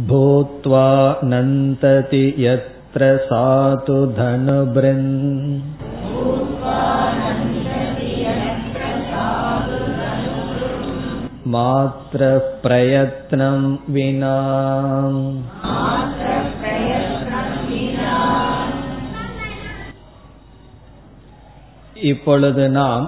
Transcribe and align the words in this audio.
भूत्वा 0.09 0.89
नन्दति 1.25 2.35
यत् 2.39 2.70
यत्र 2.90 3.08
सातु 3.28 3.96
धनुबृन् 4.18 5.10
मात्र 11.46 12.22
प्रयत्नं 12.64 13.60
विना 13.88 14.38
இப்பொழுது 22.10 22.66
நாம் 22.70 23.06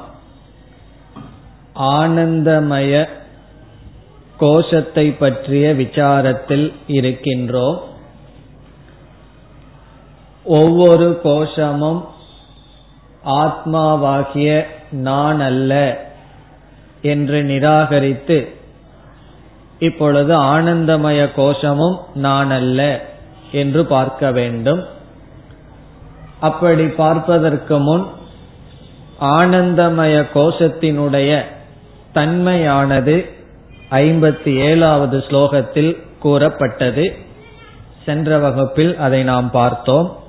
ஆனந்தமய 1.93 2.93
கோஷத்தை 4.38 5.07
பற்றிய 5.13 5.67
விசாரத்தில் 5.73 6.67
இருக்கின்றோம் 6.88 7.80
ஒவ்வொரு 10.44 11.20
கோஷமும் 11.22 12.04
ஆத்மாவாகிய 13.24 14.64
நான் 14.90 15.40
அல்ல 15.40 16.00
என்று 17.02 17.42
நிராகரித்து 17.42 18.48
இப்பொழுது 19.78 20.39
ஆனந்தமய 20.39 21.33
கோஷமும் 21.34 21.98
நான் 22.14 22.50
அல்ல 22.50 23.00
என்று 23.52 23.86
பார்க்க 23.86 24.30
வேண்டும். 24.33 24.84
அப்படி 26.40 26.86
பார்ப்பதற்கு 26.86 27.78
முன் 27.78 28.06
ஆனந்தமய 29.20 30.27
கோஷத்தினுடைய 30.34 31.42
தன்மையானது 32.14 33.30
ஐம்பத்தி 33.90 34.55
ஏழாவது 34.55 35.18
ஸ்லோகத்தில் 35.18 36.02
கூறப்பட்டது. 36.18 37.17
சென்ற 38.05 38.38
வகுப்பில் 38.38 38.96
அதை 38.96 39.22
நாம் 39.22 39.50
பார்த்தோம். 39.50 40.21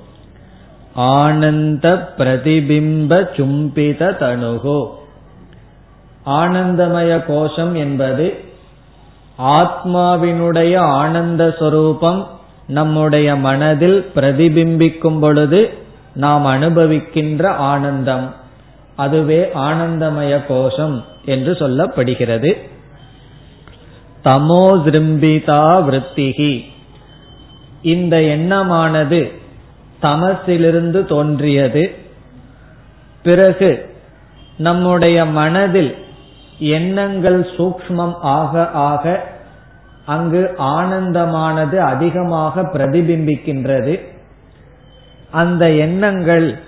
ஆனந்த 0.94 2.12
பிரதிபிம்ப 2.18 3.28
சும்பித 3.36 4.16
தனுகு 4.18 4.86
ஆனந்தமய 6.26 7.24
கோஷம் 7.26 7.74
என்பது 7.74 8.40
ஆத்மாவினுடைய 9.38 10.76
ஆனந்த 10.76 11.54
சொரூபம் 11.58 12.28
நம்முடைய 12.66 13.36
மனதில் 13.36 14.10
பிரதிபிம்பிக்கும் 14.14 15.20
பொழுது 15.20 15.70
நாம் 16.14 16.46
அனுபவிக்கின்ற 16.46 17.46
ஆனந்தம். 17.46 18.34
அதுவே 18.96 19.50
ஆனந்தமய 19.54 20.46
கோஷம் 20.48 21.04
என்று 21.24 21.52
சொல்லப்படுகிறது. 21.52 22.56
தமோ 24.24 24.82
திரும்பிதா 24.84 25.82
விருத்திகி. 25.82 26.64
இந்த 27.82 28.22
எண்ணமானது 28.22 29.32
தமசிலிருந்து 30.04 31.04
தோன்றியது. 31.04 31.84
பிறகு 33.22 33.70
நம்முடைய 34.56 35.24
மனதில் 35.24 35.94
எண்ணங்கள் 36.58 37.40
சூக்மம் 37.56 38.14
ஆக 38.20 38.70
ஆக 38.70 39.32
அங்கு 40.06 40.54
ஆனந்தமானது 40.58 41.76
அதிகமாக 41.76 42.62
பிரதிபிம்பிக்கின்றது. 42.62 43.94
அந்த 45.30 45.70
எண்ணங்கள் 45.70 46.58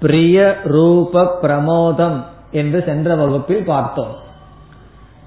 பிரிய 0.00 0.56
ரூப 0.64 1.38
பிரமோதம் 1.42 2.18
என்று 2.50 2.82
சென்ற 2.86 3.14
வகுப்பில் 3.14 3.64
பார்த்தோம். 3.64 4.16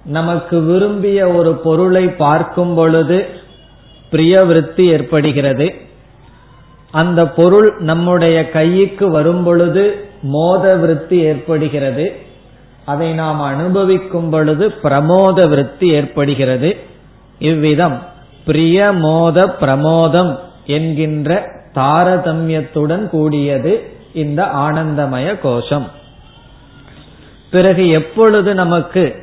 நமக்கு 0.06 0.62
விரும்பிய 0.62 1.28
ஒரு 1.29 1.53
பொருளை 1.53 2.06
பார்க்கும் 2.08 2.75
பொழுது 2.75 3.25
பிரிய 4.12 4.44
விருத்தி 4.44 4.85
ஏற்படுகிறது. 4.85 5.68
அந்த 6.91 7.28
பொருள் 7.28 7.75
நம்முடைய 7.78 8.50
கைக்கு 8.50 9.09
வரும் 9.09 9.44
பொழுது 9.44 10.06
மோத 10.22 10.75
விருத்தி 10.75 11.18
ஏற்படுகிறது. 11.18 12.16
அதை 12.85 13.13
நாம் 13.13 13.41
அனுபவிக்கும் 13.41 14.29
பொழுது 14.29 14.74
பிரமோத 14.84 15.50
விருத்தி 15.50 15.88
ஏற்படுகிறது. 15.88 16.78
இவ்விதம் 17.40 18.02
பிரிய 18.46 18.91
மோத 18.91 19.56
பிரமோதம் 19.59 20.40
என்கின்ற 20.66 21.47
தாரதமியத்துடன் 21.75 23.08
கூடியது 23.08 23.81
இந்த 24.13 24.44
ஆனந்தமய 24.44 25.40
கோஷம். 25.40 25.88
பிறகு 27.52 27.90
எப்பொழுது 27.90 28.53
நமக்கு 28.53 29.16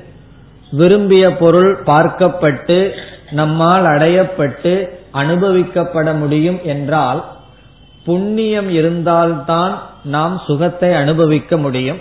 விரும்பிய 0.71 1.37
பொருள் 1.37 1.83
பார்க்கப்பட்டு 1.87 2.91
நம்மால் 3.31 3.85
அடையப்பட்டு 3.85 4.89
அனுபவிக்கப்பட 5.13 6.19
முடியும் 6.19 6.61
என்றால் 6.65 7.25
புண்ணியம் 8.09 8.69
இருந்தால்தான் 8.79 9.75
நாம் 10.15 10.37
சுகத்தை 10.47 10.91
அனுபவிக்க 11.03 11.57
முடியும். 11.57 12.01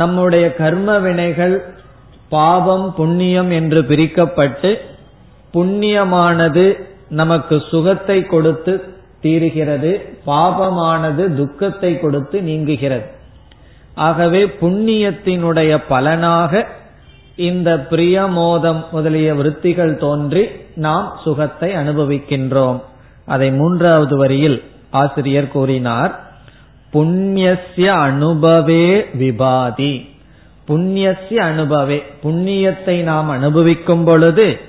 நம்முடைய 0.00 0.46
கர்ம 0.60 0.90
வினைகள் 0.98 1.56
பாவம் 2.28 2.86
புண்ணியம் 2.96 3.50
என்று 3.50 3.80
பிரிக்கப்பட்டு 3.82 4.70
புண்ணியமானது 5.54 6.66
நமக்கு 7.20 7.56
சுகத்தை 7.70 8.18
கொடுத்து 8.26 8.74
தீருகிறது 9.24 9.90
பாபமானது 10.26 11.24
துக்கத்தை 11.40 11.90
கொடுத்து 11.98 12.36
நீங்குகிறது. 12.42 13.06
ஆகவே 14.06 14.42
புண்ணியத்தினுடைய 14.60 15.72
பலனாக 15.88 16.62
இந்த 17.48 17.70
பிரியமோதம் 17.90 18.80
முதலிய 18.92 19.28
விருத்திகள் 19.34 19.94
தோன்றி 19.96 20.42
நாம் 20.86 21.08
சுகத்தை 21.24 21.70
அனுபவிக்கின்றோம். 21.80 22.80
அதை 23.26 23.50
மூன்றாவது 23.50 24.16
வரியில் 24.16 24.62
ஆசிரியர் 24.90 25.48
கூறினார் 25.48 26.30
புண்ணியசிய 26.92 27.86
அனுபவே 27.86 29.00
விபாதி. 29.18 30.08
புண்ணியசிய 30.68 31.34
அனுபவே 31.34 32.02
புண்ணியத்தை 32.22 33.02
நாம் 33.02 33.28
அனுபவிக்கும் 33.28 34.04
பொழுது 34.04 34.60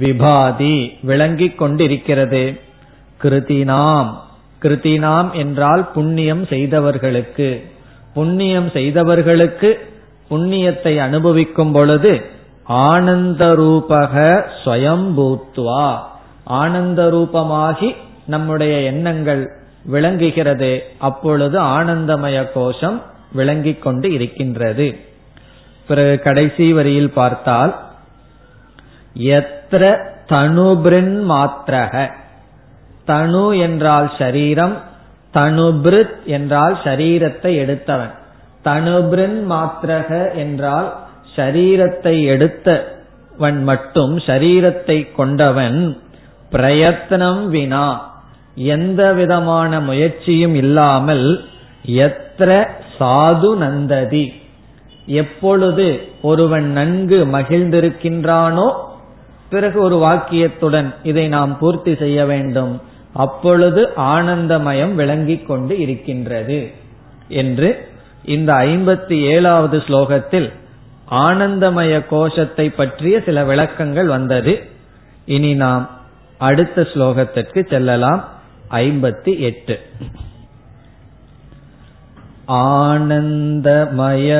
விபாதி 0.00 0.92
விளங்கிக் 1.02 1.58
கொண்டிருக்கிறது. 1.58 2.60
கிருதினாம் 3.22 4.10
கிருதினாம் 4.62 5.32
என்றால் 5.32 5.90
புண்ணியம் 5.90 6.46
செய்தவர்களுக்கு 6.46 7.64
புண்ணியம் 8.14 8.70
செய்தவர்களுக்கு 8.70 9.88
புண்ணியத்தை 10.30 10.98
அனுபவிக்கும் 11.00 11.72
பொழுது 11.72 12.24
ஆனந்த 12.64 13.54
ரூபக 13.54 14.44
ஸ்வயம்பூத்வா. 14.64 16.00
ஆனந்த 16.58 17.00
ரூபமாகி 17.12 17.88
நம்முடைய 18.26 18.74
எண்ணங்கள் 18.80 19.42
விளங்குகிறது. 19.84 20.72
அப்பொழுது 20.98 21.56
ஆனந்தமய 21.60 22.38
கோஷம் 22.54 22.98
விளங்கிக் 23.32 23.82
கொண்டு 23.82 24.12
இருக்கின்றது. 24.12 24.88
பிறகு 25.88 26.14
கடைசி 26.18 26.72
வரியில் 26.72 27.10
பார்த்தால் 27.10 27.72
எத்திர 29.14 29.82
தனுபிரின் 30.28 31.14
மாத்திரக 31.30 31.94
தனு 33.06 33.44
என்றால் 33.60 34.08
ஷரீரம் 34.18 34.74
தனுபிருத் 35.34 36.16
என்றால் 36.26 36.74
ஷரீரத்தை 36.84 37.52
எடுத்தவன். 37.56 38.12
தனுபிரின் 38.64 39.38
மாத்திரக 39.50 40.10
என்றால் 40.34 40.88
ஷரீரத்தை 41.36 42.14
எடுத்தவன் 42.24 43.60
மட்டும் 43.62 44.18
ஷரீரத்தை 44.18 44.98
கொண்டவன். 45.16 45.80
பிரயத்தனம் 46.50 47.48
வினா. 47.48 48.08
எந்த 48.54 49.12
விதமான 49.12 49.80
முயற்சியும் 49.80 50.54
இல்லாமல் 50.54 51.44
எத்திர 51.86 52.68
சாது 52.98 53.50
நந்ததி. 53.60 54.32
எப்பொழுது 55.06 56.00
ஒருவன் 56.22 56.72
நன்கு 56.72 57.26
மகிழ்ந்திருக்கின்றானோ 57.26 58.72
பிறகு 59.50 59.80
ஒரு 59.80 59.96
வாக்கியத்துடன் 59.96 60.94
இதை 61.02 61.28
நாம் 61.28 61.58
பூர்த்தி 61.58 61.94
செய்ய 61.94 62.24
வேண்டும். 62.24 62.80
அப்பொழுது 63.12 63.94
ஆனந்தமயம் 63.96 64.94
விளங்கிக் 64.94 65.46
கொண்டு 65.46 65.78
இருக்கின்றது 65.78 66.70
என்று 67.28 67.88
இந்த 68.24 68.52
ஐம்பத்தி 68.52 69.20
ஏழாவது 69.20 69.78
ஸ்லோகத்தில் 69.78 70.52
ஆனந்தமய 71.10 72.06
கோஷத்தை 72.08 72.70
பற்றிய 72.70 73.20
சில 73.20 73.44
விளக்கங்கள் 73.44 74.06
வந்தது. 74.06 74.68
இனி 75.24 75.54
நாம் 75.54 75.90
அடுத்த 76.39 76.81
ஸ்லோகத்திற்கு 76.81 77.69
செல்லலாம் 77.69 78.23
ஐம்பத்தி 78.69 79.39
எட்டு 79.39 79.77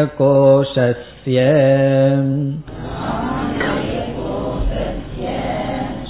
आनन्दमयकोशस्य 0.07 1.37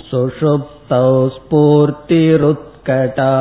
सुषुप्तौ 0.09 1.29
स्फूर्तिरुत्कटा 1.35 3.31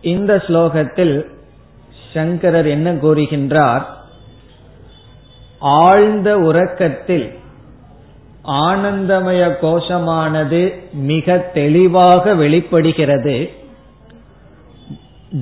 இந்த 0.04 0.44
ஸ்லோகத்தில் 0.48 1.26
சங்கரர் 2.14 2.68
என்ன 2.68 2.94
கூறுகின்றார் 2.94 3.86
ஆழ்ந்த 5.62 6.40
உறக்கத்தில் 6.40 7.40
ஆனந்தமய 8.62 9.58
கோஷமானது 9.62 10.74
மிக 10.92 11.38
தெளிவாக 11.54 12.34
வெளிப்படுகிறது 12.34 13.50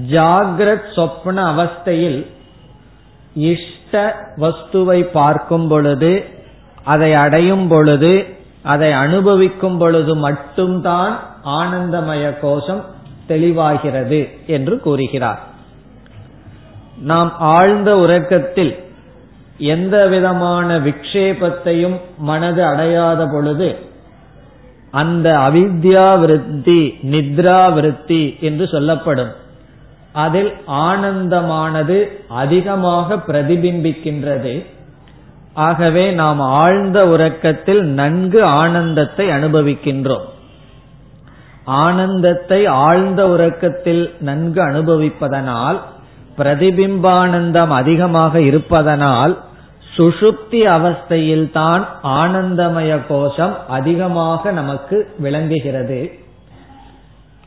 ஜாகிரத் 0.10 0.90
சொப்ன 0.96 1.46
அவஸ்தையில் 1.46 2.26
இஷ்ட 3.95 4.29
வஸ்துவை 4.37 5.01
பார்க்கும் 5.13 5.67
பொழுது 5.69 6.13
அதை 6.85 7.11
அடையும் 7.15 7.67
பொழுது 7.69 8.13
அதை 8.63 8.89
அனுபவிக்கும் 8.93 9.77
பொழுது 9.79 10.13
மட்டும்தான் 10.17 11.13
ஆனந்தமய 11.59 12.25
கோஷம் 12.41 12.81
தெளிவாகிறது 13.29 14.21
என்று 14.47 14.75
கூறுகிறார். 14.81 15.41
நாம் 17.03 17.31
ஆழ்ந்த 17.39 17.91
உறக்கத்தில் 17.99 18.73
எந்த 19.59 19.97
விதமான 20.07 20.79
விக்ஷேபத்தையும் 20.79 21.97
மனது 22.19 22.65
அடையாத 22.65 23.29
பொழுது 23.33 23.71
அந்த 24.91 25.29
அவித்யா 25.47 26.09
விருத்தி 26.21 26.81
நித்ரா 27.13 27.63
விருத்தி 27.73 28.23
என்று 28.41 28.67
சொல்லப்படும். 28.67 29.33
அதில் 30.15 30.51
ஆனந்தமானது 30.67 31.97
அதிகமாக 32.29 33.17
பிரதிபிம்பிக்கின்றது. 33.29 34.55
ஆகவே 35.55 36.05
நாம் 36.11 36.41
ஆழ்ந்த 36.41 36.99
உறக்கத்தில் 37.07 37.83
நன்கு 38.01 38.41
ஆனந்தத்தை 38.45 39.27
அனுபவிக்கின்றோம். 39.29 40.27
ஆனந்தத்தை 41.65 42.67
ஆழ்ந்த 42.67 43.29
உறக்கத்தில் 43.29 44.05
நன்கு 44.21 44.61
அனுபவிப்பதனால் 44.63 45.79
பிரதிபிம்பானந்தம் 46.39 47.73
அதிகமாக 47.81 48.41
இருப்பதனால் 48.41 49.35
சுஷுப்தி 49.97 50.61
அவஸ்தையில் 50.77 51.51
தான் 51.51 51.83
ஆனந்தமய 52.03 52.93
கோஷம் 53.09 53.55
அதிகமாக 53.69 54.53
நமக்கு 54.53 54.97
விளங்குகிறது. 55.19 56.01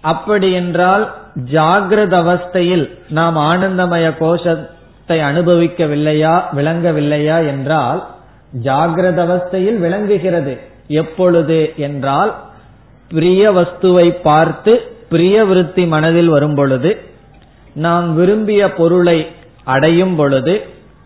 அப்படி 0.03 0.49
என்றால் 0.51 1.05
ஜாகிரத 1.45 2.13
அவஸ்தையில் 2.23 2.89
நாம் 3.09 3.37
ஆனந்தமய 3.37 4.17
கோஷத்தை 4.17 5.19
அனுபவிக்கவில்லையா 5.19 6.41
விளங்கவில்லையா 6.55 7.47
என்றால் 7.47 8.07
ஜாகிரத 8.63 9.19
அவஸ்தையில் 9.27 9.77
விளங்குகிறது. 9.77 10.57
எப்பொழுது 10.87 11.73
என்றால் 11.77 12.35
பிரிய 13.09 13.51
வஸ்துவை 13.51 14.21
பார்த்து 14.21 14.81
பிரிய 15.09 15.45
விருத்தி 15.45 15.85
மனதில் 15.85 16.29
வரும் 16.29 16.55
பொழுது 16.55 16.97
நாம் 17.73 18.15
விரும்பிய 18.15 18.73
பொருளை 18.73 19.27
அடையும் 19.63 20.15
பொழுது 20.15 20.61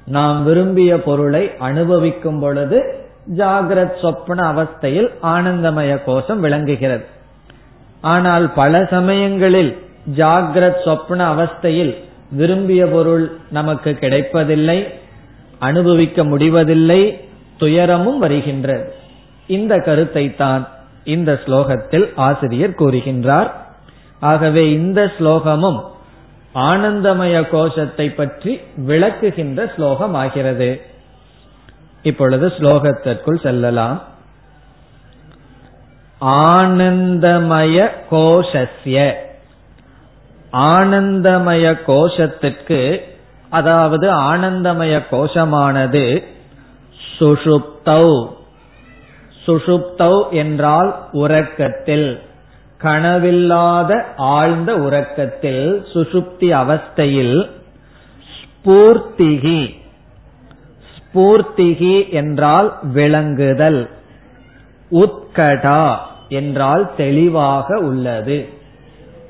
நாம் 0.06 0.44
விரும்பிய 0.44 1.01
பொருளை 1.01 1.51
அனுபவிக்கும் 1.60 2.39
பொழுது 2.39 3.06
ஜாகிரத் 3.38 3.98
சொப்ன 4.01 4.39
அவஸ்தையில் 4.54 5.10
ஆனந்தமய 5.24 6.04
கோஷம் 6.04 6.39
விளங்குகிறது. 6.39 7.06
ஆனால் 8.01 8.54
பல 8.54 8.88
சமயங்களில் 8.89 9.77
ஜாகிரத் 10.15 10.83
சொப்ன 10.86 11.25
அவஸ்தையில் 11.33 12.03
விரும்பிய 12.31 12.88
பொருள் 12.88 13.38
நமக்கு 13.51 13.93
கிடைப்பதில்லை 13.93 14.88
அனுபவிக்க 15.60 16.24
முடிவதில்லை 16.24 17.20
துயரமும் 17.58 18.20
வருகின்றது. 18.20 18.93
இந்த 19.48 19.77
கருத்தை 19.77 20.36
தான் 20.36 20.70
இந்த 21.03 21.39
ஸ்லோகத்தில் 21.46 22.10
ஆசிரியர் 22.15 22.70
கூறுகின்றார். 22.70 23.51
ஆகவே 24.20 24.72
இந்த 24.72 25.12
ஸ்லோகமும் 25.20 25.84
ஆனந்தமய 26.55 27.50
கோஷத்தை 27.50 28.10
பற்றி 28.10 28.62
விளக்குகின்ற 28.88 29.74
ஸ்லோகம் 29.75 30.13
ஆகிறது 30.13 30.81
இப்பொழுது 32.01 32.48
ஸ்லோகத்திற்குள் 32.48 33.41
செல்லலாம். 33.41 34.03
ஆனந்தமய 36.22 37.89
கோஷஸ்ய. 38.12 39.12
ஆனந்தமய 40.53 41.77
கோஷத்திற்கு 41.88 43.01
அதாவது 43.50 44.12
ஆனந்தமய 44.12 45.03
கோஷமானது 45.12 46.24
சுஷுப்தௌ. 47.20 48.25
சுஷுப்தௌ 49.46 50.29
என்றால் 50.31 51.08
உறக்கத்தில். 51.12 52.20
கனவில்லாத 52.84 54.03
ஆழ்ந்த 54.17 54.75
உறக்கத்தில் 54.75 55.86
சுசுப்தி 55.93 56.50
அவஸ்தையில். 56.63 57.50
ஸ்பூர்த்திகி. 58.38 59.75
ஸ்பூர்த்திகி 60.96 62.10
என்றால் 62.10 62.79
விளங்குதல். 62.93 63.89
உத்கடா 64.91 65.98
என்றால் 66.29 66.96
தெளிவாக 66.96 67.77
உள்ளது. 67.77 68.60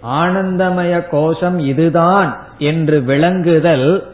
ஆனந்தமய 0.03 1.09
கோஷம் 1.09 1.59
இதுதான் 1.59 2.37
என்று 2.57 2.99
விளங்குதல் 2.99 4.07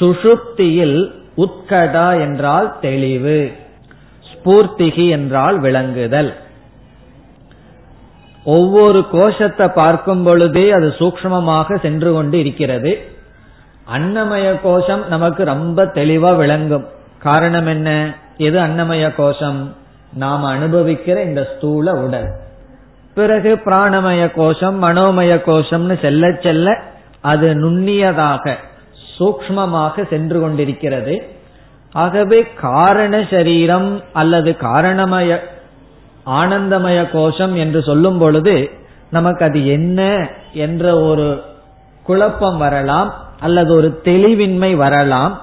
சுஷுப்தியில் 0.00 1.10
உத்கடா 1.36 2.20
என்றால் 2.20 2.78
தெளிவு 2.80 3.52
ஸ்பூர்த்திகி 4.32 5.08
என்றால் 5.08 5.60
விளங்குதல். 5.60 6.34
ஒவ்வொரு 8.44 9.08
கோஷத்தை 9.10 9.68
பார்க்கும் 9.68 10.22
பொழுதே 10.22 10.70
அது 10.70 10.94
சூக்மமாக 10.98 11.80
சென்று 11.80 12.12
கொண்டு 12.12 12.38
இருக்கிறது. 12.38 13.08
அன்னமய 13.94 14.60
கோஷம் 14.62 15.08
நமக்கு 15.08 15.44
ரொம்ப 15.44 15.84
தெளிவா 15.84 16.36
விளங்கும். 16.36 16.86
காரணம் 17.18 17.66
என்ன? 17.66 18.14
எது 18.36 18.58
அன்னமய 18.58 19.14
கோஷம்? 19.14 19.74
நாம் 20.12 20.44
அனுபவிக்கிற 20.44 21.24
இந்த 21.24 21.48
ஸ்தூல 21.56 21.92
உடல். 21.92 22.42
பிறகு 23.14 23.60
பிராணமய 23.64 24.30
கோஷம் 24.34 24.82
மனோமய 24.82 25.32
கோஷம்னு 25.46 26.00
செல்ல 26.00 26.32
செல்ல 26.42 26.78
அது 27.20 27.54
நுண்ணியதாக 27.54 28.56
சூக்மமாக 29.18 30.08
சென்று 30.08 30.40
கொண்டிருக்கிறது. 30.40 31.28
ஆகவே 31.92 32.42
காரண 32.42 33.26
சரீரம் 33.30 34.02
அல்லது 34.12 34.56
காரணமய 34.56 35.40
ஆனந்தமய 36.26 37.10
கோஷம் 37.10 37.56
என்று 37.56 37.82
சொல்லும் 37.82 38.18
பொழுது 38.18 38.70
நமக்கு 39.10 39.44
அது 39.44 39.66
என்ன 39.66 40.28
என்ற 40.52 41.00
ஒரு 41.00 41.42
குழப்பம் 42.02 42.58
வரலாம் 42.58 43.14
அல்லது 43.40 43.74
ஒரு 43.74 44.00
தெளிவின்மை 44.04 44.76
வரலாம். 44.76 45.40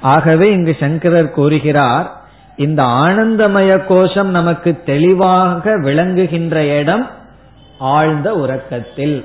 ஆகவே 0.00 0.50
இங்கு 0.50 0.76
சங்கரர் 0.80 1.30
கூறுகிறார் 1.30 2.21
இந்த 2.56 2.82
ஆனந்தமய 2.82 3.86
கோஷம் 3.86 4.30
நமக்கு 4.30 4.82
தெளிவாக 4.84 5.76
விளங்குகின்ற 5.76 6.78
இடம் 6.78 7.10
ஆழ்ந்த 7.78 8.32
உறக்கத்தில். 8.32 9.24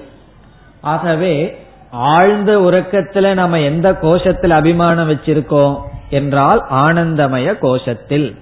ஆகவே 0.81 1.65
ஆழ்ந்த 1.91 2.57
உறக்கத்துல 2.57 3.33
நம்ம 3.33 3.59
எந்த 3.59 3.91
கோஷத்தில் 3.91 4.49
அபிமானம் 4.49 5.09
வச்சிருக்கோம் 5.09 5.77
என்றால் 6.09 6.65
ஆனந்தமய 6.71 7.57
கோஷத்தில். 7.61 8.35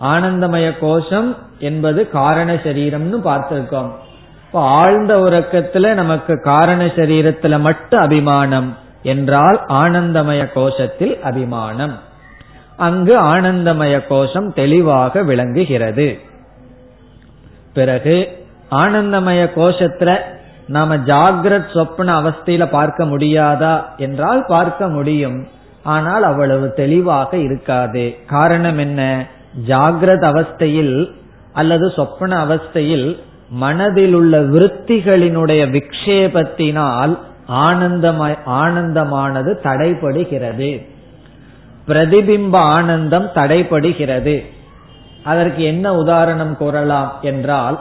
ஆனந்தமய 0.00 0.78
கோஷம் 0.80 1.36
என்பது 1.58 2.10
காரண 2.10 2.54
சரீரம்னு 2.54 3.18
பார்த்திருக்கோம். 3.24 3.90
இப்போ 4.46 4.60
ஆழ்ந்த 4.60 5.16
உறக்கத்துல 5.16 5.94
நமக்கு 5.94 6.40
காரண 6.42 6.84
சரீரத்துல 6.84 7.60
மட்டும் 7.60 8.00
அபிமானம் 8.00 8.76
என்றால் 9.02 9.64
ஆனந்தமய 9.68 10.48
கோஷத்தில் 10.54 11.20
அபிமானம். 11.20 11.98
அங்கு 12.80 13.14
ஆனந்தமய 13.20 13.94
கோஷம் 14.08 14.52
தெளிவாக 14.52 15.22
விளங்குகிறது. 15.22 16.08
பிறகு 17.74 18.16
ஆனந்தமய 18.70 19.40
கோஷத்துல 19.56 20.10
நாம 20.66 20.96
ஜாகிரத் 20.96 21.72
சொப்பன 21.74 22.20
அவஸ்தையில 22.20 22.64
பார்க்க 22.70 23.04
முடியாதா 23.04 23.74
என்றால் 23.96 24.44
பார்க்க 24.48 24.88
முடியும். 24.88 25.38
ஆனால் 25.82 26.22
அவ்வளவு 26.22 26.72
தெளிவாக 26.72 27.36
இருக்காது. 27.36 28.04
காரணம் 28.26 28.78
என்ன? 28.78 29.26
ஜாகிரத 29.66 30.24
அவஸ்தையில் 30.32 31.10
அல்லது 31.52 31.90
சொப்பன 31.90 32.44
அவஸ்தையில் 32.44 33.08
மனதில் 33.50 34.14
உள்ள 34.14 34.40
விருத்திகளினுடைய 34.40 35.62
விக்ஷேபத்தினால் 35.76 37.14
ஆனந்தமய 37.48 38.34
ஆனந்தமானது 38.62 39.52
தடைபடுகிறது. 39.64 40.70
பிரதிபிம்ப 41.90 42.54
ஆனந்தம் 42.56 43.28
தடைபடுகிறது. 43.34 44.36
அதற்கு 45.24 45.62
என்ன 45.62 45.86
உதாரணம் 45.94 46.56
கூறலாம் 46.56 47.10
என்றால் 47.22 47.78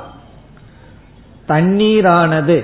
தண்ணீரானது 1.47 2.57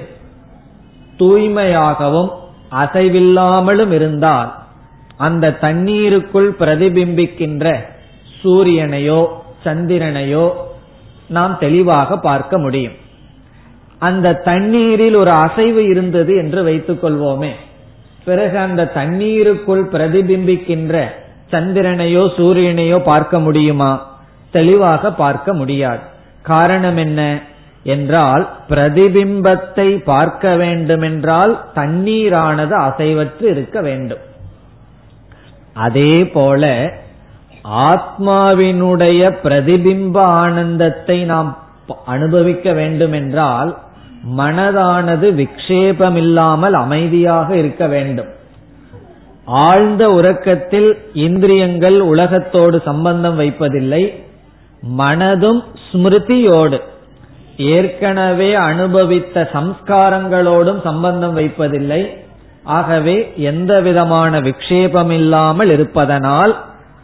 தூய்மையாகவும் 1.17 2.31
அசைவில்லாமலும் 2.71 3.91
இருந்தால் 3.91 4.49
அந்த 5.17 5.51
தண்ணீருக்குள் 5.51 6.49
பிரதிபிம்பிக்கின்ற 6.59 7.65
சூரியனையோ 8.43 9.21
சந்திரனையோ 9.65 10.45
நாம் 11.27 11.53
தெளிவாக 11.59 12.17
பார்க்க 12.19 12.57
முடியும். 12.57 12.97
அந்த 13.99 14.33
தண்ணீரில் 14.33 15.15
ஒரு 15.15 15.31
அசைவு 15.31 15.81
இருந்தது 15.87 16.35
என்று 16.35 16.63
வைத்துக் 16.63 17.03
கொள்வோமே 17.03 17.53
பிறகு 18.25 18.57
அந்த 18.57 18.91
தண்ணீருக்குள் 18.93 19.83
பிரதிபிம்பிக்கின்ற 19.91 20.95
சந்திரனையோ 21.51 22.23
சூரியனையோ 22.37 22.97
பார்க்க 22.99 23.39
முடியுமா? 23.39 24.17
தெளிவாக 24.51 25.11
பார்க்க 25.11 25.53
முடியாது. 25.53 25.99
காரணம் 26.41 26.97
என்ன? 26.97 27.39
என்றால் 27.83 28.49
பிரதிபிம்பத்தை 28.69 30.03
பார்க்க 30.03 30.55
வேண்டுமென்றால் 30.55 31.65
தண்ணீரானது 31.75 32.75
அசைவற்று 32.87 33.41
இருக்க 33.41 33.81
வேண்டும். 33.81 34.19
அதே 35.73 36.27
போல 36.27 36.93
ஆத்மாவினுடைய 37.63 39.21
பிரதிபிம்ப 39.43 40.17
ஆனந்தத்தை 40.19 41.23
நாம் 41.23 41.57
அனுபவிக்க 42.05 42.73
வேண்டுமென்றால் 42.73 43.77
மனதானது 44.37 45.27
விக்ஷேபமில்லாமல் 45.31 46.71
அமைதியாக 46.71 47.55
இருக்க 47.55 47.87
வேண்டும். 47.87 48.27
ஆழ்ந்த 49.45 50.09
உறக்கத்தில் 50.09 50.97
இந்திரியங்கள் 51.13 51.99
உலகத்தோடு 51.99 52.81
சம்பந்தம் 52.85 53.39
வைப்பதில்லை 53.39 54.23
மனதும் 54.97 55.63
ஸ்மிருதியோடு 55.91 56.81
ஏற்கனவே 57.57 58.53
அனுபவித்த 58.53 59.49
சம்ஸ்காரங்களோடும் 59.53 60.83
சம்பந்தம் 60.83 61.37
வைப்பதில்லை 61.37 62.17
ஆகவே 62.63 63.33
எந்த 63.35 63.81
விதமான 63.81 64.39
விக்ஷேபமில்லாமல் 64.39 65.71
இருப்பதனால் 65.71 66.55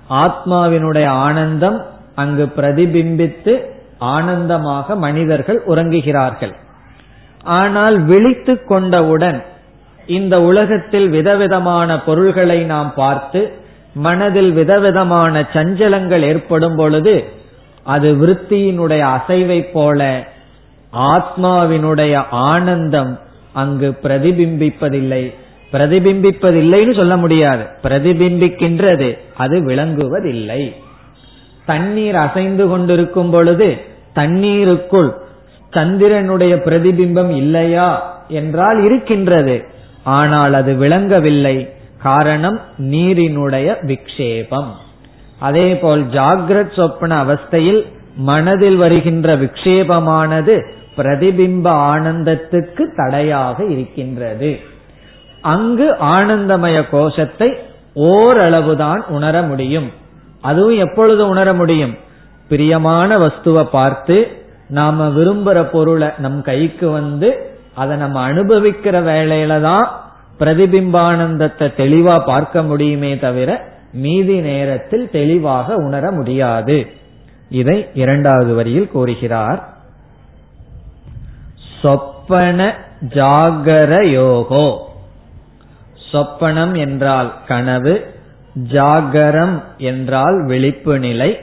ஆத்மாவினுடைய 0.10 1.06
ஆனந்தம் 1.06 1.86
அங்கு 2.16 2.46
பிரதிபிம்பித்து 2.58 3.64
ஆனந்தமாக 4.00 4.96
மனிதர்கள் 4.96 5.64
உறங்குகிறார்கள். 5.68 6.52
ஆனால் 7.44 8.00
விழித்து 8.00 8.64
கொண்டவுடன் 8.64 9.44
இந்த 10.06 10.42
உலகத்தில் 10.42 11.10
விதவிதமான 11.10 12.02
பொருள்களை 12.02 12.64
நாம் 12.64 12.94
பார்த்து 12.96 13.52
மனதில் 13.94 14.52
விதவிதமான 14.52 15.48
சஞ்சலங்கள் 15.54 16.22
ஏற்படும் 16.22 16.76
பொழுது 16.76 17.24
அது 17.84 18.16
விருத்தியினுடைய 18.16 19.18
அசைவை 19.18 19.72
போல 19.72 20.28
ஆத்மாவினுடைய 20.94 22.24
ஆனந்தம் 22.30 23.20
அங்கு 23.54 23.98
பிரதிபிம்பிப்பதில்லை. 24.04 25.34
பிரதிபிம்பிப்பதில்லைன்னு 25.72 26.96
சொல்ல 26.96 27.18
முடியாது. 27.18 27.64
பிரதிபிம்பிக்கின்றது 27.84 29.18
அது 29.38 29.66
விளங்குவதில்லை. 29.66 30.76
தண்ணீர் 31.66 32.16
அசைந்து 32.16 32.68
கொண்டிருக்கும் 32.68 33.30
பொழுது 33.30 33.78
தண்ணீருக்குள் 34.14 35.14
சந்திரனுடைய 35.74 36.56
பிரதிபிம்பம் 36.56 37.36
இல்லையா 37.36 38.20
என்றால் 38.28 38.84
இருக்கின்றது. 38.84 39.66
ஆனால் 40.04 40.54
அது 40.54 40.76
விளங்கவில்லை. 40.76 41.74
காரணம் 41.98 42.60
நீரினுடைய 42.78 43.76
விக்ஷேபம். 43.86 44.72
அதேபோல் 45.40 46.06
ஜாகிரத் 46.06 46.76
சொப்பன 46.76 47.24
அவஸ்தையில் 47.24 47.86
மனதில் 48.16 48.76
வருகின்ற 48.76 49.38
விக்ஷேபமானது 49.38 50.62
பிரதிபிம்ப 50.98 51.72
ஆனந்தத்துக்கு 51.72 52.82
தடையாக 52.96 53.66
இருக்கின்றது. 53.66 54.60
அங்கு 55.42 55.96
ஆனந்தமய 56.02 56.90
கோஷத்தை 56.90 57.54
ஓரளவுதான் 57.94 59.06
உணர 59.08 59.42
முடியும். 59.42 59.92
அதுவும் 60.42 60.78
எப்பொழுது 60.78 61.28
உணர 61.28 61.54
முடியும்? 61.54 61.96
பிரியமான 62.50 63.18
வஸ்துவை 63.18 63.64
பார்த்து 63.64 64.28
நாம 64.70 65.08
விரும்புற 65.08 65.64
பொருளை 65.64 66.08
நம் 66.18 66.42
கைக்கு 66.42 66.90
வந்து 66.90 67.51
அதை 67.76 67.98
நம்ம 67.98 68.30
அனுபவிக்கிற 68.30 68.96
வேலையில 69.12 69.62
தான் 69.62 69.92
பிரதிபிம்பானந்தத்தை 70.40 71.68
தெளிவா 71.78 72.26
பார்க்க 72.26 72.64
முடியுமே 72.64 73.20
தவிர 73.20 73.70
மீதி 73.94 74.40
நேரத்தில் 74.40 75.10
தெளிவாக 75.10 75.76
உணர 75.76 76.12
முடியாது. 76.12 76.88
இதை 77.50 77.88
இரண்டாவது 77.94 78.56
வரியில் 78.56 78.88
கூறுகிறார். 78.88 79.70
சொப்பன 81.82 82.76
ஜாகர 83.10 83.92
யோகோ. 84.06 84.78
சொப்பனம் 86.12 86.78
என்றால் 86.78 87.34
கனவு 87.48 88.14
ஜாகரம் 88.72 89.64
என்றால் 89.78 90.46
விழிப்பு 90.46 91.00
நிலை. 91.00 91.40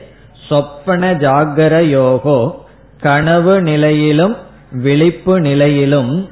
சொப்பன 0.48 1.12
ஜாகர 1.12 1.74
யோகோ 1.88 2.54
கனவு 3.00 3.62
நிலையிலும் 3.62 4.36
விழிப்பு 4.72 5.40
நிலையிலும் 5.40 6.28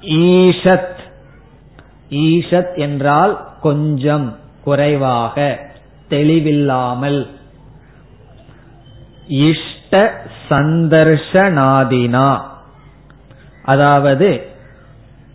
ஈஷத். 0.00 0.92
ஈஷத் 2.10 2.76
என்றால் 2.76 3.48
கொஞ்சம் 3.62 4.38
குறைவாக 4.64 5.58
தெளிவில்லாமல். 6.10 7.26
இஷ்ட 9.26 10.22
சந்தர்ஷனாதினா. 10.50 12.40
அதாவது 13.62 14.46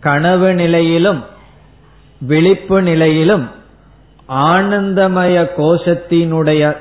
கனவு 0.00 0.54
நிலையிலும் 0.54 1.24
விழிப்பு 2.20 2.82
நிலையிலும் 2.82 3.50
ஆனந்தமய 4.28 5.48
கோஷத்தினுடைய 5.56 6.76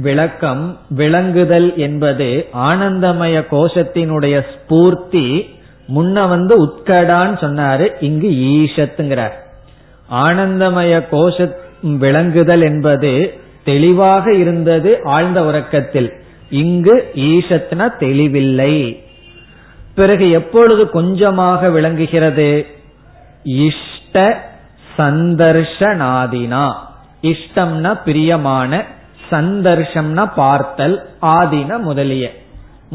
விளக்கம் 0.00 0.78
விளங்குதல் 0.88 1.76
என்பது 1.76 2.48
ஆனந்தமய 2.56 3.44
கோஷத்தினுடைய 3.50 4.46
ஸ்பூர்த்தி. 4.54 5.56
முன்ன 5.88 6.28
வந்து 6.28 6.66
உட்கடான்னு 6.66 7.36
சொன்னாரு 7.44 7.90
இங்கு 8.00 8.28
ஈஷத்துங்கிறார். 8.30 9.36
ஆனந்தமய 10.12 11.04
கோஷ 11.10 11.54
விளங்குதல் 11.82 12.62
என்பது 12.62 13.40
தெளிவாக 13.64 14.34
இருந்தது 14.34 14.98
ஆழ்ந்த 15.04 15.44
உறக்கத்தில். 15.44 16.12
இங்கு 16.50 17.10
ஈஷத்னா 17.14 17.96
தெளிவில்லை. 17.98 19.02
பிறகு 19.94 20.30
எப்பொழுது 20.30 20.90
கொஞ்சமாக 20.90 21.70
விளங்குகிறது? 21.70 22.66
இஷ்ட 23.42 24.46
சந்தர்ஷனாதினா. 24.98 26.74
இஷ்டம்னா 27.22 28.00
பிரியமான 28.04 28.96
சந்தர்ஷம்னா 29.30 30.32
பார்த்தல் 30.34 31.08
ஆதின 31.22 31.78
முதலிய. 31.78 32.30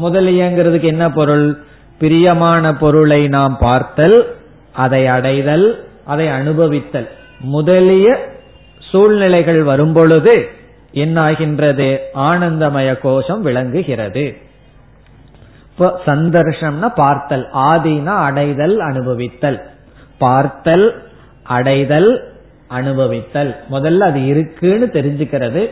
முதலியங்கிறதுக்கு 0.02 0.82
என்ன 0.82 1.10
பொருள்? 1.10 1.58
பிரியமான 1.98 2.76
பொருளை 2.76 3.28
நாம் 3.28 3.56
பார்த்தல் 3.60 4.36
அதை 4.72 5.06
அடைதல் 5.06 5.84
அதை 6.04 6.26
அனுபவித்தல். 6.26 7.08
முதலிய 7.40 8.32
சூழ்நிலைகள் 8.78 9.62
வரும்பொழுது 9.62 10.48
என்னாகின்றது? 10.94 11.98
ஆனந்தமய 12.14 12.98
கோஷம் 13.00 13.42
விளங்குகிறது. 13.42 14.36
இப்போ 15.70 16.00
சந்தர்ஷம்னா 16.06 16.94
பார்த்தல் 16.94 17.48
ஆதினா 17.54 18.16
அடைதல் 18.16 18.78
அனுபவித்தல். 18.78 19.60
பார்த்தல் 20.18 21.08
அடைதல் 21.42 22.32
அனுபவித்தல். 22.70 23.54
முதல்ல 23.70 23.98
அது 23.98 24.26
இருக்குன்னு 24.26 24.90
தெரிஞ்சுக்கிறது. 24.92 25.70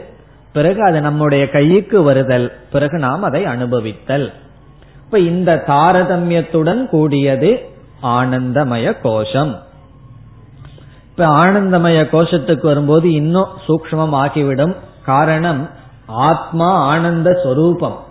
பிறகு 0.53 0.83
அது 0.83 1.01
நம்முடைய 1.01 1.51
கைக்கு 1.51 2.03
வருதல். 2.03 2.53
பிறகு 2.73 2.99
நாம் 2.99 3.23
அதை 3.23 3.45
அனுபவித்தல். 3.45 4.33
இப்ப 5.05 5.19
இந்த 5.19 5.65
தாரதமியத்துடன் 5.67 6.87
கூடியது 6.87 7.61
ஆனந்தமய 8.03 9.01
கோஷம். 9.03 9.59
இப்ப 11.11 11.27
ஆனந்தமய 11.27 12.07
கோஷத்துக்கு 12.13 12.63
வரும்போது 12.63 13.13
இன்னும் 13.13 13.47
சூக்மம் 13.69 14.11
ஆகிவிடும். 14.11 14.75
காரணம் 15.05 15.69
ஆத்மா 16.07 16.73
ஆனந்த 16.73 17.41
சொரூபம். 17.43 18.05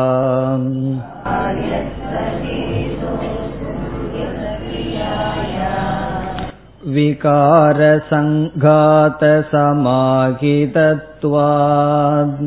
विकारसङ्घातसमाहितत्वात् 10.96 12.40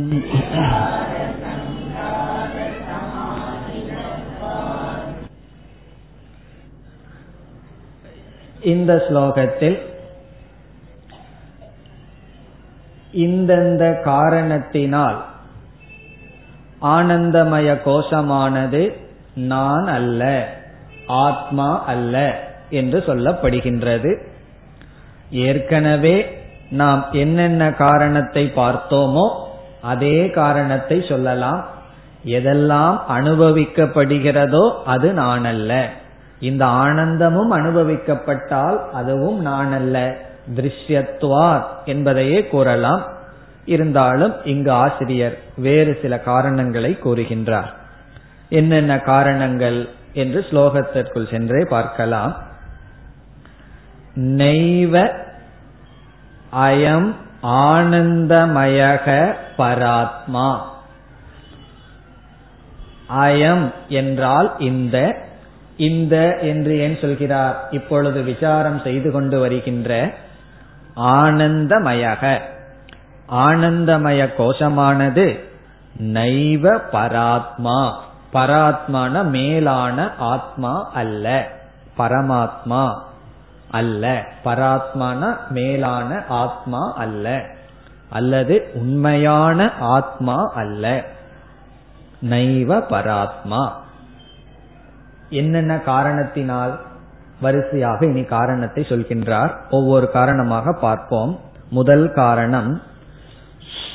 இந்த 8.64 8.92
ஸ்லோகத்தில் 9.08 9.78
இந்தந்த 13.12 13.84
காரணத்தினால் 14.04 15.20
ஆனந்தமய 16.83 17.79
கோஷமானது 17.85 18.97
நான் 19.35 19.87
அல்ல 19.87 20.49
ஆத்மா 21.07 21.85
அல்ல 21.85 22.41
என்று 22.71 22.99
சொல்லப்படுகின்றது. 22.99 24.23
ஏற்கனவே 25.31 26.43
நாம் 26.71 27.07
என்னென்ன 27.13 27.73
காரணத்தை 27.73 28.53
பார்த்தோமோ 28.57 29.31
அதே 29.83 30.31
காரணத்தை 30.31 31.05
சொல்லலாம். 31.09 31.65
எதெல்லாம் 32.25 32.99
அனுபவிக்கப்படுகிறதோ 33.09 34.83
அது 34.85 35.13
நான் 35.13 35.45
அல்ல. 35.45 35.89
இந்த 36.41 36.67
ஆனந்தமும் 36.67 37.53
அனுபவிக்கப்பட்டால் 37.53 38.91
அதுவும் 38.91 39.41
நான் 39.41 39.73
அல்ல. 39.73 40.17
திருஷ்யத்வார் 40.55 41.65
என்பதையே 41.85 42.47
கூறலாம். 42.47 43.14
இருந்தாலும் 43.65 44.45
இங்கு 44.45 44.71
ஆசிரியர் 44.71 45.39
வேறு 45.57 45.99
சில 46.03 46.19
காரணங்களை 46.19 46.99
கூறுகின்றார். 47.05 47.73
என்னென்ன 48.49 48.99
காரணங்கள் 48.99 49.89
என்று 50.13 50.47
ஸ்லோகத்திற்குள் 50.51 51.31
சென்றே 51.31 51.65
பார்க்கலாம். 51.69 52.43
நெய்வ 54.15 55.11
அயம் 56.53 57.15
ஆனந்தமயக 57.43 59.35
பராத்மா. 59.59 60.59
அயம் 63.19 63.73
என்றால் 63.89 64.55
இந்த. 64.59 65.23
இந்த 65.77 66.39
என்று 66.39 66.79
ஏன் 66.79 66.99
சொல்கிறார்? 67.01 67.69
இப்பொழுது 67.71 68.23
விசாரம் 68.23 68.81
செய்து 68.85 69.11
கொண்டு 69.11 69.41
வருகின்ற 69.41 70.15
ஆனந்தமயக. 70.97 72.39
ஆனந்தமய 73.31 74.29
கோஷமானது 74.39 75.39
நைவ 76.03 76.79
பராத்மா. 76.93 77.93
பராத்மான 78.33 79.25
மேலான 79.25 80.11
ஆத்மா 80.19 80.91
அல்ல. 80.95 81.49
பரமாத்மா 81.99 82.99
அல்ல. 83.71 84.25
பராத்மான 84.45 85.37
மேலான 85.49 86.25
ஆத்மா 86.29 86.93
அல்ல. 86.97 87.47
அல்லது 88.11 88.71
உண்மையான 88.75 89.73
ஆத்மா 89.81 90.53
அல்ல. 90.55 91.05
நைவ 92.31 92.83
பராத்மா. 92.91 93.71
என்னென்ன 95.29 95.79
காரணத்தினால் 95.79 96.81
வரிசையாக 97.41 98.07
இனி 98.07 98.23
காரணத்தை 98.23 98.85
சொல்கின்றார். 98.89 99.51
ஒவ்வொரு 99.71 100.11
காரணமாக 100.11 100.73
பார்ப்போம். 100.73 101.41
முதல் 101.71 102.13
காரணம் 102.13 102.83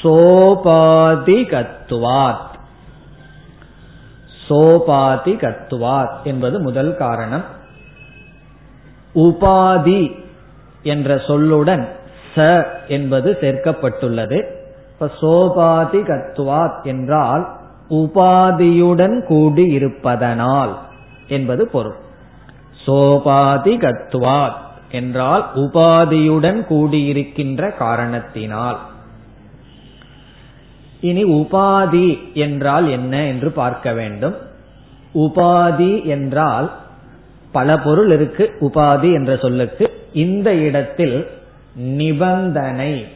சோபாதிகத்துவாத். 0.04 2.48
சோபாதிகத்துவாத் 4.50 6.24
என்பது 6.24 6.60
முதல் 6.60 6.98
காரணம். 6.98 7.44
உபாதி 9.16 10.24
என்ற 10.84 11.16
சொல்லுடன் 11.16 11.88
ச 12.36 12.66
என்பது 12.88 13.38
சேர்க்கப்பட்டுள்ளது. 13.42 14.44
இப்ப 14.94 15.10
சோபாதிகத்துவாத் 15.22 16.84
என்றால் 16.84 17.58
உபாதியுடன் 17.90 19.24
கூடி 19.24 19.64
இருப்பதனால் 19.64 20.78
என்பது 21.28 21.68
பொருள். 21.68 21.96
சோபாதிகத்துவாத் 22.86 24.56
என்றால் 24.92 25.50
உபாதியுடன் 25.56 26.66
கூடியிருக்கின்ற 26.70 27.78
காரணத்தினால். 27.78 28.78
இனி 31.02 31.24
உபாதி 31.24 32.34
என்றால் 32.34 32.90
என்ன 32.90 33.26
என்று 33.26 33.52
பார்க்க 33.52 33.94
வேண்டும். 33.94 34.36
உபாதி 35.16 36.06
என்றால் 36.06 36.72
பல 37.52 37.80
பொருள் 37.80 38.12
இருக்கு 38.12 38.56
உபாதி 38.62 39.14
என்ற 39.14 39.38
சொல்லுக்கு. 39.38 40.08
இந்த 40.14 40.54
இடத்தில் 40.54 41.28
நிபந்தனை 41.76 43.08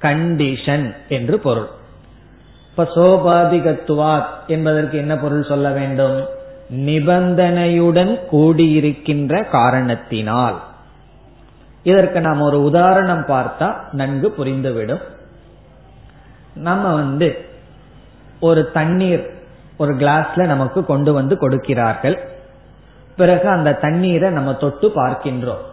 கண்டிஷன் 0.00 0.94
என்று 1.08 1.38
பொருள். 1.38 1.68
இப்ப 2.70 2.88
சோபாதிகத்துவாத் 2.94 4.26
என்பதற்கு 4.46 4.98
என்ன 4.98 5.16
பொருள் 5.16 5.44
சொல்ல 5.44 5.70
வேண்டும்? 5.70 6.24
நிபந்தனையுடன் 6.70 8.18
கூடியிருக்கின்ற 8.32 9.48
காரணத்தினால். 9.48 10.62
இதற்கு 11.82 12.20
நாம் 12.20 12.40
ஒரு 12.40 12.62
உதாரணம் 12.62 13.24
பார்த்தா 13.28 13.74
நன்கு 13.92 14.34
புரிந்துவிடும். 14.38 15.00
நம்ம 16.54 16.94
வந்து 16.94 17.44
ஒரு 18.40 18.70
தண்ணீர் 18.70 19.30
ஒரு 19.76 19.94
கிளாஸ்ல 19.94 20.46
நமக்கு 20.46 20.84
கொண்டு 20.84 21.12
வந்து 21.12 21.38
கொடுக்கிறார்கள். 21.38 22.28
பிறகு 23.16 23.48
அந்த 23.48 23.72
தண்ணீரை 23.72 24.30
நம்ம 24.30 24.54
தொட்டு 24.54 24.92
பார்க்கின்றோம். 24.94 25.70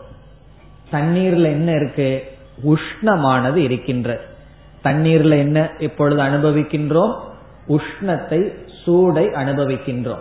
தண்ணீர்ல 0.92 1.44
என்ன 1.44 1.72
இருக்கு? 1.72 2.24
உஷ்ணமானது 2.65 3.56
இருக்கின்ற 3.56 4.22
தண்ணீர்ல 4.84 5.38
என்ன 5.38 5.70
இப்பொழுது 5.80 6.22
அனுபவிக்கின்றோம்? 6.22 7.15
உஷ்ணத்தை 7.68 8.54
சூடை 8.86 9.26
அனுபவிக்கின்றோம். 9.34 10.20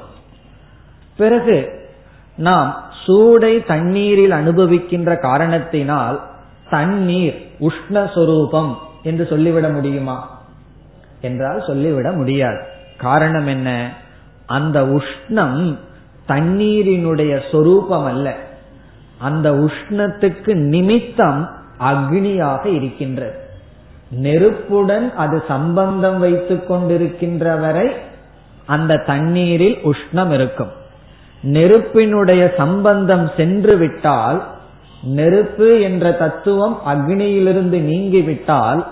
பிறகு 1.16 1.86
நாம் 2.36 2.84
சூடை 3.06 3.66
தண்ணீரில் 3.66 4.30
அனுபவிக்கின்ற 4.30 5.18
காரணத்தினால் 5.18 6.26
தண்ணீர் 6.70 7.50
உஷ்ணஸ்வரூபம் 7.60 8.74
என்று 9.02 9.26
சொல்லிவிட 9.26 9.68
முடியுமா? 9.68 10.37
என்றால் 11.20 11.64
சொல்லிவிட 11.66 12.12
முடியாது. 12.12 12.58
காரணம் 12.96 13.46
என்ன? 13.46 13.92
அந்த 14.46 14.82
உஷ்ணம் 14.82 15.78
தண்ணீரினுடைய 16.28 17.40
சொரூபம் 17.50 18.04
அல்ல 18.04 18.34
அந்த 19.18 19.52
உஷ்ணத்துக்கு 19.52 20.54
நிமித்தம் 20.54 21.50
அக்னியாக 21.80 22.66
இருக்கின்றது. 22.66 23.38
நெருப்புடன் 24.10 25.14
அது 25.14 25.42
சம்பந்தம் 25.48 26.18
வைத்துக் 26.18 26.72
கொண்டிருக்கின்ற 26.72 27.60
வரை 27.60 27.90
அந்த 28.66 28.96
தண்ணீரில் 28.96 29.78
உஷ்ணம் 29.84 30.30
இருக்கும். 30.30 30.70
நெருப்பினுடைய 31.42 32.54
சம்பந்தம் 32.56 33.30
சென்று 33.36 33.76
விட்டால் 33.76 34.46
நெருப்பு 35.02 35.80
என்ற 35.80 36.12
தத்துவம் 36.12 36.80
அக்னியிலிருந்து 36.86 37.80
நீங்கிவிட்டால் 37.80 38.86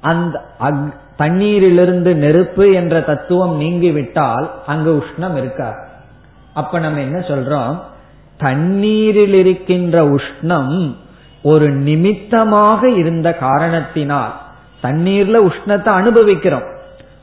அந்த 0.00 0.42
தண்ணீரிலிருந்து 1.20 2.14
நெருப்பு 2.14 2.72
என்ற 2.72 3.00
தத்துவம் 3.00 3.54
நீங்கிவிட்டால் 3.60 4.50
அங்கு 4.66 4.92
உஷ்ணம் 4.92 5.36
இருக்காது 5.36 5.80
அப்ப 6.54 6.78
நம்ம 6.78 7.00
என்ன 7.00 7.18
சொல்றோம்? 7.18 7.74
தண்ணீரில் 8.38 9.34
இருக்கின்ற 9.34 9.96
உஷ்ணம் 10.16 10.74
ஒரு 11.42 11.70
நிமித்தமாக 11.70 12.88
இருந்த 12.90 13.28
காரணத்தினால் 13.34 14.32
தண்ணீர்ல 14.82 15.36
உஷ்ணத்தை 15.48 15.88
அனுபவிக்கிறோம். 15.88 16.66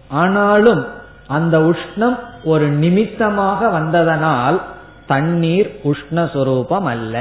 ஆனாலும் 0.10 0.86
அந்த 1.28 1.56
உஷ்ணம் 1.60 2.18
ஒரு 2.44 2.68
நிமித்தமாக 2.68 3.70
வந்ததனால் 3.70 4.62
தண்ணீர் 5.08 5.70
உஷ்ணஸ்வரூபம் 5.84 6.88
அல்ல. 6.88 7.16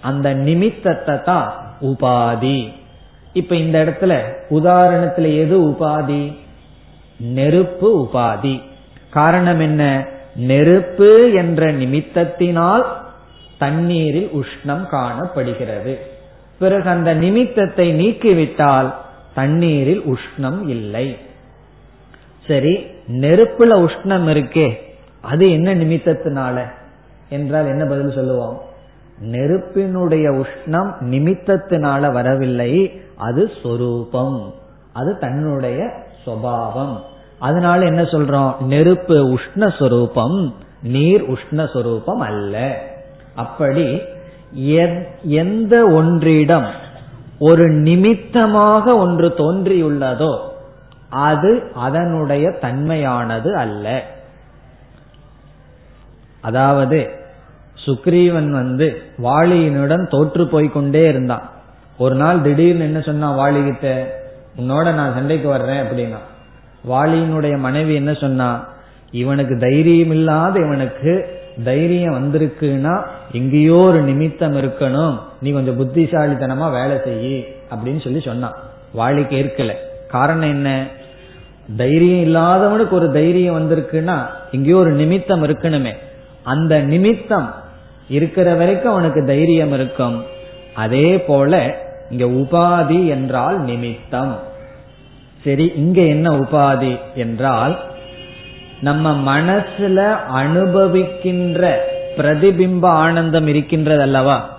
அந்த 0.00 0.34
நிமித்தத்தை 0.34 1.16
தான் 1.22 1.48
உபாதி. 1.80 2.60
இப்ப 3.32 3.56
இந்த 3.56 3.84
இடத்துல 3.84 4.22
உதாரணத்துல 4.50 5.36
எது 5.36 5.68
உபாதி? 5.68 6.36
நெருப்பு 7.20 8.08
உபாதி. 8.08 8.60
காரணம் 9.10 9.60
என்ன? 9.60 10.06
நெருப்பு 10.36 11.32
என்ற 11.32 11.72
நிமித்தத்தினால் 11.72 12.84
தண்ணீரில் 13.58 14.30
உஷ்ணம் 14.34 14.86
காணப்படுகிறது. 14.86 15.98
பிறகு 16.58 16.88
அந்த 16.88 17.14
நிமித்தத்தை 17.14 18.06
நீக்கிவிட்டால் 18.06 18.94
தண்ணீரில் 19.34 20.02
உஷ்ணம் 20.02 20.68
இல்லை. 20.68 21.18
சரி 22.46 22.86
நெருப்புல 23.08 23.74
உஷ்ணம் 23.78 24.26
இருக்கே 24.28 24.74
அது 25.20 25.52
என்ன 25.52 25.74
நிமித்தத்தினால? 25.74 26.64
என்றால் 27.28 27.66
என்ன 27.66 27.84
பதில் 27.84 28.12
சொல்லுவோம்? 28.12 28.60
நெருப்பினுடைய 29.18 30.30
உஷ்ணம் 30.30 30.92
நிமித்தத்தினால 31.00 32.12
வரவில்லை. 32.12 33.02
அது 33.20 33.42
சொரூபம். 33.62 34.38
அது 34.92 35.10
தன்னுடைய 35.18 35.78
சுவாவம் 36.24 36.94
அதனால 37.38 37.84
என்ன 37.84 38.02
சொல்றோம்? 38.02 38.52
நெருப்பு 38.72 39.16
உஷ்ணஸ்வரூபம் 39.34 40.38
நீர் 40.82 41.24
உஷ்ணஸ்வரூபம் 41.30 42.22
அல்ல. 42.28 42.54
அப்படி 43.34 43.86
எந்த 45.22 45.74
ஒன்றிடம் 45.88 46.68
ஒரு 47.38 47.64
நிமித்தமாக 47.70 48.96
ஒன்று 48.96 49.28
தோன்றியுள்ளதோ 49.36 50.32
அது 51.28 51.52
அதனுடைய 51.74 52.48
தன்மையானது 52.62 53.50
அல்ல. 53.54 53.86
அதாவது 56.40 56.98
சுக்ரீவன் 57.84 58.50
வந்து 58.50 58.88
வாளியினுடன் 59.22 60.04
தோற்று 60.08 60.44
போய்கொண்டே 60.44 61.02
இருந்தான். 61.08 61.46
ஒரு 62.00 62.14
நாள் 62.14 62.40
திடீர்னு 62.40 62.84
என்ன 62.84 63.00
சொன்னா 63.00 63.28
வாளிகிட்ட 63.38 63.88
உன்னோட 64.60 64.86
நான் 64.94 65.14
சண்டைக்கு 65.14 65.48
வர்றேன் 65.48 65.82
அப்படின்னா 65.84 66.20
வாளியினுடைய 66.90 67.54
மனைவி 67.58 67.94
என்ன 67.94 68.12
சொன்னா 68.12 68.48
இவனுக்கு 69.10 69.54
தைரியம் 69.58 70.10
இல்லாத 70.10 70.54
இவனுக்கு 70.60 71.12
தைரியம் 71.64 72.16
வந்திருக்குன்னா 72.18 72.94
எங்கேயோ 73.32 73.78
ஒரு 73.88 74.00
நிமித்தம் 74.02 74.56
இருக்கணும். 74.56 75.16
நீ 75.40 75.52
கொஞ்சம் 75.52 75.78
புத்திசாலித்தனமா 75.80 76.66
வேலை 76.70 76.96
செய்யி 77.08 77.36
அப்படின்னு 77.70 78.02
சொல்லி 78.02 78.20
சொன்னான் 78.20 78.56
வாளி 78.98 79.22
ஏற்கல 79.38 79.74
காரணம் 80.08 80.48
என்ன? 80.48 80.68
தைரியம் 81.76 82.24
இல்லாதவனுக்கு 82.26 82.94
ஒரு 83.00 83.08
தைரியம் 83.12 83.58
வந்திருக்குன்னா 83.58 84.16
எங்கேயோ 84.52 84.76
ஒரு 84.76 84.92
நிமித்தம் 84.92 85.44
இருக்கணுமே. 85.44 85.92
அந்த 86.42 86.80
நிமித்தம் 86.92 87.48
இருக்கிற 88.08 88.54
வரைக்கும் 88.54 88.92
அவனுக்கு 88.92 89.22
தைரியம் 89.26 89.72
இருக்கும். 89.72 90.16
அதே 90.74 91.08
போல 91.20 91.54
இங்க 92.10 92.24
உபாதி 92.24 93.08
என்றால் 93.08 93.60
நிமித்தம். 93.60 94.38
சரி 95.44 95.72
இங்க 95.76 96.00
என்ன 96.02 96.30
உபாதி 96.30 97.00
என்றால் 97.14 97.80
நம்ம 98.80 99.38
மனசுல 99.38 100.18
அனுபவிக்கின்ற 100.34 101.76
பிரதிபிம்ப 102.16 102.86
ஆனந்தம் 102.86 103.46
இருக்கின்றது 103.46 104.00
அல்லவா 104.00 104.58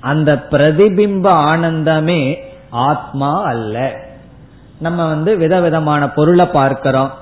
அந்த 0.00 0.46
பிரதிபிம்ப 0.50 1.30
ஆனந்தமே 1.30 2.36
ஆத்மா 2.70 3.42
அல்ல. 3.42 3.92
நம்ம 4.78 5.06
வந்து 5.06 5.36
விதவிதமான 5.36 6.10
பொருளை 6.10 6.46
பார்க்கிறோம். 6.46 7.12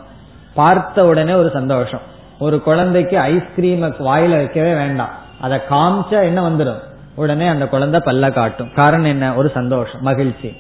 பார்த்த 0.55 1.07
உடனே 1.07 1.33
ஒரு 1.33 1.51
சந்தோஷம். 1.51 2.01
ஒரு 2.39 2.63
குழந்தைக்கு 2.63 3.19
ஐஸ்கிரீம் 3.19 3.83
வாயில 3.83 4.37
வைக்கவே 4.37 4.75
வேண்டாம். 4.75 5.15
அதை 5.41 5.61
காமிச்சா 5.71 6.23
என்ன 6.23 6.49
வந்துடும் 6.49 6.83
உடனே 7.15 7.47
அந்த 7.47 7.67
குழந்தை 7.67 8.01
பல்ல 8.05 8.33
காட்டும். 8.33 8.73
காரணம் 8.75 9.07
என்ன? 9.07 9.35
ஒரு 9.35 9.51
சந்தோஷம் 9.55 10.03
மகிழ்ச்சி. 10.03 10.57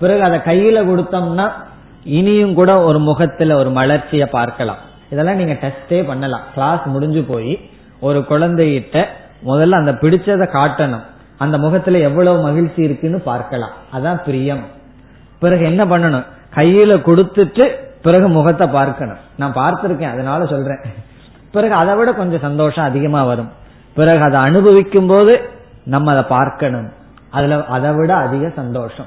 பிறகு 0.00 0.22
அதை 0.22 0.38
கையில 0.38 0.78
கொடுத்தோம்னா 0.78 1.50
இனியும் 2.04 2.54
கூட 2.54 2.82
ஒரு 2.82 2.98
முகத்துல 2.98 3.56
ஒரு 3.56 3.70
மலர்ச்சியை 3.70 4.26
பார்க்கலாம். 4.26 4.76
இதெல்லாம் 5.10 5.36
நீங்க 5.36 5.52
டெஸ்டே 5.52 6.06
பண்ணலாம். 6.06 6.40
கிளாஸ் 6.54 6.84
முடிஞ்சு 6.84 7.22
போய் 7.22 7.70
ஒரு 8.00 8.24
குழந்தைகிட்ட 8.28 9.04
முதல்ல 9.46 9.70
அந்த 9.70 9.92
பிடிச்சதை 9.92 10.48
காட்டணும். 10.52 11.02
அந்த 11.38 11.58
முகத்துல 11.58 11.98
எவ்வளவு 11.98 12.42
மகிழ்ச்சி 12.42 12.82
இருக்குன்னு 12.82 13.20
பார்க்கலாம். 13.20 13.70
அதான் 13.92 14.24
பிரியம். 14.24 14.62
பிறகு 15.40 15.64
என்ன 15.64 15.84
பண்ணணும்? 15.84 16.24
கையில 16.54 16.96
கொடுத்துட்டு 16.96 17.70
பிறகு 18.02 18.28
முகத்தை 18.28 18.66
பார்க்கணும். 18.66 19.16
நான் 19.36 19.54
பார்த்திருக்கேன் 19.54 20.10
அதனால 20.10 20.46
சொல்றேன். 20.46 20.80
பிறகு 21.52 21.74
அதை 21.74 21.96
விட 21.96 22.12
கொஞ்சம் 22.12 22.40
சந்தோஷம் 22.40 22.84
அதிகமா 22.84 23.24
வரும். 23.24 23.52
பிறகு 23.94 24.22
அதை 24.22 24.40
அனுபவிக்கும் 24.40 25.06
போது 25.06 25.48
நம்ம 25.84 26.10
அதை 26.10 26.22
பார்க்கணும். 26.22 26.88
அதுல 27.30 27.64
அதை 27.64 27.92
விட 27.92 28.14
அதிக 28.14 28.52
சந்தோஷம். 28.56 29.06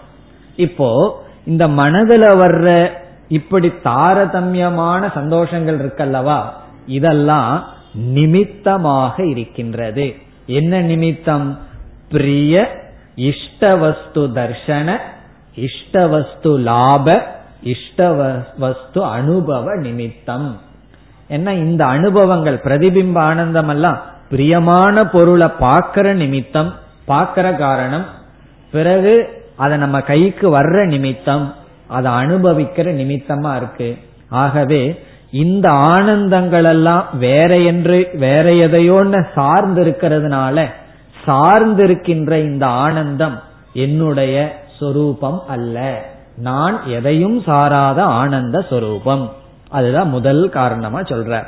இப்போ 0.55 1.21
இந்த 1.45 1.67
மனதுல 1.67 2.23
வர்ற 2.43 2.89
இப்படி 3.27 3.73
தாரதமியமான 3.83 5.11
சந்தோஷங்கள் 5.15 5.77
இருக்கல்லவா? 5.77 6.41
இதெல்லாம் 6.85 7.63
நிமித்தமாக 7.93 9.25
இருக்கின்றது. 9.25 10.15
என்ன 10.45 10.81
நிமித்தம்? 10.81 11.59
பிரிய 12.09 12.75
இஷ்டவஸ்து 13.15 14.15
தர்ஷன 14.15 14.97
இஷ்டவஸ்து 15.55 16.57
லாப 16.57 17.35
இஷ்டவஸ்து 17.63 18.99
அனுபவ 18.99 19.75
நிமித்தம். 19.75 20.59
என்ன 21.27 21.53
இந்த 21.53 21.85
அனுபவங்கள் 21.85 22.61
பிரதிபிம்ப 22.63 23.17
ஆனந்தம் 23.17 23.69
எல்லாம் 23.69 24.01
பிரியமான 24.29 25.07
பொருளை 25.07 25.47
பார்க்கிற 25.47 26.13
நிமித்தம் 26.13 26.73
பார்க்கிற 27.05 27.53
காரணம் 27.53 28.05
பிறகு 28.71 29.43
அதை 29.55 29.77
நம்ம 29.77 30.01
கைக்கு 30.01 30.59
வர்ற 30.59 30.85
நிமித்தம் 30.85 31.53
அதை 31.87 32.11
அனுபவிக்கிற 32.11 32.87
நிமித்தமா 33.01 33.55
இருக்கு. 33.55 33.97
ஆகவே 34.29 35.03
இந்த 35.31 35.69
ஆனந்தங்கள் 35.69 36.63
எல்லாம் 36.63 37.05
வேற 37.13 37.57
என்று 37.57 38.09
வேற 38.13 38.49
எதையோன்னு 38.49 39.25
சார்ந்து 39.35 39.85
இருக்கிறதுனால 39.85 40.65
சார்ந்திருக்கின்ற 41.25 42.31
இந்த 42.31 42.65
ஆனந்தம் 42.65 43.39
என்னுடைய 43.73 44.65
சொரூபம் 44.79 45.43
அல்ல. 45.47 46.05
நான் 46.37 46.85
எதையும் 46.87 47.41
சாராத 47.41 48.03
ஆனந்த 48.03 48.65
சொரூபம். 48.69 49.31
அதுதான் 49.69 50.09
முதல் 50.09 50.49
காரணமா 50.49 50.99
சொல்ற. 50.99 51.43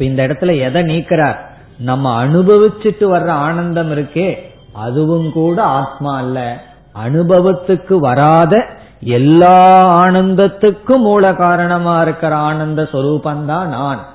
இப்ப 0.00 0.12
இந்த 0.12 0.26
இடத்துல 0.26 0.60
எதை 0.60 0.82
நீக்கிறார்? 0.82 1.36
நம்ம 1.78 2.26
அனுபவிச்சுட்டு 2.26 3.04
வர்ற 3.04 3.28
ஆனந்தம் 3.28 3.90
இருக்கே 3.92 4.38
அதுவும் 4.72 5.32
கூட 5.32 5.62
ஆத்மா 5.62 6.16
அல்ல. 6.16 6.60
அனுபவத்துக்கு 7.06 7.94
வராத 7.96 8.66
எல்லா 9.00 9.56
ஆனந்தத்துக்கும் 10.06 10.98
மூல 10.98 11.34
காரணமா 11.34 12.02
இருக்கிற 12.02 12.36
ஆனந்த 12.36 12.82
சொரூபந்தான் 12.82 13.66
நான். 13.66 14.06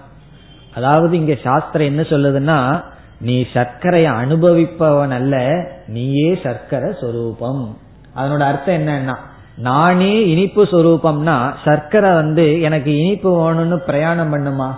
அதாவது 0.76 1.18
இங்க 1.18 1.36
சாஸ்திரம் 1.44 1.88
என்ன 1.88 2.02
சொல்லுதுன்னா 2.02 2.84
நீ 3.20 3.46
சர்க்கரையை 3.54 4.12
அனுபவிப்பவன் 4.12 5.12
அல்ல 5.12 5.66
நீயே 5.88 6.40
சர்க்கரை 6.44 6.94
சொரூபம். 7.02 7.78
அதனோட 8.16 8.40
அர்த்தம் 8.40 8.76
என்னன்னா 8.76 9.16
நானே 9.58 10.28
இனிப்பு 10.28 10.64
சொரூபம்னா 10.64 11.54
சர்க்கரை 11.66 12.14
வந்து 12.14 12.62
எனக்கு 12.62 12.98
இனிப்பு 12.98 13.30
வேணும்னு 13.38 13.76
பிரயாணம் 13.76 14.34
பண்ணுமா? 14.34 14.72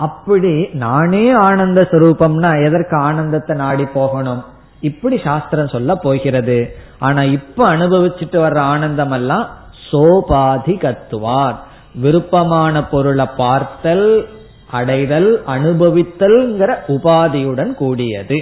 அப்படி 0.00 0.68
நானே 0.72 1.30
ஆனந்த 1.30 1.88
சுரூபம்னா 1.90 2.64
எதற்கு 2.64 2.96
ஆனந்தத்தை 2.96 3.56
நாடி 3.56 3.84
போகணும்? 3.84 4.44
இப்படி 4.80 5.20
சாஸ்திரம் 5.24 5.68
சொல்ல 5.68 5.94
போகிறது. 5.94 6.76
ஆனா 6.98 7.22
இப்ப 7.22 7.76
அனுபவிச்சுட்டு 7.76 8.38
வர்ற 8.44 8.56
ஆனந்தம் 8.56 9.10
எல்லாம் 9.10 9.48
சோபாதி 9.90 10.74
கத்துவார் 10.76 11.56
விருப்பமான 11.94 12.84
பொருளை 12.84 13.26
பார்த்தல் 13.36 14.28
அடைதல் 14.70 15.42
அனுபவித்தல்ங்கிற 15.46 16.70
உபாதியுடன் 16.88 17.74
கூடியது. 17.74 18.38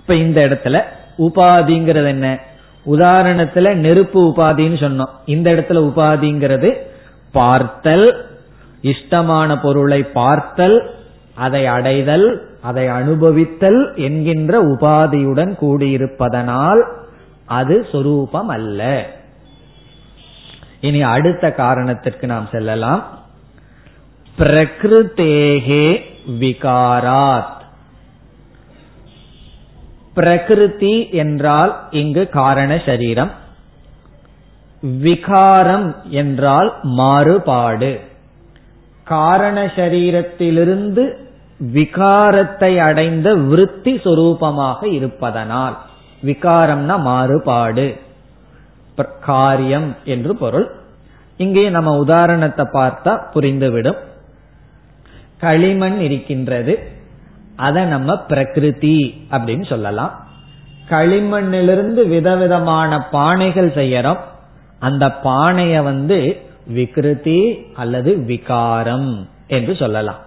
இப்ப 0.00 0.14
இந்த 0.14 0.40
இடத்துல 0.48 0.80
உபாதிங்கிறது 1.18 2.06
என்ன? 2.06 2.38
உதாரணத்துல 2.86 3.74
நெருப்பு 3.74 4.20
உபாதின்னு 4.28 4.78
சொன்னோம். 4.84 5.12
இந்த 5.26 5.52
இடத்துல 5.52 5.80
உபாதிங்கிறது 5.90 6.70
பார்த்தல் 7.32 8.06
இஷ்டமான 8.82 9.60
பொருளை 9.62 10.02
பார்த்தல் 10.02 10.94
அதை 11.34 11.66
அடைதல் 11.66 12.40
அதை 12.60 12.86
அனுபவித்தல் 12.88 13.96
என்கின்ற 13.96 14.62
உபாதியுடன் 14.64 15.56
கூடியிருப்பதனால் 15.60 16.82
அது 17.46 17.86
சொரூபம் 17.92 18.48
அல்ல 18.48 19.06
இனி 20.80 21.02
அடுத்த 21.02 21.52
காரணத்திற்கு 21.52 22.26
நாம் 22.26 22.48
செல்லலாம். 22.52 23.04
பிரகிருத்தேகே 24.38 26.00
விகாராத். 26.30 27.60
பிரகிருதி 30.14 31.08
என்றால் 31.10 31.82
இங்கு 31.90 32.28
காரண 32.28 32.82
சரீரம். 32.86 33.30
விகாரம் 34.80 35.96
என்றால் 36.08 36.74
மாறுபாடு. 36.82 38.00
காரண 39.12 39.58
சரீரத்திலிருந்து 39.78 41.04
விகாரத்தை 41.76 42.72
அடைந்த 42.86 43.28
விருத்தி 43.50 43.92
சொரூபமாக 44.04 44.80
இருப்பதனால் 44.98 45.76
விகாரம்னா 46.22 46.96
மாறுபாடு 47.08 47.86
காரியம் 49.26 49.86
என்று 50.04 50.32
பொருள். 50.36 50.66
இங்கே 51.40 51.62
நம்ம 51.76 51.90
உதாரணத்தை 51.96 52.64
பார்த்தா 52.74 53.12
புரிந்துவிடும். 53.34 54.00
களிமண் 55.44 55.96
இருக்கின்றது 56.06 56.74
அதை 57.66 57.82
நம்ம 57.84 58.16
பிரகிருதி 58.30 58.98
அப்படின்னு 59.34 59.66
சொல்லலாம். 59.68 60.12
களிமண்ணிலிருந்து 60.90 62.02
விதவிதமான 62.14 62.90
பானைகள் 63.12 63.70
செய்யறோம். 63.80 64.20
அந்த 64.86 65.04
பானைய 65.24 65.74
வந்து 65.82 66.18
விகிருதி 66.68 67.66
அல்லது 67.74 68.16
விகாரம் 68.16 69.28
என்று 69.46 69.76
சொல்லலாம். 69.76 70.18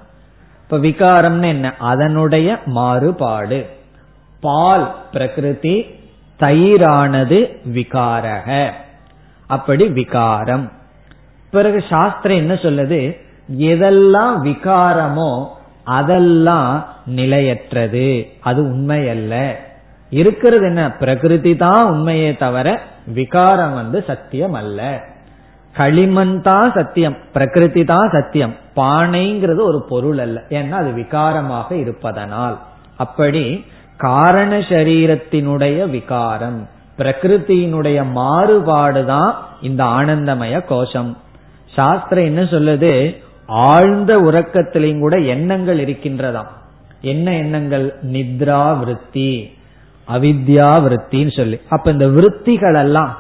இப்ப 0.63 0.77
விகாரம்னு 0.77 1.47
என்ன? 1.47 1.73
அதனுடைய 1.77 2.57
மாறுபாடு. 2.65 3.65
பால் 4.41 4.95
பிரகிருதி 5.11 5.85
தயிரானது 6.39 7.57
விகாரக. 7.73 8.71
அப்படி 9.47 9.87
விகாரம். 9.87 10.71
பிறகு 11.51 11.83
சாஸ்திரம் 11.89 12.37
என்ன 12.37 12.53
சொல்லுது? 12.53 13.17
எதெல்லாம் 13.59 14.41
விகாரமோ 14.43 15.47
அதெல்லாம் 15.83 16.85
நிலையற்றது. 17.05 18.27
அது 18.39 18.61
உண்மை 18.61 19.09
அல்ல 19.09 19.59
இருக்கிறது 20.09 20.65
என்ன? 20.65 20.91
பிரகிருதி 20.91 21.55
தான் 21.55 21.85
உண்மையே 21.85 22.35
தவிர 22.35 22.81
விகாரம் 23.05 23.73
வந்து 23.73 24.03
சத்தியம் 24.07 24.53
அல்ல 24.53 25.03
களிமண் 25.77 26.41
தான் 26.41 26.71
சத்தியம் 26.75 27.17
பிரகிருதி 27.33 27.83
தான் 27.83 28.09
சத்தியம் 28.09 28.53
பானைங்கிறது 28.75 29.61
ஒரு 29.61 29.85
பொருள் 29.89 30.17
அல்ல. 30.17 30.43
ஏன்னா 30.49 30.71
அது 30.71 30.89
விகாரமாக 30.89 31.71
இருப்பதனால். 31.71 32.57
அப்படி 32.97 33.65
காரண 33.97 34.59
சரீரத்தினுடைய 34.59 35.89
விகாரம் 35.89 36.67
பிரகிருத்தியினுடைய 36.97 37.99
மாறுபாடுதான் 38.15 39.31
இந்த 39.61 39.83
ஆனந்தமய 39.83 40.65
கோஷம். 40.65 41.17
சாஸ்திரம் 41.75 42.25
என்ன 42.25 42.41
சொல்லுது? 42.41 42.93
ஆழ்ந்த 43.47 44.11
உறக்கத்திலையும் 44.17 44.99
கூட 44.99 45.17
எண்ணங்கள் 45.17 45.79
இருக்கின்றதாம். 45.85 46.51
என்ன 47.01 47.33
எண்ணங்கள்? 47.33 47.85
நித்ரா 48.11 48.79
விருத்தி 48.79 49.31
அவித்யா 50.07 50.69
விருத்தின்னு 50.85 51.35
சொல்லி. 51.38 51.59
அப்ப 51.69 51.91
இந்த 51.91 52.07
விருத்திகள் 52.07 52.73
எல்லாம் 52.73 53.17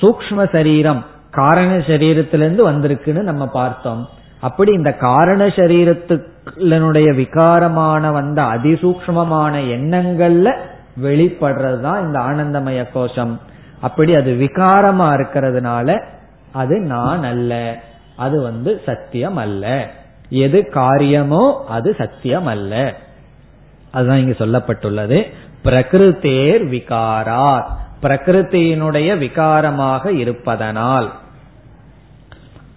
சூக்ம 0.00 0.48
சரீரம் 0.52 1.06
காரண 1.38 1.76
சரீரத்திலிருந்து 1.76 2.62
வந்திருக்குன்னு 2.70 3.22
நம்ம 3.22 3.46
பார்த்தோம். 3.46 4.08
அப்படி 4.40 4.72
இந்த 4.72 4.92
காரண 4.92 5.46
சரீரத்துடைய 5.46 7.08
விகாரமான 7.14 8.12
வந்த 8.12 8.42
அதிசூக்மமான 8.42 9.54
எண்ணங்கள்ல 9.76 10.56
வெளிப்படுறதுதான் 11.02 12.00
இந்த 12.00 12.18
ஆனந்தமய 12.18 12.84
கோஷம். 12.92 13.40
அப்படி 13.80 14.14
அது 14.14 14.32
விகாரமா 14.40 15.08
இருக்கிறதுனால 15.14 16.04
அது 16.52 16.80
நான் 16.80 17.24
அல்ல 17.24 17.78
அது 18.16 18.42
வந்து 18.42 18.82
சத்தியம் 18.86 19.36
அல்ல. 19.36 19.90
எது 20.28 20.68
காரியமோ 20.68 21.64
அது 21.68 21.94
சத்தியம் 21.98 22.46
அல்ல. 22.46 22.94
அதுதான் 23.90 24.18
இங்க 24.18 24.44
சொல்லப்பட்டுள்ளது. 24.44 25.18
பிரகிருத்தேர் 25.64 26.64
விகாரார் 26.74 27.64
பிரகிருத்தியினுடைய 28.02 29.18
விகாரமாக 29.18 30.06
இருப்பதனால். 30.16 31.12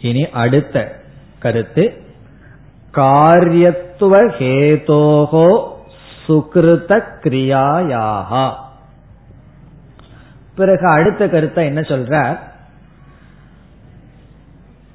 இனி 0.01 0.23
அடுத்த 0.43 0.75
கருத்து. 1.39 1.83
காரியத்துவ 2.93 4.13
ஹேதோகோ 4.37 5.47
சுகிருத 6.27 6.91
கிரியாயாகா. 7.23 8.45
பிறகு 10.55 10.87
அடுத்த 10.87 11.29
கருத்தை 11.29 11.65
என்ன 11.65 11.81
சொல்ற 11.81 12.15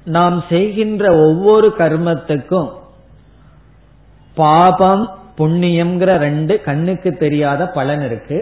நாம் 0.03 0.43
செய்கின்ற 0.49 1.03
ஒவ்வொரு 1.27 1.73
கர்மத்துக்கும் 1.77 2.69
பாபம் 4.35 5.05
புண்ணியம்ங்கிற 5.37 6.11
ரெண்டு 6.17 6.61
கண்ணுக்கு 6.61 7.17
தெரியாத 7.17 7.67
பலன் 7.67 8.03
இருக்கு. 8.05 8.37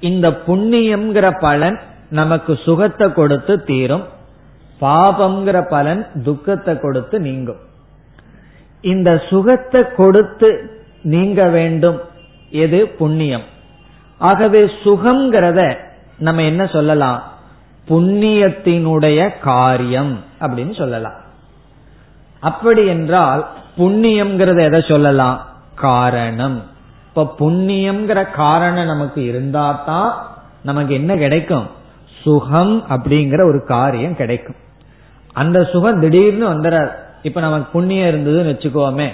இந்த 0.00 0.30
புண்ணியம்ங்கிற 0.30 1.40
பலன் 1.40 1.78
நமக்கு 2.10 2.58
சுகத்தை 2.64 3.12
கொடுத்து 3.12 3.64
தீரும். 3.64 4.04
பாபம்ங்கிற 4.82 5.68
பலன் 5.68 6.06
துக்கத்தை 6.24 6.80
கொடுத்து 6.80 7.20
நீங்கும். 7.20 7.60
இந்த 8.80 9.22
சுகத்தை 9.30 9.82
கொடுத்து 9.96 10.80
நீங்க 11.02 11.48
வேண்டும். 11.48 12.00
எது? 12.50 12.88
புண்ணியம். 12.88 13.42
ஆகவே 14.18 14.64
சுகம்ங்கிறத 14.64 15.76
நம்ம 16.18 16.42
என்ன 16.42 16.66
சொல்லலாம்? 16.66 17.22
புண்ணியத்தினுடைய 17.88 19.38
காரியம் 19.40 20.24
அப்படின்னு 20.40 20.78
சொல்லலாம். 20.78 21.18
அப்படி 22.40 22.86
என்றால் 22.86 23.48
புண்ணியம்ங்கிறத 23.78 24.60
எதை 24.60 24.84
சொல்லலாம்? 24.88 25.46
காரணம். 25.74 26.62
இப்ப 27.08 27.34
புண்ணியம்ங்கிற 27.38 28.30
காரணம் 28.30 28.86
நமக்கு 28.86 29.24
இருந்தா 29.24 29.72
தான் 29.72 30.26
நமக்கு 30.62 30.94
என்ன 30.94 31.16
கிடைக்கும்? 31.16 31.66
சுகம் 32.22 32.84
அப்படிங்கிற 32.88 33.44
ஒரு 33.44 33.64
காரியம் 33.64 34.16
கிடைக்கும். 34.16 34.56
அந்த 35.32 35.64
சுகம் 35.64 36.00
திடீர்னு 36.00 36.48
வந்துடாது 36.48 36.90
இப்ப 37.22 37.40
நமக்கு 37.40 37.70
புண்ணியம் 37.72 38.08
இருந்ததுன்னு 38.08 38.52
வச்சுக்கோமே. 38.52 39.08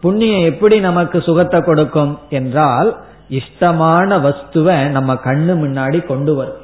புண்ணியம் 0.00 0.52
எப்படி 0.52 0.80
நமக்கு 0.80 1.20
சுகத்தை 1.20 1.60
கொடுக்கும் 1.60 2.18
என்றால் 2.30 2.96
இஷ்டமான 3.30 4.18
வஸ்துவை 4.18 4.88
நம்ம 4.88 5.14
கண்ணு 5.14 5.52
முன்னாடி 5.64 6.06
கொண்டு 6.06 6.34
வரும். 6.34 6.62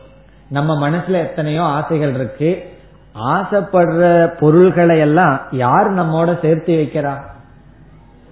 நம்ம 0.48 0.88
மனசுல 0.88 1.10
எத்தனையோ 1.10 1.62
ஆசைகள் 1.62 2.14
இருக்கு. 2.14 2.78
ஆசைப்படுற 3.18 4.26
பொருள்களை 4.38 4.98
எல்லாம் 4.98 5.40
யார் 5.50 5.94
நம்மோட 5.94 6.40
சேர்த்து 6.40 6.74
வைக்கிறா? 6.74 7.14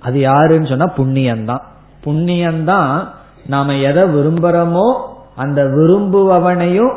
அது 0.01 0.21
யாருன்னு 0.21 0.67
சொன்னா 0.67 0.93
புண்ணியம்தான். 0.97 1.63
புண்ணியம்தான் 2.05 3.07
நாம 3.47 3.77
எதை 3.77 4.03
விரும்புறோமோ 4.03 4.97
அந்த 5.37 5.65
விரும்புபவனையும் 5.65 6.95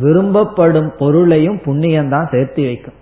விரும்பப்படும் 0.00 0.92
பொருளையும் 0.98 1.56
புண்ணியம்தான் 1.56 2.30
சேர்த்து 2.30 2.64
வைக்கும். 2.64 2.94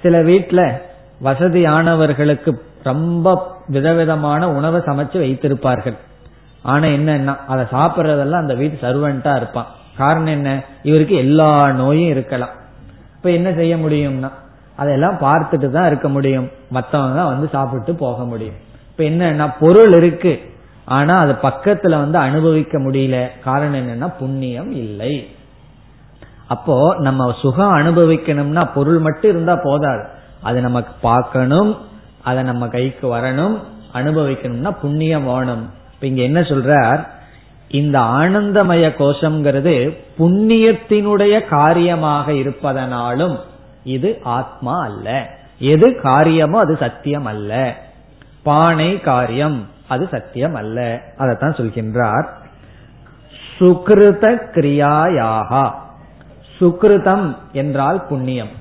சில 0.00 0.22
வீட்டுல 0.22 0.80
வசதியானவர்களுக்கு 1.24 2.58
ரொம்ப 2.82 3.56
விதவிதமான 3.68 4.50
உணவை 4.50 4.80
சமைச்சு 4.80 5.18
வைத்திருப்பார்கள். 5.18 5.96
ஆனா 6.62 6.84
என்னன்னா 6.84 7.36
அதை 7.46 7.64
சாப்பிட்றதெல்லாம் 7.72 8.42
அந்த 8.42 8.54
வீட்டு 8.54 8.86
சர்வெண்டா 8.88 9.36
இருப்பான். 9.36 9.66
காரணம் 9.96 10.32
என்ன? 10.32 10.62
இவருக்கு 10.82 11.14
எல்லா 11.14 11.72
நோயும் 11.72 12.08
இருக்கலாம். 12.08 12.50
இப்ப 13.16 13.30
என்ன 13.30 13.52
செய்ய 13.52 13.76
முடியும்னா 13.76 14.30
அதெல்லாம் 14.76 15.16
பார்த்துட்டு 15.20 15.70
தான் 15.70 15.86
இருக்க 15.86 16.08
முடியும். 16.08 16.50
மத்தவங்க 16.70 17.16
தான் 17.16 17.26
வந்து 17.26 17.48
சாப்பிட்டு 17.48 17.94
போக 17.94 18.24
முடியும். 18.24 18.54
இப்ப 18.90 19.04
என்னன்னா 19.04 19.54
பொருள் 19.60 19.92
இருக்கு. 19.92 20.40
ஆனா 20.84 21.18
அது 21.18 21.32
பக்கத்துல 21.32 21.90
வந்து 21.90 22.18
அனுபவிக்க 22.18 22.78
முடியல. 22.78 23.30
காரணம் 23.44 23.88
என்னன்னா 23.88 24.12
புண்ணியம் 24.18 24.72
இல்லை. 24.72 25.28
அப்போ 26.48 26.94
நம்ம 26.98 27.34
சுகம் 27.40 27.74
அனுபவிக்கணும்னா 27.74 28.68
பொருள் 28.74 28.98
மட்டும் 28.98 29.30
இருந்தா 29.30 29.60
போதாது. 29.62 30.04
அது 30.42 30.60
நமக்கு 30.60 30.92
பார்க்கணும் 31.00 31.78
அதை 32.22 32.42
நம்ம 32.42 32.68
கைக்கு 32.68 33.16
வரணும் 33.16 33.58
அனுபவிக்கணும்னா 33.94 34.70
புண்ணியம் 34.70 35.24
வேணும். 35.24 35.70
இப்ப 35.94 36.06
இங்க 36.06 36.22
என்ன 36.22 36.40
சொல்றார்? 36.40 37.06
இந்த 37.68 37.98
ஆனந்தமய 38.00 38.88
கோஷம்ங்கிறது 38.98 39.96
புண்ணியத்தினுடைய 40.18 41.46
காரியமாக 41.46 42.32
இருப்பதனாலும் 42.32 43.38
இது 43.84 44.20
ஆத்மா 44.22 44.82
அல்ல. 44.82 45.26
எது 45.58 46.00
காரியமோ 46.00 46.58
அது 46.58 46.76
சத்தியம் 46.80 47.24
அல்ல. 47.24 47.76
பானை 48.42 49.00
காரியம் 49.00 49.68
அது 49.88 50.08
சத்தியம் 50.10 50.54
அல்ல. 50.54 51.00
அதைத்தான் 51.16 51.54
சொல்கின்றார். 51.54 52.26
சுகிருத 53.58 54.38
கிரியாயாக. 54.54 55.70
சுகிருதம் 56.60 57.26
என்றால் 57.52 57.98
புண்ணியம். 58.08 58.52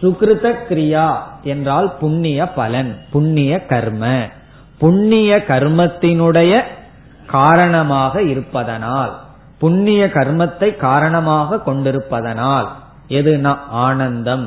சுகிருத 0.00 0.46
கிரியா 0.68 1.08
என்றால் 1.44 1.88
புண்ணிய 2.00 2.46
பலன் 2.58 2.92
புண்ணிய 3.10 3.52
கர்ம. 3.66 4.04
புண்ணிய 4.78 5.30
கர்மத்தினுடைய 5.48 6.52
காரணமாக 7.26 8.22
இருப்பதனால் 8.22 9.12
புண்ணிய 9.58 10.02
கர்மத்தை 10.14 10.68
காரணமாக 10.76 11.58
கொண்டிருப்பதனால் 11.58 12.68
எதுனா 13.08 13.52
ஆனந்தம் 13.86 14.46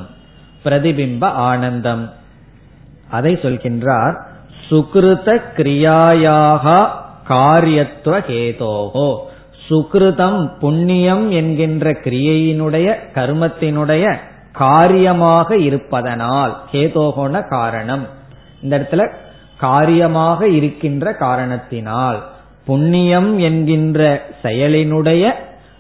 பிரதிபிம்ப 0.66 1.24
ஆனந்தம். 1.50 2.06
அதை 3.10 3.34
சொல்கின்றார் 3.44 4.16
சுகிருத 4.70 5.30
கிரியாயாக 5.58 6.66
காரியத்துவ 7.30 8.16
ஹேதோகோ 8.28 9.10
சுகிருதம் 9.70 10.58
புண்ணியம் 10.60 11.32
என்கின்ற 11.32 11.92
கிரியையினுடைய 11.92 12.96
கர்மத்தினுடைய 13.14 14.18
காரியமாக 14.52 15.58
இருப்பதனால் 15.58 16.64
கேதோகோன 16.72 17.48
காரணம். 17.48 18.08
இந்த 18.62 18.80
இடத்துல 18.80 19.12
காரியமாக 19.58 20.48
இருக்கின்ற 20.48 21.14
காரணத்தினால் 21.14 22.24
புண்ணியம் 22.66 23.40
என்கின்ற 23.40 24.26
செயலினுடைய 24.44 25.32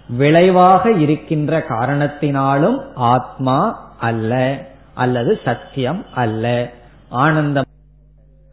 விளைவாக 0.09 0.91
இருக்கின்ற 0.91 1.65
காரணத்தினாலும் 1.69 2.77
ஆத்மா 2.95 3.89
அல்ல 3.99 4.57
அல்லது 4.93 5.39
சத்தியம் 5.45 6.05
அல்ல. 6.15 6.71
ஆனந்தம் 7.09 7.65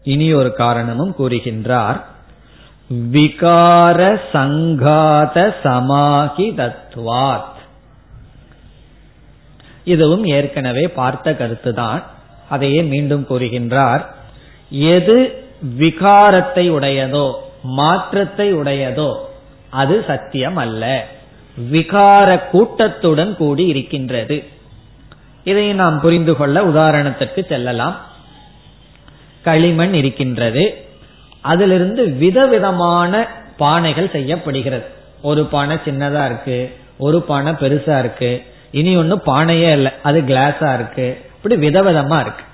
இனி 0.02 0.32
ஒரு 0.32 0.54
காரணமும் 0.54 1.14
கூறுகின்றார். 1.18 2.00
விகார 2.90 4.20
சங்காத 4.32 5.54
சமாகிதத்வாத் 5.62 7.52
இதுவும் 9.84 10.24
ஏற்கனவே 10.24 10.88
பார்த்த 10.88 11.32
கருத்துதான். 11.32 12.02
அதையே 12.48 12.82
மீண்டும் 12.82 13.26
கூறுகின்றார். 13.28 14.04
எது 14.68 15.44
விகாரத்தை 15.78 16.70
உடையதோ 16.70 17.32
மாற்றத்தை 17.62 18.54
உடையதோ 18.54 19.14
அது 19.70 20.04
சத்தியம் 20.06 20.56
அல்ல 20.56 21.06
விகார 21.72 22.40
கூட்டத்துடன் 22.52 23.36
கூடி 23.36 23.66
இருக்கின்றது. 23.66 24.44
இதை 25.44 25.72
நாம் 25.72 26.00
புரிந்து 26.00 26.36
கொள்ள 26.36 26.62
உதாரணத்திற்கு 26.62 27.46
செல்லலாம். 27.46 28.00
களிமண் 29.42 29.94
இருக்கின்றது. 29.94 30.84
அதிலிருந்து 31.44 32.02
விதவிதமான 32.10 33.26
பானைகள் 33.58 34.12
செய்யப்படுகிறது. 34.12 34.86
ஒரு 35.22 35.42
பானை 35.44 35.76
சின்னதா 35.84 36.24
இருக்கு 36.24 36.58
ஒரு 36.98 37.22
பானை 37.22 37.52
பெருசா 37.52 37.98
இருக்கு 37.98 38.30
இனி 38.70 38.96
ஒன்னு 38.96 39.16
பானையே 39.26 39.72
இல்லை 39.72 39.92
அது 40.02 40.20
கிளாஸா 40.20 40.74
இருக்கு 40.74 41.06
இப்படி 41.36 41.56
விதவிதமா 41.68 42.20
இருக்கு. 42.20 42.44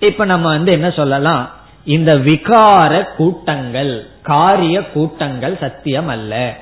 இப்ப 0.00 0.24
நம்ம 0.24 0.48
வந்து 0.48 0.72
என்ன 0.72 0.90
சொல்லலாம்? 0.90 1.50
இந்த 1.84 2.14
விகார 2.14 3.14
கூட்டங்கள் 3.16 4.06
காரிய 4.22 4.82
கூட்டங்கள் 4.82 5.56
சத்தியம் 5.60 6.08
அல்ல. 6.08 6.56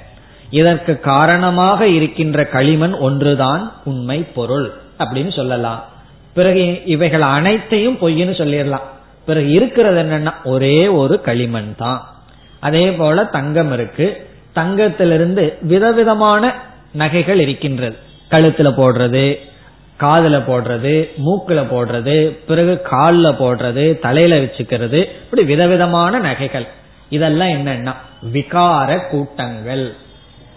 இதற்கு 0.51 1.01
காரணமாக 1.01 1.89
இருக்கின்ற 1.89 2.45
களிமண் 2.45 2.93
ஒன்றுதான் 2.93 3.73
உண்மை 3.85 4.19
பொருள் 4.35 4.73
அப்படின்னு 4.99 5.33
சொல்லலாம். 5.37 5.85
பிறகு 6.35 6.85
இவைகள் 6.85 7.27
அனைத்தையும் 7.37 7.99
பொய்ன்னு 8.01 8.37
சொல்லிடலாம். 8.43 8.87
பிறகு 9.27 9.51
இருக்கிறது 9.51 10.03
என்னன்னா 10.03 10.33
ஒரே 10.45 10.87
ஒரு 10.87 11.21
களிமண் 11.21 11.75
தான். 11.77 12.15
அதே 12.61 12.93
போல 12.93 13.25
தங்கம் 13.25 13.73
இருக்கு. 13.73 14.29
தங்கத்திலிருந்து 14.55 15.53
விதவிதமான 15.61 16.55
நகைகள் 16.93 17.41
இருக்கின்றது. 17.41 17.97
கழுத்துல 18.31 18.71
போடுறது 18.73 19.39
காதுல 20.01 20.39
போடுறது 20.49 21.09
மூக்குல 21.25 21.67
போடுறது 21.73 22.39
பிறகு 22.47 22.81
காலில் 22.83 23.39
போடுறது 23.41 23.99
தலையில 23.99 24.39
வச்சுக்கிறது. 24.39 25.05
இப்படி 25.05 25.43
விதவிதமான 25.43 26.19
நகைகள். 26.19 26.67
இதெல்லாம் 27.09 27.49
என்னன்னா 27.49 27.95
விகார 28.33 29.09
கூட்டங்கள். 29.09 29.95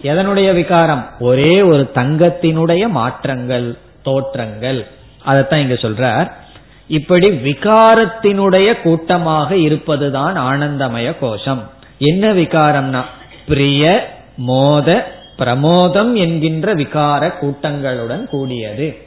எதனுடைய 0.03 0.53
விகாரம்? 0.53 1.09
ஒரே 1.19 1.61
ஒரு 1.61 1.89
தங்கத்தினுடைய 1.93 2.89
மாற்றங்கள் 2.89 3.77
தோற்றங்கள். 4.03 4.87
அதைத்தான் 5.23 5.59
இங்க 5.59 5.73
சொல்றார். 5.73 6.31
இப்படி 6.89 7.29
விகாரத்தினுடைய 7.29 8.81
கூட்டமாக 8.81 9.55
இருப்பதுதான் 9.57 10.37
ஆனந்தமய 10.37 11.15
கோஷம். 11.19 11.69
என்ன 11.99 12.33
விகாரம்னா? 12.33 13.01
பிரிய 13.47 13.83
மோத 14.37 15.11
பிரமோதம் 15.39 16.13
என்கின்ற 16.13 16.75
விகார 16.75 17.33
கூட்டங்களுடன் 17.41 18.25
கூடியது. 18.25 18.97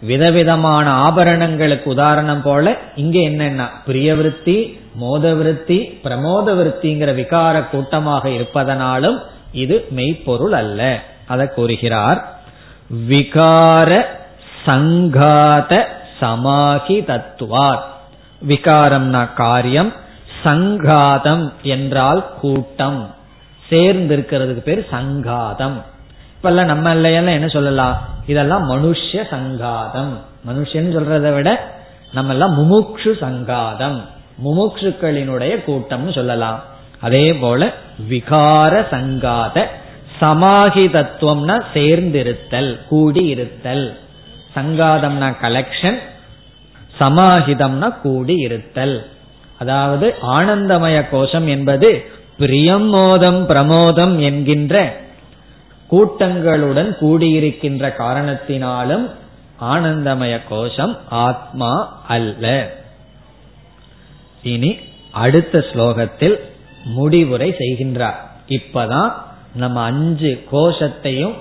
விதவிதமான 0.00 1.08
ஆபரணங்களுக்கு 1.08 1.84
உதாரணம் 1.84 2.42
போல 2.42 2.76
இங்க 2.96 3.18
என்னன்னா? 3.18 3.66
பிரியவிருத்தி 3.88 4.78
மோதவிருத்தி 5.00 5.78
பிரமோத 6.04 6.54
விருத்திங்கிற 6.54 7.14
விகார 7.14 7.68
கூட்டமாக 7.70 8.28
இருப்பதனாலும் 8.28 9.22
இது 9.52 9.86
மெய்ப்பொருள் 9.90 10.52
அல்ல. 10.52 11.00
அதை 11.26 11.46
கூறுகிறார். 11.46 12.40
விகார 13.08 14.04
சங்காத 14.66 15.86
சமாகி 16.20 17.00
தத்துவார் 17.00 17.80
விகாரம்னா 18.48 19.34
காரியம் 19.34 19.92
சங்காதம் 20.44 21.52
என்றால் 21.62 22.34
கூட்டம். 22.40 23.14
சேர்ந்திருக்கிறதுக்கு 23.70 24.60
பேர் 24.60 24.86
சங்காதம். 24.92 25.82
இப்பெல்லாம் 26.36 26.64
நம்ம 26.64 26.94
இல்லையெல்லாம் 26.94 27.36
என்ன 27.38 27.48
சொல்லலாம்? 27.48 28.08
இதெல்லாம் 28.26 28.70
மனுஷ 28.70 29.12
சங்காதம். 29.12 30.12
மனுஷன் 30.48 30.96
சொல்றதை 30.96 31.34
விட 31.34 31.74
நம்ம 32.12 32.32
எல்லாம் 32.32 32.58
முமுக்ஷு 32.58 33.12
சங்காதம். 33.20 34.00
முமுக்ஷுக்களினுடைய 34.44 35.54
கூட்டம்னு 35.66 36.14
சொல்லலாம். 36.14 36.62
அதே 37.00 37.34
போல 37.34 37.72
விகார 38.10 38.86
சங்காத 38.90 39.66
சமாகி 40.20 40.86
தத்துவம்னா 40.86 41.62
சேர்ந்திருத்தல் 41.74 42.86
கூடி 42.88 43.24
இருத்தல் 43.24 43.98
சங்காதம்னா 44.56 45.36
கலெக்ஷன் 45.40 45.98
சமாஹிதம்னா 46.98 48.00
கூடி 48.00 48.34
இருத்தல் 48.34 49.10
அதாவது 49.58 50.14
ஆனந்தமய 50.22 51.08
கோஷம் 51.10 51.46
என்பது 51.46 52.04
பிரியம் 52.38 52.88
மோதம் 52.88 53.48
பிரமோதம் 53.48 54.18
என்கின்ற 54.18 55.04
கூட்டங்களுடன் 55.90 56.90
கூடியிருக்கின்ற 57.00 57.94
காரணத்தினாலும் 57.98 59.10
ஆனந்தமய 59.60 60.40
கோஷம் 60.48 60.98
ஆத்மா 61.08 62.02
அல்ல. 62.08 62.74
இனி 64.42 64.78
அடுத்த 65.10 65.58
ஸ்லோகத்தில் 65.58 66.40
முடிவுரை 66.84 67.54
செய்கின்றார். 67.58 68.18
இப்பதான் 68.48 69.12
நம்ம 69.54 69.80
அஞ்சு 69.80 70.44
கோஷத்தையும் 70.52 71.34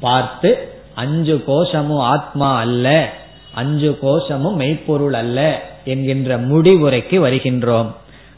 பார்த்து 0.00 0.71
அஞ்சு 0.94 1.42
கோஷமும் 1.46 1.98
ஆத்மா 1.98 2.58
அல்ல 2.58 3.08
அஞ்சு 3.54 3.98
கோஷமும் 4.02 4.54
மெய்ப்பொருள் 4.54 5.12
அல்ல 5.12 5.62
என்கின்ற 5.84 6.38
முடிவுரைக்கு 6.38 7.10
வருகின்றோம். 7.10 7.86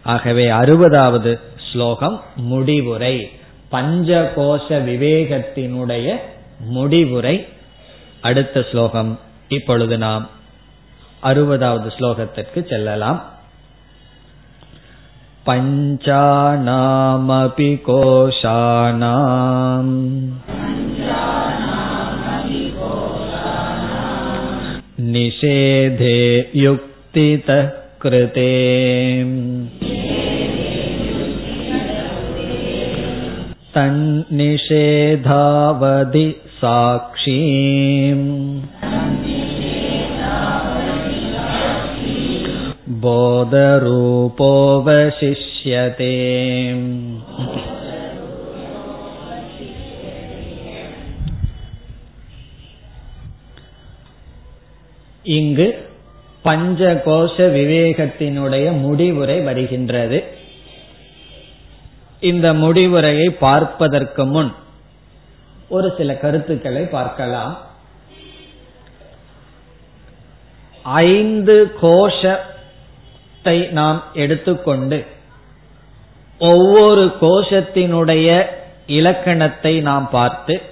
ஆகவே 0.03 0.51
அறுபதாவது 0.51 1.41
ஸ்லோகம் 1.73 2.23
முடிவுரை. 2.37 3.31
பஞ்ச 3.69 4.33
கோஷ 4.37 4.69
விவேகத்தினுடைய 4.69 6.17
முடிவுரை. 6.59 7.47
அடுத்த 8.21 8.65
ஸ்லோகம். 8.71 9.19
இப்பொழுது 9.49 9.99
நாம் 9.99 10.29
அறுபதாவது 11.23 11.91
ஸ்லோகத்திற்கு 11.99 12.69
செல்லலாம். 12.69 13.25
பஞ்சானாமபி 15.47 17.81
கோஷானாம். 17.87 20.03
निषेधे 25.14 26.20
युक्तितः 26.56 27.64
कृते 28.02 28.50
तन्निषेधावधि 33.76 34.68
साक्षीम् 36.62 38.28
बोधरूपोऽवशिष्यते 43.04 44.50
இங்கு 55.25 55.89
பஞ்சகோஷ 56.45 57.35
விவேகத்தினுடைய 57.37 58.81
முடிவுரை 58.81 59.41
வருகின்றது. 59.41 60.25
இந்த 62.21 62.55
முடிவுரையை 62.55 63.29
பார்ப்பதற்கு 63.31 64.27
முன் 64.27 64.55
ஒரு 65.69 65.95
சில 65.97 66.15
கருத்துக்களை 66.15 66.85
பார்க்கலாம். 66.85 67.59
ஐந்து 70.83 71.73
கோஷத்தை 71.81 73.59
நாம் 73.71 74.05
எடுத்துக்கொண்டு 74.15 75.05
ஒவ்வொரு 76.39 77.17
கோஷத்தினுடைய 77.21 78.47
இலக்கணத்தை 78.87 79.81
நாம் 79.81 80.11
பார்த்து 80.11 80.63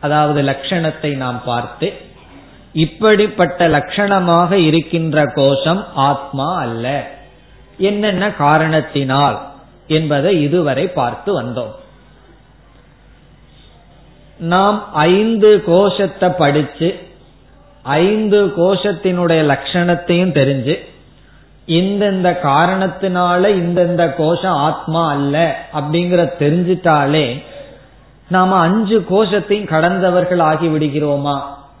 அதாவது 0.00 0.42
லட்சணத்தை 0.42 1.16
நாம் 1.16 1.42
பார்த்து 1.44 1.92
இப்படிப்பட்ட 2.76 3.68
லட்சணமாக 3.68 4.52
இருக்கின்ற 4.52 5.24
கோஷம் 5.34 5.82
ஆத்மா 5.94 6.48
அல்ல. 6.58 6.86
என்னென்ன 7.78 8.32
காரணத்தினால் 8.32 9.36
என்பதை 9.86 10.42
இதுவரை 10.42 10.88
பார்த்து 10.88 11.30
வந்தோம். 11.42 11.74
நாம் 14.38 14.78
ஐந்து 14.92 15.62
கோஷத்தை 15.66 16.28
படிச்சு 16.28 16.88
ஐந்து 17.82 18.46
கோஷத்தினுடைய 18.46 19.40
லட்சணத்தையும் 19.52 20.36
தெரிஞ்சு 20.40 20.74
இந்தந்த 21.66 22.28
காரணத்தினால 22.42 23.42
இந்தந்த 23.62 24.14
கோஷம் 24.16 24.58
ஆத்மா 24.68 25.02
அல்ல 25.10 25.36
அப்படிங்கிற 25.74 26.22
தெரிஞ்சிட்டாலே 26.38 27.26
நாம 28.28 28.58
அஞ்சு 28.58 28.98
கோஷத்தையும் 29.10 29.72
கடந்தவர்கள் 29.74 30.38
ஆகி 30.38 30.68
விடுகிறோமா? 30.68 31.36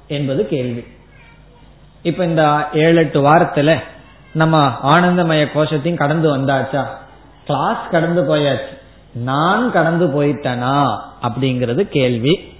என்பது 0.08 0.48
கேள்வி. 0.48 0.84
இப்ப 2.02 2.24
இந்த 2.24 2.68
ஏழு 2.72 2.96
எட்டு 2.96 3.22
வாரத்துல 3.22 3.78
நம்ம 4.32 4.66
ஆனந்தமய 4.82 5.46
கோஷத்தையும் 5.54 5.96
கடந்து 5.96 6.36
வந்தாச்சா? 6.36 6.84
கிளாஸ் 7.46 7.90
கடந்து 7.90 8.22
போயாச்சு. 8.22 8.78
நான் 9.14 9.72
கடந்து 9.72 10.06
போயிட்டனா? 10.06 10.98
அப்படிங்கிறது 11.22 11.80
கேள்வி. 11.80 12.54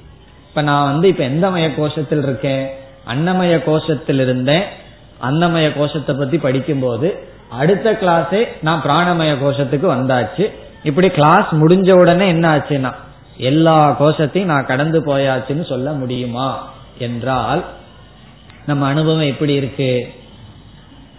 இப்ப 0.48 0.62
நான் 0.62 0.92
வந்து 0.92 1.08
இப்ப 1.08 1.24
எந்த 1.24 1.50
மய 1.50 1.68
கோஷத்தில் 1.68 2.22
இருக்கேன்? 2.22 2.68
அன்னமய 3.06 3.58
கோஷத்தில் 3.58 4.20
இருந்தேன். 4.20 4.62
அன்னமய 5.22 5.72
கோஷத்தை 5.76 6.14
பத்தி 6.14 6.38
படிக்கும்போது 6.38 7.28
அடுத்த 7.50 7.92
கிளாஸே 7.92 8.48
நான் 8.62 8.82
பிராணமய 8.82 9.34
கோஷத்துக்கு 9.34 9.86
வந்தாச்சு. 9.86 10.50
இப்படி 10.82 11.08
கிளாஸ் 11.08 11.54
முடிஞ்ச 11.54 11.92
உடனே 11.92 12.28
என்ன 12.28 12.56
ஆச்சுன்னா 12.56 12.92
எல்லா 13.36 14.00
கோஷத்தையும் 14.00 14.44
நான் 14.44 14.66
கடந்து 14.66 15.00
போயாச்சுன்னு 15.00 15.66
சொல்ல 15.66 15.92
முடியுமா? 15.92 16.74
என்றால் 16.98 17.64
நம்ம 18.66 18.86
அனுபவம் 18.86 19.26
எப்படி 19.26 19.52
இருக்கு? 19.52 20.14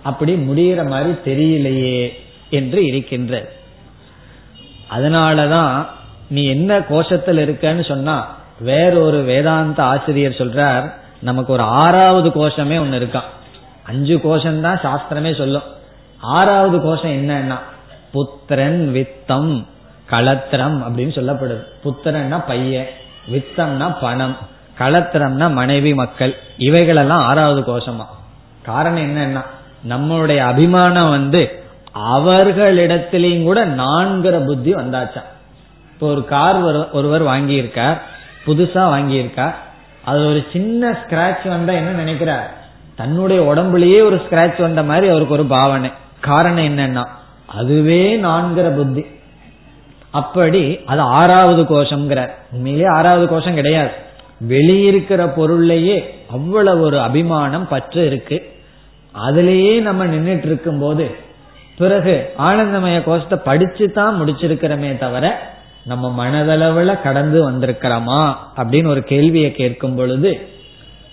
அப்படி 0.04 0.36
முடிகிற 0.36 0.90
மாதிரி 0.90 1.12
தெரியலையே 1.12 2.10
என்று 2.50 2.86
இருக்கின்ற. 2.86 3.52
அதனாலதான் 4.98 5.86
நீ 6.30 6.46
என்ன 6.46 6.80
கோஷத்தில் 6.80 7.38
இருக்கன்னு 7.38 7.88
சொன்னா 7.88 8.36
வேறொரு 8.60 9.22
வேதாந்த 9.22 9.84
ஆசிரியர் 9.84 10.32
சொல்றார் 10.32 10.94
நமக்கு 11.22 11.54
ஒரு 11.54 11.64
ஆறாவது 11.64 12.30
கோஷமே 12.30 12.80
ஒன்னு 12.80 13.00
இருக்கான் 13.00 13.30
அஞ்சு 13.84 14.22
கோஷம் 14.22 14.62
தான் 14.62 14.80
சாஸ்திரமே 14.80 15.38
சொல்லும். 15.38 15.64
ஆறாவது 16.20 16.82
கோஷம் 16.82 17.12
என்னன்னா 17.12 17.58
புத்திரன் 18.12 18.92
வித்தம் 18.94 19.66
களத்திரம் 20.06 20.78
அப்படின்னு 20.84 21.10
சொல்லப்படுது. 21.10 21.64
புத்திரன்னா 21.84 22.44
பையன் 22.48 22.88
வித்தம்னா 23.32 23.98
பணம். 24.02 24.38
கலத்திரம்னா 24.80 25.52
மனைவி 25.52 25.94
மக்கள். 25.94 26.38
இவைகளெல்லாம் 26.58 27.20
ஆறாவது 27.20 27.62
கோஷமா. 27.62 28.06
காரணம் 28.62 29.16
என்னன்னா 29.16 29.42
நம்மளுடைய 29.90 30.38
அபிமானம் 30.38 31.10
வந்து 31.10 31.64
அவர்களிடத்திலையும் 32.14 33.44
கூட 33.44 33.66
நான்கிற 33.66 34.46
புத்தி 34.46 34.74
வந்தாச்சா. 34.74 35.22
இப்போ 35.94 36.08
ஒரு 36.08 36.26
கார் 36.26 36.92
ஒருவர் 36.92 37.24
வாங்கியிருக்கார் 37.24 37.98
புதுசா 38.46 38.84
வாங்கியிருக்கார். 38.94 39.56
அது 40.06 40.28
ஒரு 40.28 40.46
சின்ன 40.52 40.92
ஸ்கிராச் 40.92 41.48
வந்தா 41.48 41.74
என்ன 41.74 41.92
நினைக்கிறார்? 41.92 42.54
தன்னுடைய 42.96 43.42
உடம்புலயே 43.42 44.04
ஒரு 44.04 44.16
ஸ்கிராச் 44.16 44.62
வந்த 44.62 44.84
மாதிரி 44.84 45.08
அவருக்கு 45.08 45.34
ஒரு 45.34 45.46
பாவனை. 45.46 45.92
காரணம் 46.20 46.66
என்னன்னா 46.66 47.08
அதுவே 47.46 48.18
நான்கிற 48.18 48.76
புத்தி. 48.76 49.06
அப்படி 50.12 50.80
அது 50.86 51.02
ஆறாவது 51.02 51.64
கோஷம்ங்கிறார். 51.64 52.32
உண்மையிலேயே 52.52 52.90
ஆறாவது 52.90 53.28
கோஷம் 53.28 53.54
கிடையாது. 53.54 54.06
வெளியிருக்கிற 54.42 55.34
பொருள்லயே 55.38 56.10
அவ்வளவு 56.30 56.82
ஒரு 56.82 57.00
அபிமானம் 57.00 57.68
பற்று 57.68 58.06
இருக்கு. 58.06 58.56
அதுலேயே 59.30 59.82
நம்ம 59.82 60.06
நின்றுட்டு 60.06 60.46
இருக்கும் 60.46 60.80
போது 60.80 61.16
பிறகு 61.78 62.34
ஆனந்தமய 62.40 63.04
கோஷத்தை 63.04 63.38
படிச்சு 63.44 63.92
தான் 63.92 64.22
முடிச்சிருக்கிறோமே 64.22 64.98
தவிர 64.98 65.56
நம்ம 65.86 66.28
மனதளவுல 66.28 67.02
கடந்து 67.02 67.52
வந்திருக்கிறோமா 67.52 68.36
அப்படின்னு 68.56 68.88
ஒரு 68.88 69.04
கேள்வியை 69.04 69.52
கேட்கும் 69.52 69.96
பொழுது 69.96 70.48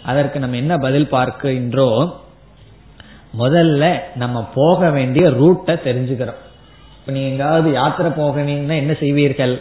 அதற்கு 0.03 0.39
நம்ம 0.39 0.57
என்ன 0.57 0.79
பதில் 0.79 1.09
பார்க்கின்றோம்? 1.11 2.13
முதல்ல 3.39 3.99
நம்ம 4.15 4.49
போக 4.55 4.91
வேண்டிய 4.91 5.29
ரூட்டை 5.29 5.75
தெரிஞ்சுக்கிறோம். 5.85 6.43
இப்ப 6.99 7.13
நீங்க 7.13 7.29
எங்காவது 7.29 7.73
யாத்திரை 7.73 8.13
போகணும்னா 8.13 8.77
என்ன 8.77 8.93
செய்வீர்கள்? 8.93 9.61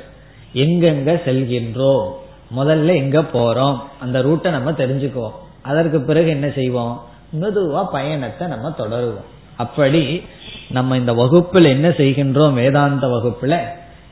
எங்கெங்க 0.54 1.22
செல்கின்றோம்? 1.26 2.22
முதல்ல 2.58 2.96
எங்க 2.96 3.22
போறோம்? 3.22 3.78
அந்த 4.00 4.20
ரூட்டை 4.20 4.50
நம்ம 4.50 4.72
தெரிஞ்சுக்குவோம். 4.72 5.32
அதற்கு 5.62 6.02
பிறகு 6.02 6.30
என்ன 6.30 6.50
செய்வோம்? 6.50 7.02
மெதுவா 7.42 7.86
பயணத்தை 7.92 8.48
நம்ம 8.48 8.74
தொடருவோம். 8.78 9.26
அப்படி 9.56 10.24
நம்ம 10.70 10.98
இந்த 10.98 11.14
வகுப்புல 11.14 11.64
என்ன 11.68 11.90
செய்கின்றோம்? 11.90 12.54
வேதாந்த 12.54 13.08
வகுப்புல 13.08 13.60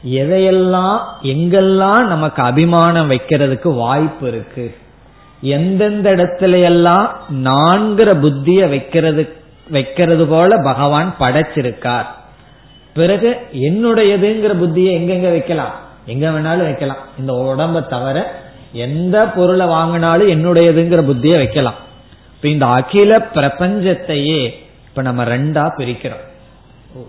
எதையெல்லாம் 0.05 0.99
எங்கெல்லாம் 1.23 2.05
நமக்கு 2.05 2.41
அபிமானம் 2.41 3.11
வைக்கிறதுக்கு 3.11 3.75
வாய்ப்பு 3.75 4.27
இருக்கு? 4.27 4.75
எந்தெந்த 5.41 6.15
இடத்துல 6.15 6.63
எல்லாம் 6.63 7.19
நான்கிற 7.43 8.19
புத்திய 8.19 8.69
வைக்கிறது 8.69 9.33
வைக்கிறது 9.69 10.27
போல 10.27 10.57
பகவான் 10.63 11.15
படைச்சிருக்கார்? 11.19 12.05
பிறகு 12.93 13.37
என்னுடையதுங்கிற 13.53 14.55
புத்தியை 14.55 14.91
எங்கெங்க 14.99 15.29
வைக்கலாம்? 15.29 15.89
எங்க 16.05 16.29
வேணாலும் 16.29 16.67
வைக்கலாம். 16.69 17.01
இந்த 17.19 17.33
உடம்ப 17.33 17.87
தவிர 17.87 18.17
எந்த 18.73 19.25
பொருளை 19.25 19.67
வாங்கினாலும் 19.67 20.31
என்னுடையதுங்கிற 20.35 21.01
புத்தியை 21.09 21.37
வைக்கலாம். 21.37 21.75
இப்ப 22.35 22.47
இந்த 22.47 22.65
அகில 22.65 23.17
பிரபஞ்சத்தையே 23.33 24.41
இப்ப 24.87 25.01
நம்ம 25.01 25.23
ரெண்டா 25.23 25.65
பிரிக்கிறோம். 25.77 26.23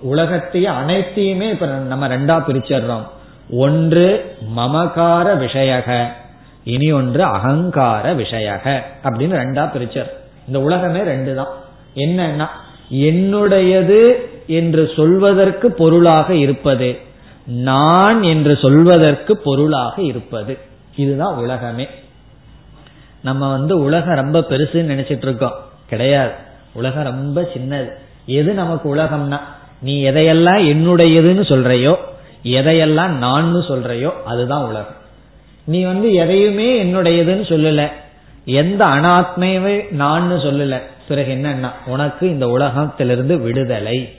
உலகத்தையே 0.01 0.67
அனைத்தையுமே 0.67 1.51
இப்ப 1.51 1.67
நம்ம 1.67 2.09
ரெண்டா 2.09 2.37
பிரிச்சிடுறோம். 2.49 3.07
ஒன்று 3.51 4.37
மமகார 4.57 5.27
விஷயக 5.45 6.07
இனி 6.65 6.93
ஒன்று 6.93 7.23
அகங்கார 7.25 8.15
விஷயக 8.15 8.83
அப்படின்னு 9.05 9.35
ரெண்டா 9.43 9.65
பிரிச்சர் 9.75 10.11
இந்த 10.47 10.61
உலகமே 10.61 11.01
ரெண்டு 11.03 11.35
தான் 11.35 11.53
என்னன்னா 11.95 12.47
என்னுடையது 12.91 14.13
என்று 14.47 14.93
சொல்வதற்கு 14.97 15.73
பொருளாக 15.73 16.35
இருப்பது. 16.35 16.99
நான் 17.47 18.23
என்று 18.23 18.57
சொல்வதற்கு 18.57 19.37
பொருளாக 19.37 20.03
இருப்பது. 20.03 20.59
இதுதான் 20.97 21.35
உலகமே. 21.35 21.89
நம்ம 23.23 23.51
வந்து 23.51 23.79
உலகம் 23.79 24.15
ரொம்ப 24.15 24.41
பெருசுன்னு 24.41 24.91
நினைச்சிட்டு 24.93 25.23
இருக்கோம். 25.23 25.55
கிடையாது. 25.89 26.31
உலகம் 26.73 27.05
ரொம்ப 27.05 27.51
சின்னது. 27.55 27.91
எது 28.27 28.55
நமக்கு 28.55 28.97
உலகம்னா 28.97 29.41
நீ 29.81 30.11
எதையெல்லாம் 30.11 30.67
என்னுடையதுன்னு 30.67 31.43
சொல்றையோ 31.43 31.97
எதையெல்லாம் 32.45 33.09
நான் 33.09 33.55
சொல்றையோ 33.55 34.13
அதுதான் 34.25 34.63
உலகம். 34.63 34.97
நீ 35.65 35.83
வந்து 35.83 36.15
எதையுமே 36.15 36.85
என்னுடையதுன்னு 36.85 37.43
சொல்லல. 37.43 37.89
எந்த 38.45 38.85
அனாத்மையுமே 38.85 39.91
நான் 39.91 40.33
சொல்லல. 40.33 40.81
பிறகு 41.09 41.33
என்னன்னா 41.35 41.71
உனக்கு 41.87 42.29
இந்த 42.29 42.49
உலகத்திலிருந்து 42.49 43.39
விடுதலை. 43.39 44.19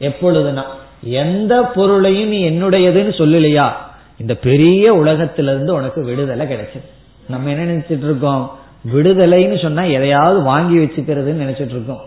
எப்பொழுதுனா 0.00 0.62
எந்த 1.02 1.62
பொருளையும் 1.62 2.28
நீ 2.28 2.50
என்னுடையதுன்னு 2.50 3.10
சொல்லலையா? 3.18 3.72
இந்த 4.16 4.34
பெரிய 4.34 4.94
உலகத்திலிருந்து 4.94 5.74
உனக்கு 5.74 6.04
விடுதலை 6.04 6.46
கிடைச்சது. 6.46 6.84
நம்ம 7.28 7.50
என்ன 7.50 7.72
நினைச்சிட்டு 7.72 8.04
இருக்கோம்? 8.04 8.58
விடுதலைன்னு 8.94 9.62
சொன்னா 9.62 9.82
எதையாவது 9.82 10.42
வாங்கி 10.42 10.76
வச்சுக்கிறதுன்னு 10.76 11.42
நினைச்சிட்டு 11.42 11.68
இருக்கோம். 11.68 12.00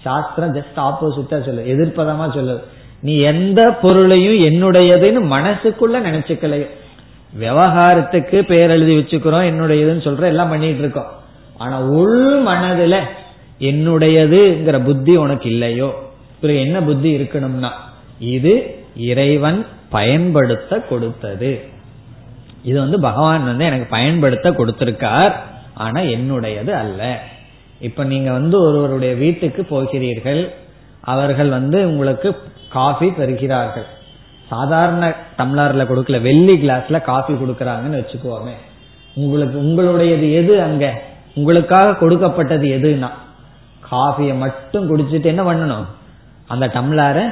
சாஸ்திரம் 0.00 0.54
ஜஸ்ட் 0.54 0.76
ஆப்போசிட்டா 0.76 1.44
சொல்லு 1.44 1.62
எதிர்ப்பதமா 1.66 2.24
சொல்லுது 2.24 2.60
நீ 3.00 3.18
எந்த 3.18 3.70
பொருளையும் 3.70 4.52
என்னுடையதுன்னு 4.52 5.36
மனசுக்குள்ள 5.36 5.92
நினைச்சுக்கலையோ. 5.92 6.66
விவகாரத்துக்கு 7.40 8.42
பேர் 8.42 8.70
எழுதி 8.70 8.96
வச்சுக்கிறோம் 8.96 9.48
என்னுடையதுன்னு 9.50 10.06
சொல்ற 10.06 10.22
எல்லாம் 10.22 10.48
பண்ணிட்டு 10.48 10.78
இருக்கோம். 10.78 11.10
ஆனா 11.56 11.80
உள் 11.80 12.42
மனதுல 12.42 12.98
என்னுடையதுங்கிற 13.60 14.84
புத்தி 14.84 15.16
உனக்கு 15.16 15.50
இல்லையோ? 15.50 16.02
என்ன 16.40 16.82
புத்தி 16.82 17.16
இருக்கணும்னா? 17.16 17.68
இது 18.24 18.52
இறைவன் 18.96 19.66
பயன்படுத்த 19.90 20.78
கொடுத்தது 20.78 21.52
இது 22.62 22.78
வந்து 22.78 23.00
பகவான் 23.00 23.44
வந்து 23.44 23.64
எனக்கு 23.64 23.86
பயன்படுத்த 23.90 24.50
கொடுத்திருக்கார் 24.50 25.34
ஆனா 25.74 26.00
என்னுடையது 26.00 26.70
அல்ல. 26.70 27.20
இப்ப 27.80 28.04
நீங்க 28.04 28.32
வந்து 28.32 28.56
ஒருவருடைய 28.60 29.14
வீட்டுக்கு 29.14 29.64
போகிறீர்கள் 29.64 30.54
அவர்கள் 31.00 31.48
வந்து 31.48 31.78
உங்களுக்கு 31.88 32.36
காஃபி 32.68 33.08
தருகிறார்கள். 33.10 33.88
சாதாரண 34.48 35.14
டம்ளர்ல 35.38 35.82
கொடுக்கல 35.90 36.20
வெள்ளி 36.20 36.54
கிளாஸ்ல 36.54 37.00
காஃபி 37.00 37.34
கொடுக்கறாங்கன்னு 37.34 38.00
வச்சுக்கோமே. 38.00 38.54
உங்களுக்கு 39.14 39.58
உங்களுடையது 39.62 40.32
எது 40.32 40.62
அங்க? 40.62 41.02
உங்களுக்காக 41.34 41.94
கொடுக்கப்பட்டது 41.94 42.66
எதுனா 42.68 43.10
காஃபியை 43.90 44.36
மட்டும் 44.36 44.86
குடிச்சிட்டு 44.90 45.24
என்ன 45.24 45.42
பண்ணணும்? 45.42 45.86
அந்த 46.46 46.66
டம்ளரை 46.66 47.24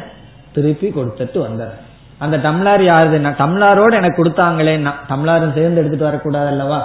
திருப்பி 0.55 0.89
கொடுத்துட்டு 0.89 1.39
வந்தார். 1.39 1.77
அந்த 2.19 2.37
டம்ளார் 2.37 2.83
யாருதுன்னா 2.89 3.31
டம்ளாரோட 3.43 3.93
எனக்கு 3.93 4.19
கொடுத்தாங்களேன்னா 4.25 4.93
டம்ளாரும் 5.09 5.55
சேர்ந்து 5.55 5.81
எடுத்துட்டு 5.81 6.05
வரக்கூடாது 6.05 6.47
அல்லவா? 6.47 6.81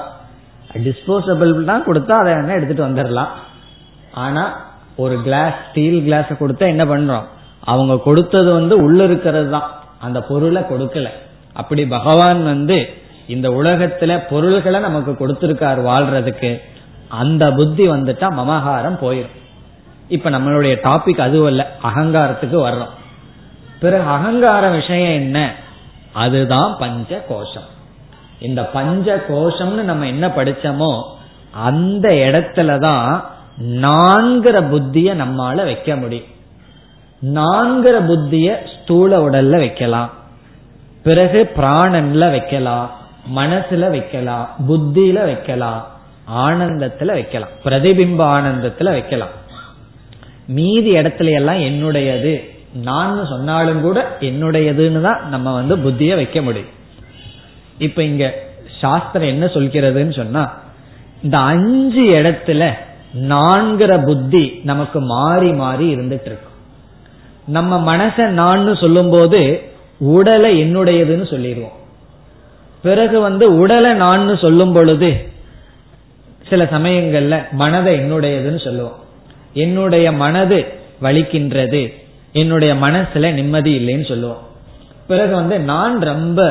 டிஸ்போசபிள் 0.86 1.64
தான் 1.64 1.86
கொடுத்தா 1.86 2.16
அதை 2.22 2.34
என்ன 2.34 2.54
எடுத்துட்டு 2.54 2.88
வந்துடலாம். 2.88 3.34
ஆனா 4.12 4.44
ஒரு 4.96 5.22
கிளாஸ் 5.22 5.58
ஸ்டீல் 5.70 6.04
கிளாஸ் 6.04 6.32
கொடுத்தா 6.40 6.66
என்ன 6.74 6.86
பண்றோம்? 6.86 7.26
அவங்க 7.64 7.98
கொடுத்தது 7.98 8.54
வந்து 8.54 8.78
உள்ள 8.78 9.04
இருக்கிறது 9.04 9.50
தான். 9.50 9.70
அந்த 10.00 10.22
பொருளை 10.22 10.62
கொடுக்கல. 10.62 11.08
அப்படி 11.54 11.86
பகவான் 11.86 12.44
வந்து 12.44 12.78
இந்த 13.28 13.50
உலகத்துல 13.50 14.22
பொருள்களை 14.30 14.80
நமக்கு 14.80 15.12
கொடுத்திருக்காரு 15.12 15.82
வாழ்றதுக்கு. 15.92 16.52
அந்த 17.08 17.52
புத்தி 17.52 17.90
வந்துட்டா 17.90 18.28
மமகாரம் 18.40 18.98
போயிடும் 19.02 19.36
இப்ப 20.08 20.30
நம்மளுடைய 20.30 20.76
டாபிக் 20.84 21.22
அதுவும் 21.22 21.48
இல்ல 21.48 21.64
அகங்காரத்துக்கு 21.84 22.58
வர்றோம். 22.68 22.94
பிறகு 23.80 24.04
அகங்கார 24.04 24.70
விஷயம் 24.70 25.14
என்ன? 25.14 25.56
அதுதான் 26.14 26.76
பஞ்ச 26.80 27.26
கோஷம் 27.28 27.76
இந்த 28.40 28.66
பஞ்ச 28.66 29.24
கோஷம்னு 29.30 29.82
நம்ம 29.82 30.08
என்ன 30.08 30.28
படிச்சோமோ 30.28 31.04
அந்த 31.52 32.10
இடத்துலதான் 32.10 33.24
நான்கிற 33.64 34.70
புத்திய 34.70 35.16
நம்மால 35.16 35.56
வைக்க 35.56 35.96
முடியும். 35.96 36.36
நான்கிற 37.26 38.06
புத்திய 38.06 38.64
ஸ்தூல 38.84 39.30
உடல்ல 39.30 39.50
வைக்கலாம். 39.50 40.10
பிறகு 41.04 41.52
பிராணன்ல 41.56 42.30
வைக்கலாம். 42.30 42.92
மனசுல 43.36 43.90
வைக்கலாம். 43.90 44.50
புத்தியில 44.70 45.24
வைக்கலாம். 45.24 45.88
ஆனந்தத்துல 46.36 47.06
வைக்கலாம். 47.06 47.50
பிரதிபிம்ப 47.64 48.20
ஆனந்தத்துல 48.20 48.84
வைக்கலாம். 48.84 49.46
மீதி 50.48 50.92
இடத்துல 50.92 51.30
எல்லாம் 51.30 51.60
என்னுடையது? 51.60 52.57
நான் 52.84 53.26
சொன்னாலும் 53.30 53.82
கூட 53.82 54.18
என்னுடையதுன்னு 54.20 55.02
தான் 55.02 55.30
நம்ம 55.30 55.54
வந்து 55.54 55.78
புத்திய 55.78 56.16
வைக்க 56.16 56.42
முடியும். 56.42 56.74
இப்ப 57.78 58.04
இங்க 58.04 58.34
சாஸ்திரம் 58.82 59.28
என்ன 59.28 59.46
சொல்கிறதுன்னு 59.46 60.16
சொன்னா 60.16 60.54
இந்த 61.22 61.38
அஞ்சு 61.38 62.02
இடத்துல 62.02 62.72
நான்கிற 63.14 64.06
புத்தி 64.06 64.62
நமக்கு 64.64 65.00
மாறி 65.00 65.54
மாறி 65.54 65.96
இருந்துட்டு 65.96 66.30
இருக்கும் 66.30 66.56
நம்ம 67.46 67.98
மனச 67.98 68.28
நான் 68.28 68.76
சொல்லும் 68.76 69.10
போது 69.10 69.62
உடலை 70.00 70.52
என்னுடையதுன்னு 70.64 71.28
சொல்லிடுவோம். 71.30 71.78
பிறகு 72.82 73.20
வந்து 73.20 73.58
உடலை 73.60 73.94
நான் 73.94 74.38
சொல்லும் 74.38 74.74
பொழுது 74.74 75.30
சில 76.50 76.64
சமயங்கள்ல 76.64 77.52
மனதை 77.52 78.00
என்னுடையதுன்னு 78.00 78.64
சொல்லுவோம். 78.64 79.00
என்னுடைய 79.54 80.12
மனது 80.12 80.66
வலிக்கின்றது 81.02 81.94
என்னுடைய 82.42 82.72
மனசுல 82.86 83.32
நிம்மதி 83.40 83.72
இல்லைன்னு 83.80 84.08
சொல்லுவோம். 84.12 84.44
பிறகு 85.10 85.34
வந்து 85.40 85.56
நான் 85.72 85.96
ரொம்ப 86.12 86.42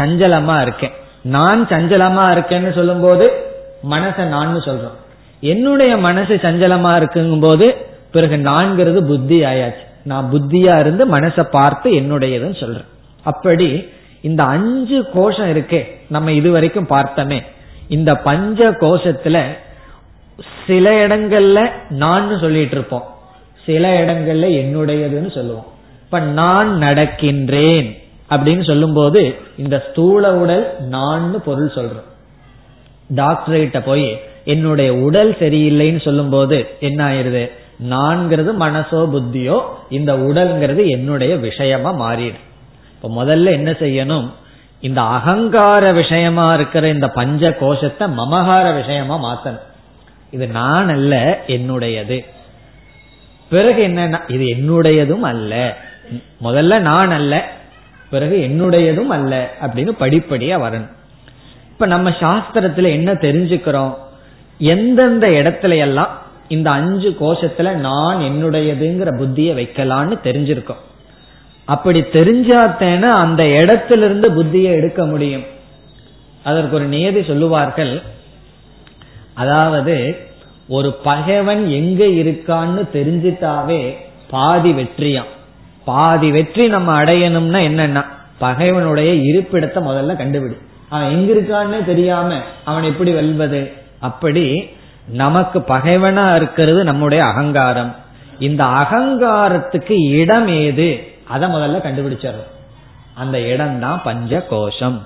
சஞ்சலமா 0.00 0.56
இருக்கேன். 0.64 0.94
நான் 1.36 1.60
சஞ்சலமா 1.72 2.24
இருக்கேன்னு 2.34 2.70
சொல்லும் 2.78 3.02
போது 3.04 3.26
மனசை 3.92 4.24
நான் 4.34 4.66
சொல்றோம். 4.68 4.98
என்னுடைய 5.52 5.92
மனசு 6.06 6.34
சஞ்சலமா 6.44 6.92
இருக்குங்கும் 7.00 7.44
போது 7.46 7.66
பிறகு 8.14 8.36
நான்கிறது 8.50 9.00
புத்தி 9.10 9.38
ஆயாச்சு. 9.50 9.84
நான் 10.10 10.28
புத்தியா 10.32 10.74
இருந்து 10.82 11.04
மனசை 11.16 11.44
பார்த்து 11.56 11.88
என்னுடையதுன்னு 12.00 12.58
சொல்றேன். 12.62 12.88
அப்படி 13.30 13.68
இந்த 14.28 14.42
அஞ்சு 14.54 14.98
கோஷம் 15.14 15.50
இருக்கே 15.54 15.80
நம்ம 16.14 16.32
இதுவரைக்கும் 16.40 16.92
பார்த்தோமே. 16.94 17.38
இந்த 17.96 18.10
பஞ்ச 18.26 18.70
கோஷத்துல 18.82 19.38
சில 20.66 20.86
இடங்கள்ல 21.04 21.60
நான் 22.02 22.28
சொல்லிட்டு 22.44 22.76
இருப்போம். 22.78 23.06
சில 23.66 24.04
இடங்கள்ல 24.04 24.46
என்னுடையதுன்னு 24.62 25.32
சொல்லுவோம். 25.34 25.68
இப்ப 26.04 26.20
நான் 26.20 26.70
நடக்கின்றேன் 26.78 27.88
அப்படின்னு 28.30 28.64
சொல்லும் 28.66 28.92
போது 28.92 29.34
இந்த 29.56 29.84
ஸ்தூல 29.90 30.36
உடல் 30.36 30.76
நான் 30.88 31.42
பொருள் 31.44 31.72
சொல்றோம். 31.74 32.08
டாக்டர்கிட்ட 33.14 33.80
போய் 33.84 34.20
என்னுடைய 34.44 34.94
உடல் 34.94 35.32
சரியில்லைன்னு 35.32 36.00
சொல்லும் 36.00 36.30
போது 36.30 36.68
என்ன 36.80 37.00
ஆயிருது? 37.08 37.50
நான்கிறது 37.90 38.50
மனசோ 38.60 39.00
புத்தியோ 39.14 39.58
இந்த 39.90 40.12
உடல்ங்கிறது 40.16 40.82
என்னுடைய 40.90 41.36
விஷயமா 41.36 41.90
மாறிடும் 42.00 42.46
இப்ப 42.94 43.24
முதல்ல 43.24 43.52
என்ன 43.52 43.70
செய்யணும்? 43.70 44.28
இந்த 44.80 45.00
அகங்கார 45.00 45.92
விஷயமா 45.92 46.54
இருக்கிற 46.54 46.88
இந்த 46.88 47.08
பஞ்ச 47.08 47.52
கோஷத்தை 47.52 48.08
மமகார 48.08 48.74
விஷயமா 48.74 49.16
மாத்தணும். 49.24 49.66
இது 50.30 50.46
நான் 50.46 50.88
அல்ல 50.88 51.40
என்னுடையது. 51.46 52.24
பிறகு 53.52 53.80
என்னன்னா 53.88 54.18
இது 54.30 54.44
என்னுடையதும் 54.44 55.26
அல்ல. 55.30 55.76
முதல்ல 56.42 56.78
நான் 56.80 57.10
அல்ல 57.10 57.34
பிறகு 58.10 58.36
என்னுடையதும் 58.36 59.12
அல்ல 59.16 59.54
அப்படின்னு 59.60 59.92
படிப்படியா 60.00 60.56
வரணும். 60.64 60.92
இப்ப 61.70 61.86
நம்ம 61.86 62.10
சாஸ்திரத்துல 62.10 62.90
என்ன 62.90 63.12
தெரிஞ்சுக்கிறோம்? 63.12 63.94
எந்தெந்த 64.58 65.26
இடத்துல 65.28 65.76
எல்லாம் 65.76 66.12
இந்த 66.48 66.70
அஞ்சு 66.70 67.10
கோஷத்துல 67.20 67.72
நான் 67.74 68.18
என்னுடையதுங்கிற 68.18 69.10
புத்தியை 69.20 69.52
வைக்கலான்னு 69.60 70.16
தெரிஞ்சிருக்கோம். 70.24 70.82
அப்படி 71.64 72.00
தெரிஞ்சாத்தேன 72.00 73.02
அந்த 73.02 73.42
இடத்திலிருந்து 73.46 74.28
புத்தியை 74.30 74.72
எடுக்க 74.78 75.04
முடியும். 75.04 75.44
அதற்கு 76.44 76.76
ஒரு 76.76 76.84
நியதி 76.84 77.22
சொல்லுவார்கள். 77.22 78.02
அதாவது 79.34 79.94
ஒரு 80.74 80.90
பகைவன் 81.06 81.62
எங்க 81.78 82.02
இருக்கான்னு 82.22 82.82
தெரிஞ்சிட்டாவே 82.96 83.80
பாதி 84.34 84.70
வெற்றியாம். 84.72 85.30
பாதி 85.84 86.28
வெற்றி 86.30 86.64
நம்ம 86.74 86.90
அடையணும்னா 87.02 87.60
என்னன்னா 87.70 88.02
பகைவனுடைய 88.38 89.10
இருப்பிடத்தை 89.30 89.80
முதல்ல 89.88 90.12
கண்டுபிடி. 90.20 90.56
அவன் 90.88 91.10
எங்க 91.14 91.28
இருக்கான்னு 91.32 91.78
தெரியாம 91.84 92.38
அவன் 92.64 92.88
எப்படி 92.90 93.10
வெல்வது? 93.12 93.60
அப்படி 94.08 94.46
நமக்கு 95.22 95.58
பகைவனா 95.68 96.24
இருக்கிறது 96.34 96.80
நம்முடைய 96.84 97.20
அகங்காரம். 97.24 97.92
இந்த 98.38 98.62
அகங்காரத்துக்கு 98.80 99.96
இடம் 100.20 100.48
ஏது? 100.62 100.90
அதை 101.34 101.46
முதல்ல 101.54 101.78
கண்டுபிடிச்சிடும் 101.86 102.50
அந்த 103.14 103.36
இடம் 103.52 103.76
தான் 103.80 104.00
பஞ்ச 104.04 104.42
கோஷம் 104.50 104.98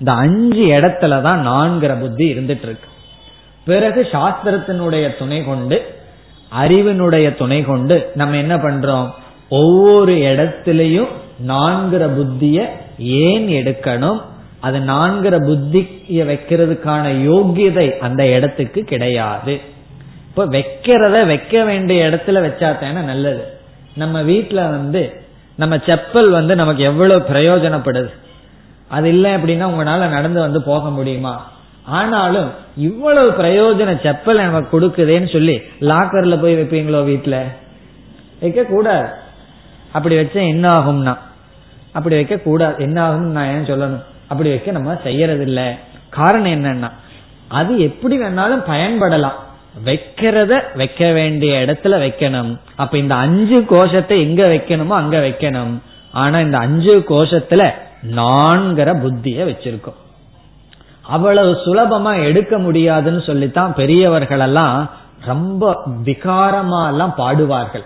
இந்த 0.00 0.10
அஞ்சு 0.24 0.64
இடத்துல 0.76 1.20
தான் 1.22 1.40
நான்கிற 1.48 1.92
புத்தி 2.00 2.26
இருந்துட்டு 2.32 2.66
இருக்கு. 2.68 2.88
பிறகு 3.66 4.08
சாஸ்திரத்தினுடைய 4.12 5.18
துணை 5.18 5.44
கொண்டு 5.44 5.94
அறிவினுடைய 6.62 7.36
துணை 7.36 7.62
கொண்டு 7.62 8.10
நம்ம 8.14 8.36
என்ன 8.36 8.56
பண்றோம்? 8.56 9.10
ஒவ்வொரு 9.48 10.14
இடத்திலையும் 10.14 11.08
நான்கிற 11.46 12.08
புத்திய 12.08 12.70
ஏன் 12.98 13.48
எடுக்கணும்? 13.48 14.20
அது 14.60 14.78
நான்கிற 14.78 15.38
புத்திய 15.46 16.24
வைக்கிறதுக்கான 16.24 17.04
யோகியதை 17.08 17.98
அந்த 17.98 18.26
இடத்துக்கு 18.26 18.82
கிடையாது. 18.82 19.60
இப்ப 20.28 20.46
வைக்கிறத 20.46 21.26
வைக்க 21.26 21.64
வேண்டிய 21.64 22.08
இடத்துல 22.08 22.38
வச்சா 22.46 22.78
தானே 22.78 23.00
நல்லது. 23.00 23.44
நம்ம 23.94 24.22
வீட்டுல 24.22 24.54
வந்து 24.54 25.22
நம்ம 25.56 25.76
செப்பல் 25.76 26.30
வந்து 26.30 26.54
நமக்கு 26.54 26.82
எவ்வளவு 26.82 27.26
பிரயோஜனப்படுது? 27.32 28.10
அது 28.88 29.08
இல்லை 29.08 29.34
அப்படின்னா 29.34 29.66
உங்களால 29.66 30.08
நடந்து 30.08 30.40
வந்து 30.40 30.62
போக 30.62 30.90
முடியுமா? 30.90 31.52
ஆனாலும் 31.86 32.50
இவ்வளவு 32.76 33.30
பிரயோஜன 33.30 33.94
செப்பல் 34.02 34.42
நமக்கு 34.42 34.80
கொடுக்குதேன்னு 34.80 35.32
சொல்லி 35.32 35.62
லாக்கர்ல 35.80 36.40
போய் 36.40 36.54
வைப்பீங்களோ 36.54 37.00
வீட்டுல 37.10 37.42
வைக்க 38.40 38.64
கூடாது 38.64 39.08
அப்படி 39.92 40.14
வச்சா 40.16 40.48
என்ன 40.48 40.80
ஆகும்னா 40.80 41.14
அப்படி 41.92 42.14
வைக்க 42.14 42.36
கூடாது 42.38 42.82
என்ன 42.82 43.02
ஆகும் 43.02 43.30
நான் 43.30 43.46
ஏன் 43.46 43.66
சொல்லணும்? 43.66 44.02
அப்படி 44.28 44.48
வைக்க 44.48 44.70
நம்ம 44.70 44.98
செய்யறது 45.02 45.42
இல்ல 45.42 45.76
காரணம் 46.10 46.52
என்னன்னா 46.52 46.90
அது 47.48 47.78
எப்படி 47.78 48.18
வேணாலும் 48.18 48.62
பயன்படலாம். 48.68 49.38
வைக்கிறத 49.84 50.76
வைக்க 50.76 51.12
வேண்டிய 51.12 51.64
இடத்துல 51.66 51.98
வைக்கணும். 51.98 52.58
அப்ப 52.74 52.98
இந்த 52.98 53.14
அஞ்சு 53.14 53.64
கோஷத்தை 53.64 54.20
எங்க 54.20 54.46
வைக்கணுமோ 54.46 54.88
அங்க 54.88 55.18
வைக்கணும். 55.18 55.80
ஆனா 56.12 56.40
இந்த 56.40 56.58
அஞ்சு 56.58 57.04
கோஷத்துல 57.08 57.70
நான்கிற 58.02 59.00
புத்திய 59.00 59.44
வச்சிருக்கோம். 59.44 59.98
அவ்வளவு 61.06 61.52
சுலபமா 61.52 62.22
எடுக்க 62.24 62.58
முடியாதுன்னு 62.58 63.22
சொல்லித்தான் 63.22 63.74
பெரியவர்கள் 63.74 64.40
எல்லாம் 64.40 64.90
ரொம்ப 65.24 65.82
விகாரமா 66.04 66.86
எல்லாம் 66.86 67.14
பாடுவார்கள். 67.18 67.82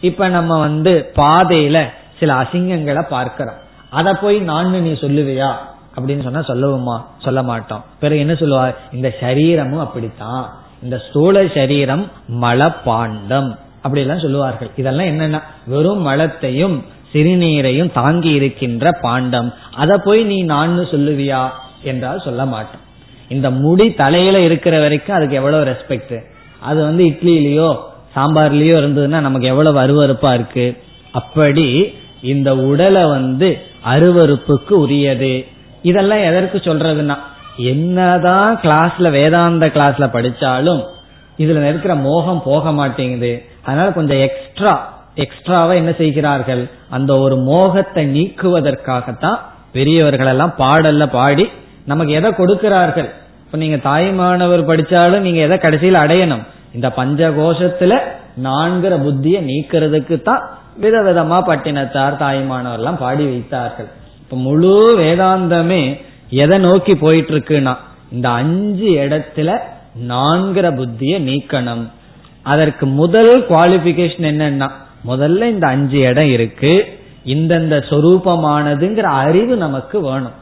இப்ப 0.00 0.28
நம்ம 0.28 0.58
வந்து 0.58 1.12
பாதையில 1.16 1.84
சில 2.18 2.34
அசிங்கங்களை 2.34 3.08
பார்க்கிறோம். 3.08 3.54
அதை 3.90 4.14
போய் 4.20 4.38
நான் 4.38 4.82
நீ 4.82 4.90
சொல்லுவியா? 4.90 5.52
அப்படின்னு 5.94 6.22
சொன்னா 6.22 6.40
சொல்லுவோமா 6.40 7.04
சொல்ல 7.24 7.42
மாட்டோம். 7.42 7.84
பிறகு 8.00 8.20
என்ன 8.20 8.34
சொல்லுவார்? 8.34 8.78
இந்த 8.92 9.14
சரீரமும் 9.20 9.80
அப்படித்தான். 9.80 10.48
இந்த 10.82 11.02
ஸ்தூல 11.08 11.46
சரீரம் 11.54 12.10
மலப்பாண்டம். 12.40 13.56
அப்படி 13.76 14.00
எல்லாம் 14.00 14.18
சொல்லுவார்கள். 14.18 14.70
இதெல்லாம் 14.76 15.06
என்னன்னா 15.06 15.42
வெறும் 15.66 16.02
மலத்தையும் 16.02 16.84
சிறுநீரையும் 17.12 17.92
தாங்கி 17.92 18.28
இருக்கின்ற 18.28 18.92
பாண்டம். 19.00 19.54
அதை 19.74 19.98
போய் 20.04 20.22
நீ 20.22 20.42
நான் 20.42 20.78
சொல்லுவியா? 20.78 21.48
என்றால் 21.82 22.20
சொல்ல 22.20 22.44
மாட்டோம். 22.46 22.84
இந்த 23.28 23.50
முடி 23.50 23.94
தலையில 23.94 24.38
இருக்கிற 24.40 24.80
வரைக்கும் 24.80 25.16
அதுக்கு 25.16 25.36
எவ்வளவு 25.36 25.64
ரெஸ்பெக்ட் 25.64 26.18
அது 26.60 26.82
வந்து 26.82 27.04
இட்லியிலயோ 27.04 27.78
சாம்பார்லயோ 28.16 28.76
இருந்ததுன்னா 28.82 29.20
நமக்கு 29.20 29.46
எவ்வளவு 29.46 29.78
அருவறுப்பா 29.78 30.34
இருக்கு? 30.34 30.76
அப்படி 31.12 31.92
இந்த 32.20 32.56
உடலை 32.56 33.04
வந்து 33.04 33.58
அருவறுப்புக்கு 33.86 34.72
உரியது. 34.72 35.44
இதெல்லாம் 35.82 36.18
எதற்கு 36.18 36.58
சொல்றதுன்னா 36.58 37.16
என்னதான் 37.56 38.56
கிளாஸ்ல 38.56 39.10
வேதாந்த 39.10 39.66
கிளாஸ்ல 39.66 40.06
படிச்சாலும் 40.12 40.82
இதுல 41.38 41.68
இருக்கிற 41.68 41.94
மோகம் 41.94 42.42
போக 42.42 42.72
மாட்டேங்குது. 42.72 43.42
அதனால 43.64 43.92
கொஞ்சம் 43.92 44.18
எக்ஸ்ட்ரா 44.18 44.98
எக்ஸ்ட்ராவா 45.14 45.72
என்ன 45.72 45.92
செய்கிறார்கள்? 45.92 46.70
அந்த 46.90 47.12
ஒரு 47.20 47.36
மோகத்தை 47.36 48.04
நீக்குவதற்காகத்தான் 48.16 49.38
பெரியவர்கள் 49.72 50.26
எல்லாம் 50.26 50.54
பாடல்ல 50.58 51.06
பாடி 51.06 51.48
நமக்கு 51.90 52.12
எதை 52.20 52.30
கொடுக்கிறார்கள்? 52.38 53.08
இப்ப 53.44 53.58
நீங்க 53.62 53.78
தாய்மானவர் 53.88 54.68
படிச்சாலும் 54.70 55.24
நீங்க 55.26 55.40
எதை 55.46 55.56
கடைசியில் 55.58 56.02
அடையணும்? 56.04 56.44
இந்த 56.76 56.88
பஞ்ச 56.98 57.20
கோஷத்துல 57.38 57.92
நான்கிற 58.46 58.94
புத்திய 59.04 59.36
நீக்கிறதுக்கு 59.48 60.16
தான் 60.28 60.42
விதவிதமா 60.82 61.38
பட்டினத்தார் 61.48 62.20
தாய்மானவர் 62.24 62.80
எல்லாம் 62.80 63.00
பாடி 63.04 63.24
வைத்தார்கள். 63.30 63.88
இப்ப 64.22 64.36
முழு 64.46 64.74
வேதாந்தமே 65.00 65.82
எதை 66.42 66.58
நோக்கி 66.66 66.94
போயிட்டு 67.04 67.32
இருக்குன்னா 67.34 67.74
இந்த 68.14 68.28
அஞ்சு 68.40 68.88
இடத்துல 69.04 69.50
நான்கிற 70.12 70.66
புத்திய 70.78 71.14
நீக்கணும். 71.28 71.84
அதற்கு 72.52 72.84
முதல் 73.00 73.32
குவாலிபிகேஷன் 73.48 74.28
என்னன்னா 74.32 74.68
முதல்ல 75.08 75.48
இந்த 75.54 75.66
அஞ்சு 75.74 75.98
இடம் 76.10 76.30
இருக்கு 76.36 76.72
இந்தந்த 77.34 77.76
சொரூபமானதுங்கிற 77.90 79.08
அறிவு 79.22 79.54
நமக்கு 79.64 79.96
வேணும். 80.08 80.36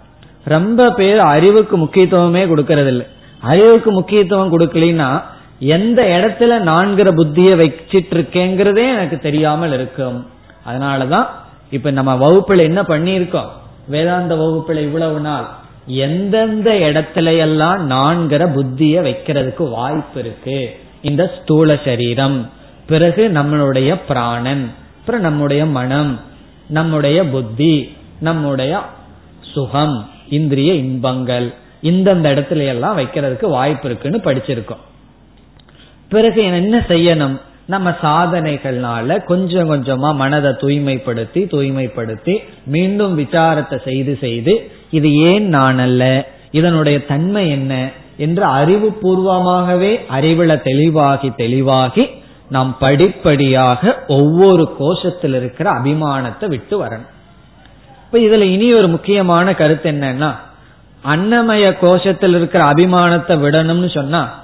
ரொம்ப 0.44 0.90
பேர் 0.90 1.18
அறிவுக்கு 1.18 1.78
முக்கியத்துவமே 1.78 2.44
கொடுக்கறது 2.46 2.86
இல்லை 2.86 3.06
அறிவுக்கு 3.40 3.92
முக்கியத்துவம் 3.92 4.58
கொடுக்கலனா 4.58 5.22
எந்த 5.58 6.02
இடத்துல 6.02 6.50
நான்கிற 6.62 7.12
புத்திய 7.12 7.56
வச்சிட்டு 7.56 8.10
இருக்கேங்கிறதே 8.10 8.88
எனக்கு 8.88 9.18
தெரியாமல் 9.18 9.72
இருக்கும். 9.72 10.26
அதனாலதான் 10.66 11.26
இப்ப 11.70 11.90
நம்ம 11.90 12.30
வகுப்புல 12.30 12.62
என்ன 12.62 12.82
பண்ணிருக்கோம் 12.82 13.46
வேதாந்த 13.88 14.36
வகுப்புல 14.36 14.82
இவ்வளவு 14.82 15.20
நாள் 15.20 15.46
எந்தெந்த 15.86 16.72
இடத்துல 16.72 17.36
எல்லாம் 17.38 17.90
நான்கிற 17.90 18.52
புத்திய 18.52 19.00
வைக்கிறதுக்கு 19.00 19.70
வாய்ப்பு 19.70 20.20
இருக்கு? 20.20 20.76
இந்த 21.02 21.32
ஸ்தூல 21.40 21.78
சரீரம் 21.84 22.50
பிறகு 22.86 23.28
நம்மளுடைய 23.28 24.00
பிராணன் 24.08 24.72
அப்புறம் 25.00 25.20
நம்முடைய 25.20 25.66
மனம் 25.66 26.20
நம்முடைய 26.68 27.24
புத்தி 27.24 27.96
நம்முடைய 28.20 28.80
சுகம் 29.40 30.08
இந்திரிய 30.30 30.74
இன்பங்கள் 30.74 31.54
இந்தந்த 31.82 32.28
இடத்துல 32.28 32.66
எல்லாம் 32.66 32.98
வைக்கிறதுக்கு 32.98 33.48
வாய்ப்பு 33.48 33.88
இருக்குன்னு 33.88 34.20
படிச்சிருக்கோம். 34.24 34.84
பிறகு 36.08 36.42
என்ன 36.42 36.84
செய்யணும்? 36.88 37.40
நம்ம 37.66 37.90
சாதனைகள்னால 37.90 39.24
கொஞ்சம் 39.24 39.70
கொஞ்சமா 39.70 40.14
மனதை 40.14 40.50
தூய்மைப்படுத்தி 40.50 41.44
தூய்மைப்படுத்தி 41.52 42.36
மீண்டும் 42.66 43.18
விசாரத்தை 43.18 43.82
செய்து 43.82 44.16
செய்து 44.20 44.70
இது 44.90 45.14
ஏன் 45.14 45.48
நான் 45.48 45.78
அல்ல? 45.78 46.28
இதனுடைய 46.50 47.06
தன்மை 47.06 47.50
என்ன? 47.50 47.90
என்று 48.16 48.44
அறிவு 48.44 48.98
பூர்வமாகவே 49.02 50.00
அறிவுல 50.10 50.62
தெளிவாகி 50.62 51.32
தெளிவாகி 51.36 52.06
நாம் 52.48 52.76
படிப்படியாக 52.78 54.04
ஒவ்வொரு 54.08 54.76
கோஷத்தில் 54.80 55.34
இருக்கிற 55.34 55.70
அபிமானத்தை 55.70 56.46
விட்டு 56.46 56.84
வரணும். 56.84 57.08
இப்ப 58.12 58.18
இதுல 58.18 58.40
இனி 58.40 58.74
ஒரு 58.74 58.88
முக்கியமான 58.88 59.54
கருத்து 59.54 59.90
என்னன்னா 59.90 60.34
அன்னமய 61.06 61.76
கோஷத்தில் 61.80 62.34
இருக்கிற 62.34 62.64
அபிமானத்தை 62.64 63.38
விடணும்னு 63.38 63.94
சொன்னா 63.94 64.34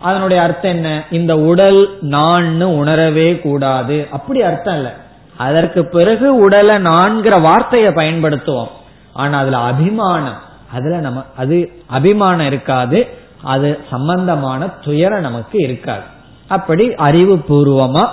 அதனுடைய 0.00 0.42
அர்த்தம் 0.42 0.72
என்ன? 0.72 1.04
இந்த 1.10 1.38
உடல் 1.38 1.90
நான்னு 2.02 2.62
உணரவே 2.62 3.40
கூடாது. 3.40 4.08
அப்படி 4.10 4.42
அர்த்தம் 4.42 4.74
இல்ல. 4.74 4.94
அதற்கு 5.36 5.86
பிறகு 5.86 6.34
உடலை 6.34 6.76
நான்கிற 6.76 7.40
வார்த்தையை 7.40 7.92
பயன்படுத்துவோம். 7.92 8.68
ஆனா 9.12 9.38
அதுல 9.38 9.56
அபிமானம் 9.56 10.38
அதுல 10.72 10.98
நம்ம 10.98 11.24
அது 11.36 11.70
அபிமானம் 11.86 12.46
இருக்காது. 12.46 13.06
அது 13.42 13.80
சம்பந்தமான 13.90 14.66
துயரம் 14.66 15.20
நமக்கு 15.20 15.58
இருக்காது. 15.58 16.02
அப்படி 16.48 16.94
அறிவு 16.94 17.36
பூர்வமா 17.36 18.08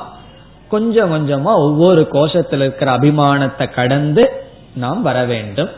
கொஞ்சம் 0.70 1.12
கொஞ்சமா 1.12 1.44
ஒவ்வொரு 1.44 2.08
கோஷத்தில் 2.12 2.60
இருக்கிற 2.60 2.98
அபிமானத்தை 2.98 3.74
கடந்து 3.74 4.41
நாம் 4.76 5.02
வர 5.02 5.26
வேண்டும். 5.26 5.70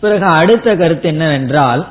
பிறகு 0.00 0.24
அடுத்த 0.24 0.76
கருத்து 0.76 1.08
என்னவென்றால் 1.08 1.88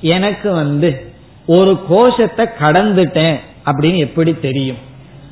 எனக்கு 0.00 0.52
வந்து 0.52 1.12
ஒரு 1.46 1.82
கோஷத்தை 1.88 2.46
கடந்துட்டேன் 2.60 3.40
அப்படின்னு 3.64 3.96
எப்படி 3.96 4.34
தெரியும்? 4.34 4.76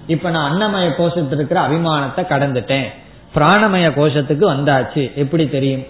இப்ப 0.07 0.31
நான் 0.31 0.53
அன்னமய 0.53 0.91
கோஷத்தில் 0.99 1.33
இருக்கிற 1.33 1.69
அபிமானத்தை 1.69 2.17
கடந்துட்டேன். 2.17 2.85
பிராணமய 3.35 3.91
கோஷத்துக்கு 3.91 4.51
வந்தாச்சு. 4.51 5.15
எப்படி 5.15 5.49
தெரியும்? 5.49 5.85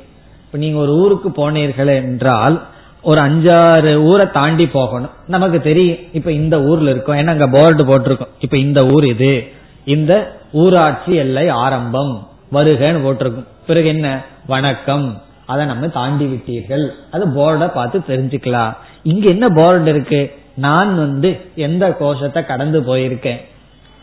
இப்ப 0.47 0.59
நீங்க 0.59 0.79
ஒரு 0.79 0.93
ஊருக்கு 0.93 1.29
போனீர்கள் 1.29 1.95
என்றால் 1.95 2.67
ஒரு 3.03 3.21
அஞ்சாறு 3.21 3.95
ஊரை 3.95 4.31
தாண்டி 4.31 4.67
போகணும். 4.67 5.11
நமக்கு 5.27 5.61
தெரியும். 5.61 5.97
இப்ப 6.13 6.33
இந்த 6.33 6.63
ஊர்ல 6.63 6.91
இருக்கோம். 6.91 7.17
ஏன்னா 7.17 7.27
அங்க 7.27 7.47
போர்டு 7.47 7.85
போட்டிருக்கோம். 7.85 8.29
இப்ப 8.41 8.57
இந்த 8.57 8.87
ஊர் 8.87 9.07
இது. 9.07 9.53
இந்த 9.85 10.37
ஊராட்சி 10.53 11.15
எல்லை 11.15 11.49
ஆரம்பம். 11.49 12.29
வருகன்னு 12.53 13.03
போட்டிருக்கும். 13.03 13.47
பிறகு 13.67 13.87
என்ன? 13.87 14.23
வணக்கம். 14.47 15.23
அதை 15.47 15.67
நம்ம 15.67 15.89
தாண்டி 15.89 16.25
விட்டீர்கள். 16.25 16.91
அது 17.11 17.27
போர்டை 17.27 17.73
பார்த்து 17.73 17.99
தெரிஞ்சுக்கலாம். 17.99 18.77
இங்க 19.03 19.29
என்ன 19.29 19.49
போர்டு 19.49 19.91
இருக்கு? 19.91 20.43
நான் 20.55 20.97
வந்து 20.97 21.41
எந்த 21.55 21.93
கோஷத்தை 21.93 22.45
கடந்து 22.45 22.81
போயிருக்கேன்? 22.81 23.41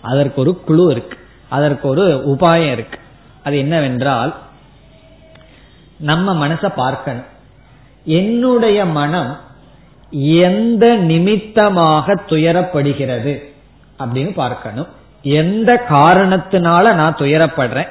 அதற்கு 0.01 0.41
ஒரு 0.41 0.61
குழு 0.61 0.91
இருக்கு. 0.91 1.17
அதற்கு 1.49 1.87
ஒரு 1.87 2.23
உபாயம் 2.27 2.71
இருக்கு. 2.71 2.99
அது 3.43 3.57
என்னவென்றால் 3.57 4.35
நம்ம 5.97 6.47
மனசை 6.47 6.73
பார்க்கணும். 6.75 7.25
என்னுடைய 8.03 8.85
மனம் 8.85 9.39
எந்த 10.11 10.95
நிமித்தமாக 10.95 12.13
துயரப்படுகிறது 12.13 13.43
அப்படின்னு 13.99 14.33
பார்க்கணும். 14.33 14.87
எந்த 15.23 15.85
காரணத்தினால 15.89 16.93
நான் 16.93 17.15
துயரப்படுறேன்? 17.15 17.87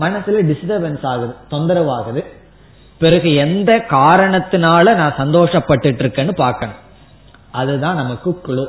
மனசுல 0.00 0.36
டிஸ்டர்பன்ஸ் 0.40 1.06
ஆகுது 1.06 1.34
தொந்தரவு 1.48 1.90
ஆகுது 1.90 2.24
பிறகு 2.98 3.34
எந்த 3.34 3.84
காரணத்தினால 3.90 4.94
நான் 4.94 5.14
சந்தோஷப்பட்டுட்டு 5.18 6.02
இருக்கேன்னு 6.02 6.32
பார்க்கணும். 6.32 6.74
அதுதான் 7.50 7.96
நமக்கு 7.96 8.40
குழு. 8.40 8.68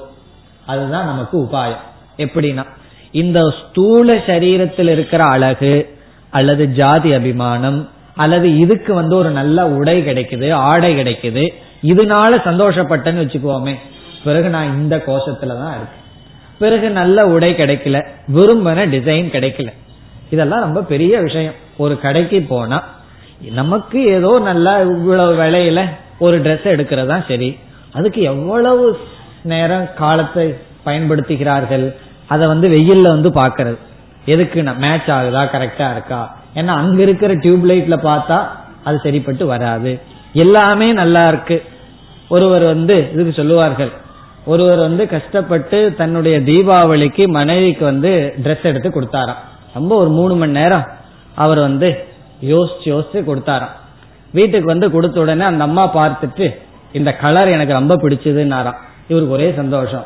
அதுதான் 0.65 1.05
நமக்கு 1.05 1.37
உபாயம். 1.39 1.83
எப்படின்னா 2.17 2.65
இந்த 3.11 3.41
ஸ்தூல 3.41 4.15
சரீரத்தில் 4.15 4.87
இருக்கிற 4.87 5.23
அழகு 5.23 5.97
அல்லது 6.29 6.67
ஜாதி 6.67 7.13
அபிமானம் 7.13 7.89
அல்லது 8.15 8.57
இதுக்கு 8.57 8.93
வந்து 8.93 9.15
ஒரு 9.15 9.29
நல்ல 9.29 9.67
உடை 9.67 10.01
கிடைக்குது 10.01 10.51
ஆடை 10.51 10.95
கிடைக்குது 10.95 11.53
இதனால 11.83 12.41
சந்தோஷப்பட்டேன்னு 12.45 13.23
வச்சுக்குவோமே. 13.23 13.75
பிறகு 14.23 14.49
நான் 14.49 14.75
இந்த 14.75 14.95
கோஷத்துல 14.97 15.47
தான் 15.47 15.75
இருக்கேன். 15.75 16.03
பிறகு 16.59 16.89
நல்ல 16.89 17.25
உடை 17.25 17.53
கிடைக்கல 17.53 18.05
விரும்பின 18.33 18.89
டிசைன் 18.89 19.29
கிடைக்கல. 19.29 19.73
இதெல்லாம் 20.35 20.65
ரொம்ப 20.67 20.81
பெரிய 20.93 21.13
விஷயம். 21.27 21.57
ஒரு 21.83 21.95
கடைக்கு 22.05 22.39
போனா 22.53 22.77
நமக்கு 23.59 23.99
ஏதோ 24.17 24.31
நல்லா 24.49 24.73
இவ்வளவு 24.91 25.33
விலையில 25.41 25.79
ஒரு 26.25 26.35
ட்ரெஸ் 26.45 26.67
எடுக்கிறதா 26.73 27.17
சரி 27.29 27.49
அதுக்கு 27.97 28.21
எவ்வளவு 28.33 28.85
நேரம் 29.51 29.87
காலத்தை 29.97 30.45
பயன்படுத்துகிறார்கள் 30.85 31.85
அதை 32.33 32.45
வந்து 32.51 32.67
வெயில்ல 32.75 33.07
வந்து 33.15 33.29
பாக்குறது 33.41 33.77
எதுக்கு 34.33 34.59
மேட்ச் 34.83 35.09
ஆகுதா 35.15 35.41
கரெக்டா 35.53 35.87
இருக்கா? 35.95 36.21
ஏன்னா 36.55 36.73
அங்க 36.81 36.99
இருக்கிற 37.01 37.31
டியூப் 37.43 37.65
லைட்ல 37.71 37.95
பார்த்தா 38.09 38.37
அது 38.87 38.97
சரிப்பட்டு 39.03 39.45
வராது. 39.51 39.91
எல்லாமே 40.43 40.87
நல்லா 41.01 41.23
இருக்கு. 41.31 41.57
ஒருவர் 42.35 42.65
வந்து 42.73 42.95
இதுக்கு 43.13 43.33
சொல்லுவார்கள் 43.39 43.91
ஒருவர் 44.45 44.81
வந்து 44.87 45.03
கஷ்டப்பட்டு 45.07 45.77
தன்னுடைய 45.99 46.35
தீபாவளிக்கு 46.49 47.23
மனைவிக்கு 47.37 47.83
வந்து 47.85 48.11
ட்ரெஸ் 48.43 48.65
எடுத்து 48.71 48.89
கொடுத்தாராம். 48.89 49.41
ரொம்ப 49.77 49.91
ஒரு 50.01 50.09
மூணு 50.17 50.33
மணி 50.41 50.53
நேரம் 50.59 50.85
அவர் 51.43 51.59
வந்து 51.67 51.89
யோசிச்சு 52.53 52.87
யோசிச்சு 52.93 53.19
கொடுத்தாராம். 53.29 53.75
வீட்டுக்கு 54.37 54.67
வந்து 54.73 54.87
கொடுத்த 54.95 55.17
உடனே 55.23 55.45
அந்த 55.51 55.63
அம்மா 55.69 55.83
பார்த்துட்டு 55.99 56.47
இந்த 56.97 57.11
கலர் 57.23 57.55
எனக்கு 57.55 57.79
ரொம்ப 57.79 57.93
பிடிச்சதுன்னாராம். 58.03 58.79
இவருக்கு 59.09 59.35
ஒரே 59.37 59.47
சந்தோஷம். 59.61 60.05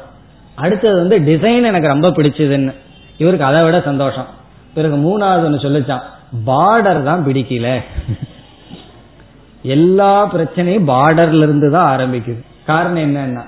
அடுத்தது 0.64 0.96
வந்து 1.02 1.18
டிசைன் 1.30 1.70
எனக்கு 1.72 1.94
ரொம்ப 1.94 2.08
பிடிச்சதுன்னு. 2.10 2.74
இவருக்கு 3.22 3.46
அதை 3.50 3.60
விட 3.64 3.78
சந்தோஷம். 3.90 4.28
பிறகு 4.76 4.96
மூணாவது 5.06 5.46
ஒன்று 5.48 5.66
சொல்லிச்சான் 5.66 6.06
பார்டர் 6.50 7.08
தான் 7.08 7.24
பிடிக்கல. 7.28 7.68
எல்லா 9.76 10.12
பிரச்சனையும் 10.34 10.90
பார்டர்ல 10.94 11.46
இருந்து 11.48 11.68
தான் 11.76 11.90
ஆரம்பிக்குது. 11.94 12.42
காரணம் 12.70 13.04
என்னன்னா 13.08 13.44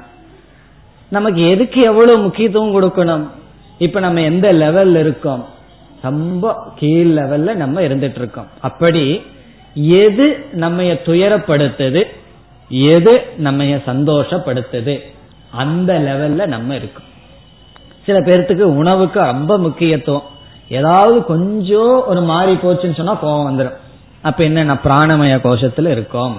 நமக்கு 1.15 1.41
எதுக்கு 1.53 1.79
எவ்வளவு 1.89 2.23
முக்கியத்துவம் 2.25 2.75
கொடுக்கணும்? 2.75 3.25
இப்ப 3.85 3.99
நம்ம 4.05 4.21
எந்த 4.31 4.47
லெவல்ல 4.61 4.99
இருக்கோம்? 5.05 5.43
ரொம்ப 6.01 6.71
கீழ் 6.75 7.17
லெவல்ல 7.17 7.53
நம்ம 7.55 7.81
இருந்துட்டு 7.81 8.17
இருக்கோம் 8.17 8.47
அப்படி 8.61 9.21
எது 9.73 10.45
நம்ம 10.51 10.81
துயரப்படுத்துது? 10.81 12.03
எது 12.69 13.21
நம்ம 13.37 13.63
சந்தோஷப்படுத்துது? 13.63 14.99
அந்த 15.51 15.93
லெவல்ல 15.93 16.45
நம்ம 16.45 16.75
இருக்கோம். 16.75 17.09
சில 18.05 18.19
பேர்த்துக்கு 18.19 18.61
உணவுக்கு 18.61 19.19
ரொம்ப 19.19 19.57
முக்கியத்துவம். 19.57 20.21
ஏதாவது 20.69 21.25
கொஞ்சம் 21.25 22.03
ஒரு 22.07 22.21
மாறி 22.21 22.53
போச்சுன்னு 22.53 22.95
சொன்னா 22.95 23.13
கோபம் 23.13 23.59
வந்துடும் 23.59 23.77
அப்ப 24.21 24.43
என்ன 24.43 24.73
பிராணமய 24.73 25.35
கோஷத்துல 25.37 25.87
இருக்கோம். 25.87 26.37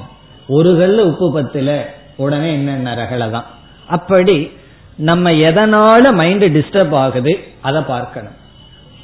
ஒரு 0.49 0.77
கல்ல 0.77 1.05
உப்பு 1.05 1.41
பத்துல 1.41 1.83
உடனே 2.17 2.53
என்ன 2.53 2.95
ரகலை 2.95 3.31
தான். 3.31 3.45
அப்படி 3.87 4.51
நம்ம 4.97 5.31
எதனால 5.31 6.15
மைண்ட் 6.15 6.45
டிஸ்டர்ப் 6.45 6.95
ஆகுது? 6.95 7.45
அதை 7.61 7.83
பார்க்கணும். 7.83 8.41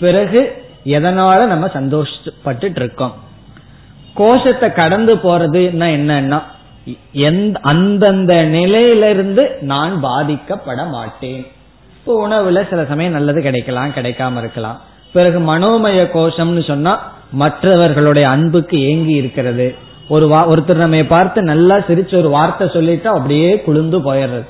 பிறகு 0.02 0.40
எதனால 0.96 1.40
நம்ம 1.52 1.66
சந்தோஷப்பட்டு 1.78 2.78
இருக்கோம் 2.82 3.14
கோஷத்தை 4.20 4.68
கடந்து 4.80 5.14
போறதுன்னா 5.24 5.88
என்னன்னா 5.98 6.40
அந்தந்த 7.70 8.34
நிலையிலிருந்து 8.54 9.42
நான் 9.70 9.94
பாதிக்கப்பட 10.04 10.82
மாட்டேன். 10.94 11.42
இப்போ 11.96 12.12
உணவுல 12.26 12.60
சில 12.70 12.80
சமயம் 12.90 13.16
நல்லது 13.16 13.40
கிடைக்கலாம் 13.46 13.94
கிடைக்காம 13.96 14.38
இருக்கலாம். 14.42 14.78
பிறகு 15.16 15.38
மனோமய 15.50 16.00
கோஷம்னு 16.14 16.62
சொன்னா 16.70 16.92
மற்றவர்களுடைய 17.42 18.26
அன்புக்கு 18.34 18.76
ஏங்கி 18.90 19.14
இருக்கிறது. 19.22 19.66
ஒரு 20.14 20.26
வா 20.28 20.40
ஒருத்தர் 20.52 20.84
நம்ம 20.84 21.02
பார்த்து 21.14 21.38
நல்லா 21.52 21.76
சிரிச்சு 21.88 22.14
ஒரு 22.22 22.30
வார்த்தை 22.36 22.66
சொல்லிட்டா 22.76 23.10
அப்படியே 23.18 23.50
குளிர்ந்து 23.66 23.98
போயிடுறது. 24.06 24.46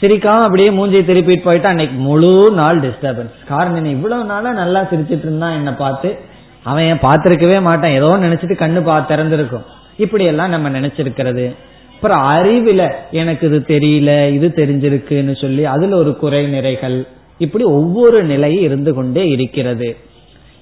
சிரிக்காம 0.00 0.42
அப்படியே 0.42 0.70
மூஞ்சி 0.70 0.98
திருப்பிட்டு 0.98 1.42
போயிட்டா 1.42 1.68
அன்னைக்கு 1.68 1.96
முழு 1.96 2.50
நாள் 2.52 2.80
டிஸ்டர்பன்ஸ் 2.80 3.34
காரணம் 3.48 3.84
இவ்வளவு 3.84 4.24
நாளா 4.24 4.52
நல்லா 4.52 4.80
சிரிச்சிட்டு 4.82 5.26
இருந்தான் 5.28 5.52
என்ன 5.52 5.74
பார்த்து 5.74 6.18
அவன் 6.64 6.98
பார்த்திருக்கவே 7.02 7.62
மாட்டான். 7.62 7.90
ஏதோ 7.90 8.06
நினைச்சிட்டு 8.06 8.54
கண்ணு 8.62 8.84
பா 8.84 9.06
திறந்திருக்கும். 9.08 9.66
இப்படி 9.96 10.24
எல்லாம் 10.24 10.50
நம்ம 10.50 10.70
நினைச்சிருக்கிறது. 10.70 11.54
அப்புறம் 11.94 12.22
அறிவில 12.30 12.82
எனக்கு 13.10 13.46
இது 13.46 13.58
தெரியல 13.68 14.32
இது 14.32 14.52
தெரிஞ்சிருக்குன்னு 14.56 15.40
சொல்லி 15.40 15.64
அதுல 15.64 15.96
ஒரு 15.96 16.16
குறை 16.16 16.54
நிறைகள். 16.54 17.06
இப்படி 17.38 17.64
ஒவ்வொரு 17.64 18.24
நிலையும் 18.24 18.62
இருந்து 18.62 18.94
கொண்டே 18.94 19.28
இருக்கிறது. 19.28 19.96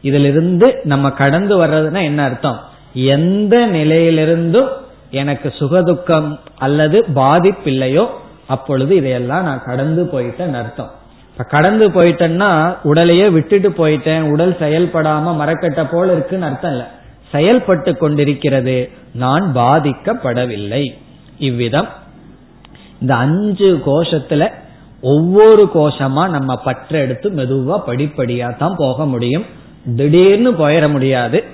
இதிலிருந்து 0.01 0.81
நம்ம 0.85 1.11
கடந்து 1.11 1.67
வர்றதுன்னா 1.67 2.03
என்ன 2.03 2.25
அர்த்தம்? 2.25 2.59
எந்த 2.93 3.67
நிலையிலிருந்தும் 3.67 4.69
எனக்கு 5.11 5.53
சுகதுக்கம் 5.59 6.39
அல்லது 6.59 7.05
பாதிப்பில்லையோ 7.15 8.07
அப்பொழுது 8.49 8.97
இதையெல்லாம் 8.97 9.45
நான் 9.45 9.63
கடந்து 9.65 10.05
போயிட்டேன் 10.05 10.55
அர்த்தம். 10.55 10.91
இப்ப 11.33 11.45
கடந்து 11.45 11.91
போயிட்டேன்னா 11.91 12.77
உடலையே 12.83 13.29
விட்டுட்டு 13.29 13.69
போயிட்டேன் 13.71 14.21
உடல் 14.21 14.57
செயல்படாம 14.61 15.37
மரக்கட்ட 15.37 15.87
போல 15.91 16.13
இருக்குன்னு 16.13 16.45
அர்த்தம் 16.45 16.71
இல்ல. 16.71 16.91
செயல்பட்டு 17.33 17.97
கொண்டிருக்கிறது 17.97 18.91
நான் 19.15 19.51
பாதிக்கப்படவில்லை. 19.55 20.95
இவ்விதம். 21.39 21.89
இந்த 23.01 23.15
அஞ்சு 23.15 23.83
கோஷத்துல 23.87 24.53
ஒவ்வொரு 25.03 25.71
கோஷமா 25.75 26.29
நம்ம 26.29 26.57
பற்ற 26.57 26.99
எடுத்து 26.99 27.31
மெதுவா 27.31 27.81
படிப்படியா 27.87 28.57
தான் 28.57 28.75
போக 28.79 29.07
முடியும். 29.07 29.45
திடீர்னு 29.97 30.53
போயிட 30.53 30.91
முடியாது. 30.91 31.45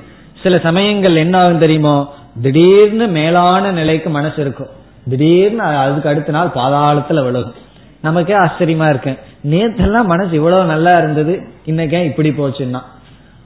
சில 0.42 0.58
சமயங்கள் 0.58 1.16
என்ன 1.16 1.38
ஆகும் 1.38 1.58
தெரியுமோ? 1.58 2.14
திடீர்னு 2.42 3.06
மேலான 3.06 3.72
நிலைக்கு 3.72 4.10
மனசு 4.10 4.40
இருக்கும். 4.40 4.82
திடீர்னு 5.08 5.62
அதுக்கு 5.62 6.08
அடுத்த 6.08 6.32
நாள் 6.32 6.50
பாதாளத்துல 6.54 7.22
விழுகும் 7.26 7.52
நமக்கே 8.02 8.34
ஆச்சரியமா 8.34 8.88
இருக்கு. 8.88 9.18
நேத்தெல்லாம் 9.44 10.04
மனசு 10.04 10.30
இவ்வளவு 10.32 10.64
நல்லா 10.64 10.90
இருந்தது 10.90 11.42
இன்னைக்கே 11.66 12.04
இப்படி 12.04 12.30
போச்சுன்னா. 12.30 12.80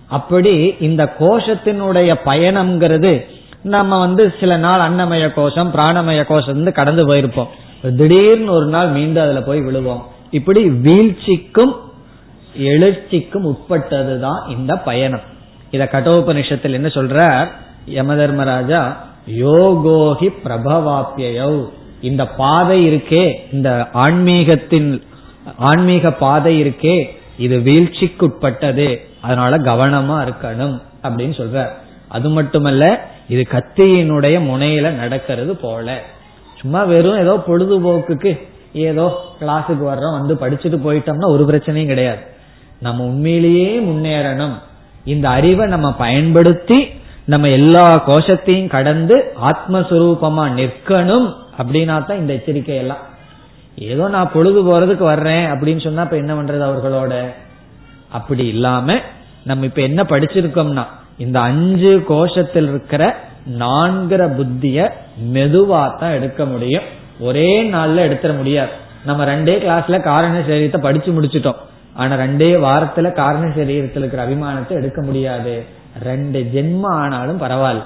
அப்படி 0.09 0.74
இந்த 0.80 1.12
கோஷத்தினுடைய 1.18 2.16
பயணம்ங்கிறது 2.24 3.24
நம்ம 3.62 3.98
வந்து 3.98 4.34
சில 4.40 4.56
நாள் 4.56 4.90
அன்னமய 4.90 5.34
கோஷம் 5.34 5.74
பிராணமய 5.74 6.24
கோஷம் 6.24 6.72
கடந்து 6.72 7.14
போயிருப்போம். 7.14 7.48
திடீர்னு 7.96 8.52
ஒரு 8.52 8.66
நாள் 8.66 8.88
மீண்டும் 8.88 9.24
அதுல 9.24 9.40
போய் 9.40 9.61
விழுவோம். 9.61 10.06
இப்படி 10.30 10.68
வீழ்ச்சிக்கும் 10.68 11.74
எழுச்சிக்கும் 12.59 13.54
உட்பட்டதுதான் 13.54 14.50
இந்த 14.50 14.76
பயணம். 14.76 15.20
இத 15.70 15.88
கட்டோபனிஷத்தில் 15.92 16.72
என்ன 16.72 16.88
சொல்ற 16.88 17.48
யம 17.86 18.14
தர்மராஜா 18.14 19.07
யோகோகி 19.35 20.31
பிரபவாப்பியோ 20.45 21.68
இந்த 22.01 22.26
பாதை 22.26 22.89
இருக்கே 22.89 23.35
இந்த 23.53 23.89
ஆன்மீகத்தின் 23.93 25.03
ஆன்மீக 25.59 26.12
பாதை 26.12 26.62
இருக்கே 26.62 27.09
இது 27.39 27.59
வீழ்ச்சிக்குட்பட்டது 27.59 29.01
அதனால 29.20 29.59
கவனமா 29.59 30.16
இருக்கணும் 30.26 30.81
அப்படின்னு 31.03 31.35
சொல்ற 31.37 31.68
அது 32.09 32.31
மட்டுமல்ல 32.31 33.07
இது 33.29 33.47
கத்தியினுடைய 33.51 34.37
முனையில 34.41 34.91
நடக்கிறது 34.91 35.57
போல. 35.57 36.03
சும்மா 36.61 36.85
வெறும் 36.85 37.18
ஏதோ 37.18 37.37
பொழுதுபோக்குக்கு 37.37 38.39
ஏதோ 38.72 39.20
கிளாஸுக்கு 39.41 39.85
வர்றோம் 39.85 40.18
வந்து 40.18 40.35
படிச்சுட்டு 40.35 40.79
போயிட்டோம்னா 40.87 41.26
ஒரு 41.26 41.45
பிரச்சனையும் 41.45 41.87
கிடையாது. 41.87 42.18
நம்ம 42.81 43.05
உண்மையிலேயே 43.05 43.81
முன்னேறணும். 43.81 44.53
இந்த 45.05 45.29
அறிவை 45.29 45.66
நம்ம 45.66 45.93
பயன்படுத்தி 45.93 46.89
நம்ம 47.29 47.49
எல்லா 47.49 48.05
கோஷத்தையும் 48.07 48.68
கடந்து 48.68 49.33
ஆத்மஸ்வரூபமா 49.43 50.45
நிற்கணும் 50.59 51.29
அப்படின்னா 51.59 52.07
தான் 52.07 52.18
இந்த 52.18 52.33
எச்சரிக்கை 52.33 52.76
எல்லாம் 52.76 53.03
ஏதோ 53.76 54.09
நான் 54.09 54.31
பொழுது 54.33 54.61
போறதுக்கு 54.68 55.05
வர்றேன் 55.05 55.47
அப்படின்னு 55.53 55.83
சொன்னா 55.83 56.03
இப்ப 56.03 56.16
என்ன 56.16 56.35
பண்றது 56.35 56.64
அவர்களோட? 56.68 57.14
அப்படி 58.09 58.47
இல்லாம 58.47 58.97
நம்ம 59.45 59.64
இப்ப 59.64 59.83
என்ன 59.83 60.03
படிச்சிருக்கோம்னா 60.03 60.85
இந்த 61.16 61.41
அஞ்சு 61.41 62.05
கோஷத்தில் 62.09 62.68
இருக்கிற 62.68 63.16
நான்கிற 63.59 64.22
புத்திய 64.35 64.79
மெதுவா 65.35 65.99
தான் 65.99 66.12
எடுக்க 66.12 66.45
முடியும். 66.45 66.83
ஒரே 67.20 67.62
நாள்ல 67.72 67.97
எடுத்துட 67.97 68.37
முடியாது. 68.37 68.70
நம்ம 69.05 69.24
ரெண்டே 69.24 69.55
கிளாஸ்ல 69.64 70.03
காரண 70.03 70.39
சரீரத்தை 70.39 70.81
படிச்சு 70.81 71.12
முடிச்சிட்டோம். 71.12 71.61
ஆனா 71.95 72.16
ரெண்டே 72.16 72.51
வாரத்துல 72.66 73.12
காரண 73.12 73.53
சரீரத்தில் 73.57 74.03
இருக்கிற 74.03 74.26
அபிமானத்தை 74.29 74.70
எடுக்க 74.70 75.03
முடியாது. 75.03 75.55
ரெண்டு 76.03 76.51
ஜென்மம் 76.55 76.86
ஆனாலும் 76.86 77.40
பரவாயில்ல. 77.40 77.82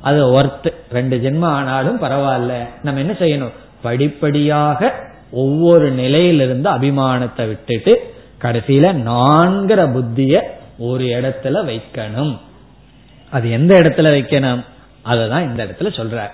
அது 0.00 0.42
ஒர்த் 0.42 0.72
ரெண்டு 0.92 1.16
ஜென்மம் 1.16 1.44
ஆனாலும் 1.44 2.02
பரவாயில்ல. 2.02 2.52
நம்ம 2.82 3.00
என்ன 3.00 3.12
செய்யணும்? 3.12 3.52
படிப்படியாக 3.82 4.92
ஒவ்வொரு 5.30 5.90
நிலையிலிருந்து 5.90 6.70
அபிமானத்தை 6.70 7.46
விட்டுட்டு 7.46 8.14
கடைசியில 8.42 8.92
நான்கிற 8.92 9.92
புத்திய 9.92 10.40
ஒரு 10.78 11.04
இடத்துல 11.04 11.64
வைக்கணும். 11.64 12.38
அது 13.30 13.50
எந்த 13.50 13.80
இடத்துல 13.80 14.08
வைக்கணும்? 14.16 14.64
அததான் 15.04 15.42
இந்த 15.42 15.64
இடத்துல 15.64 15.82
சொல்ற 15.82 16.30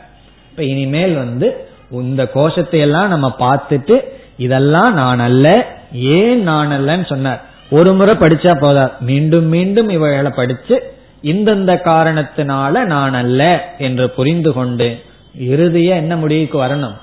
இப்ப 0.51 0.65
இனிமேல் 0.65 1.15
வந்து 1.15 1.67
இந்த 1.91 2.27
கோஷத்தை 2.27 2.81
எல்லாம் 2.81 3.09
நம்ம 3.09 3.35
பார்த்துட்டு 3.39 4.05
இதெல்லாம் 4.37 4.95
நான் 4.95 5.19
அல்ல 5.19 5.67
ஏன் 5.93 6.43
நான் 6.43 6.71
அல்லன்னு 6.71 7.07
சொன்னார். 7.07 7.45
ஒரு 7.71 7.95
முறை 7.95 8.19
படிச்சா 8.19 8.61
போதா 8.61 8.97
மீண்டும் 9.01 9.45
மீண்டும் 9.45 9.89
இவைகளை 9.89 10.33
படிச்சு 10.37 10.95
இந்தந்த 11.24 11.72
காரணத்தினால 11.86 12.84
நான் 12.86 13.14
அல்ல 13.14 13.42
என்று 13.78 14.06
புரிந்து 14.10 14.52
கொண்டு 14.54 14.90
இறுதிய 15.48 15.90
என்ன 15.96 16.14
முடிவுக்கு 16.16 16.58
வரணும் 16.60 16.98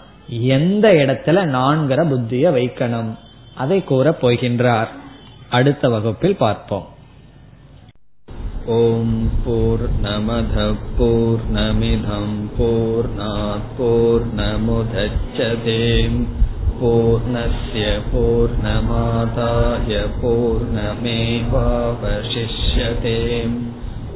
எந்த 0.57 0.87
இடத்துல 0.95 1.39
நான்கிற 1.51 2.01
புத்திய 2.09 2.51
வைக்கணும் 2.51 3.11
அதை 3.55 3.78
கூற 3.85 4.16
போகின்றார் 4.22 4.91
அடுத்த 5.51 5.89
வகுப்பில் 5.89 6.37
பார்ப்போம் 6.37 6.87
ஓம் 8.74 9.18
போர் 9.45 9.85
நமத 10.03 10.64
போர் 10.99 11.45
நமிதம் 11.53 12.37
போர் 12.59 13.11
போர் 13.76 14.26
நமுதச்சதேம் 14.37 16.18
पूर्णस्य 16.76 17.82
पूर्णमादाय 18.07 19.93
पूर्णमेवावशिष्यते 20.16 21.12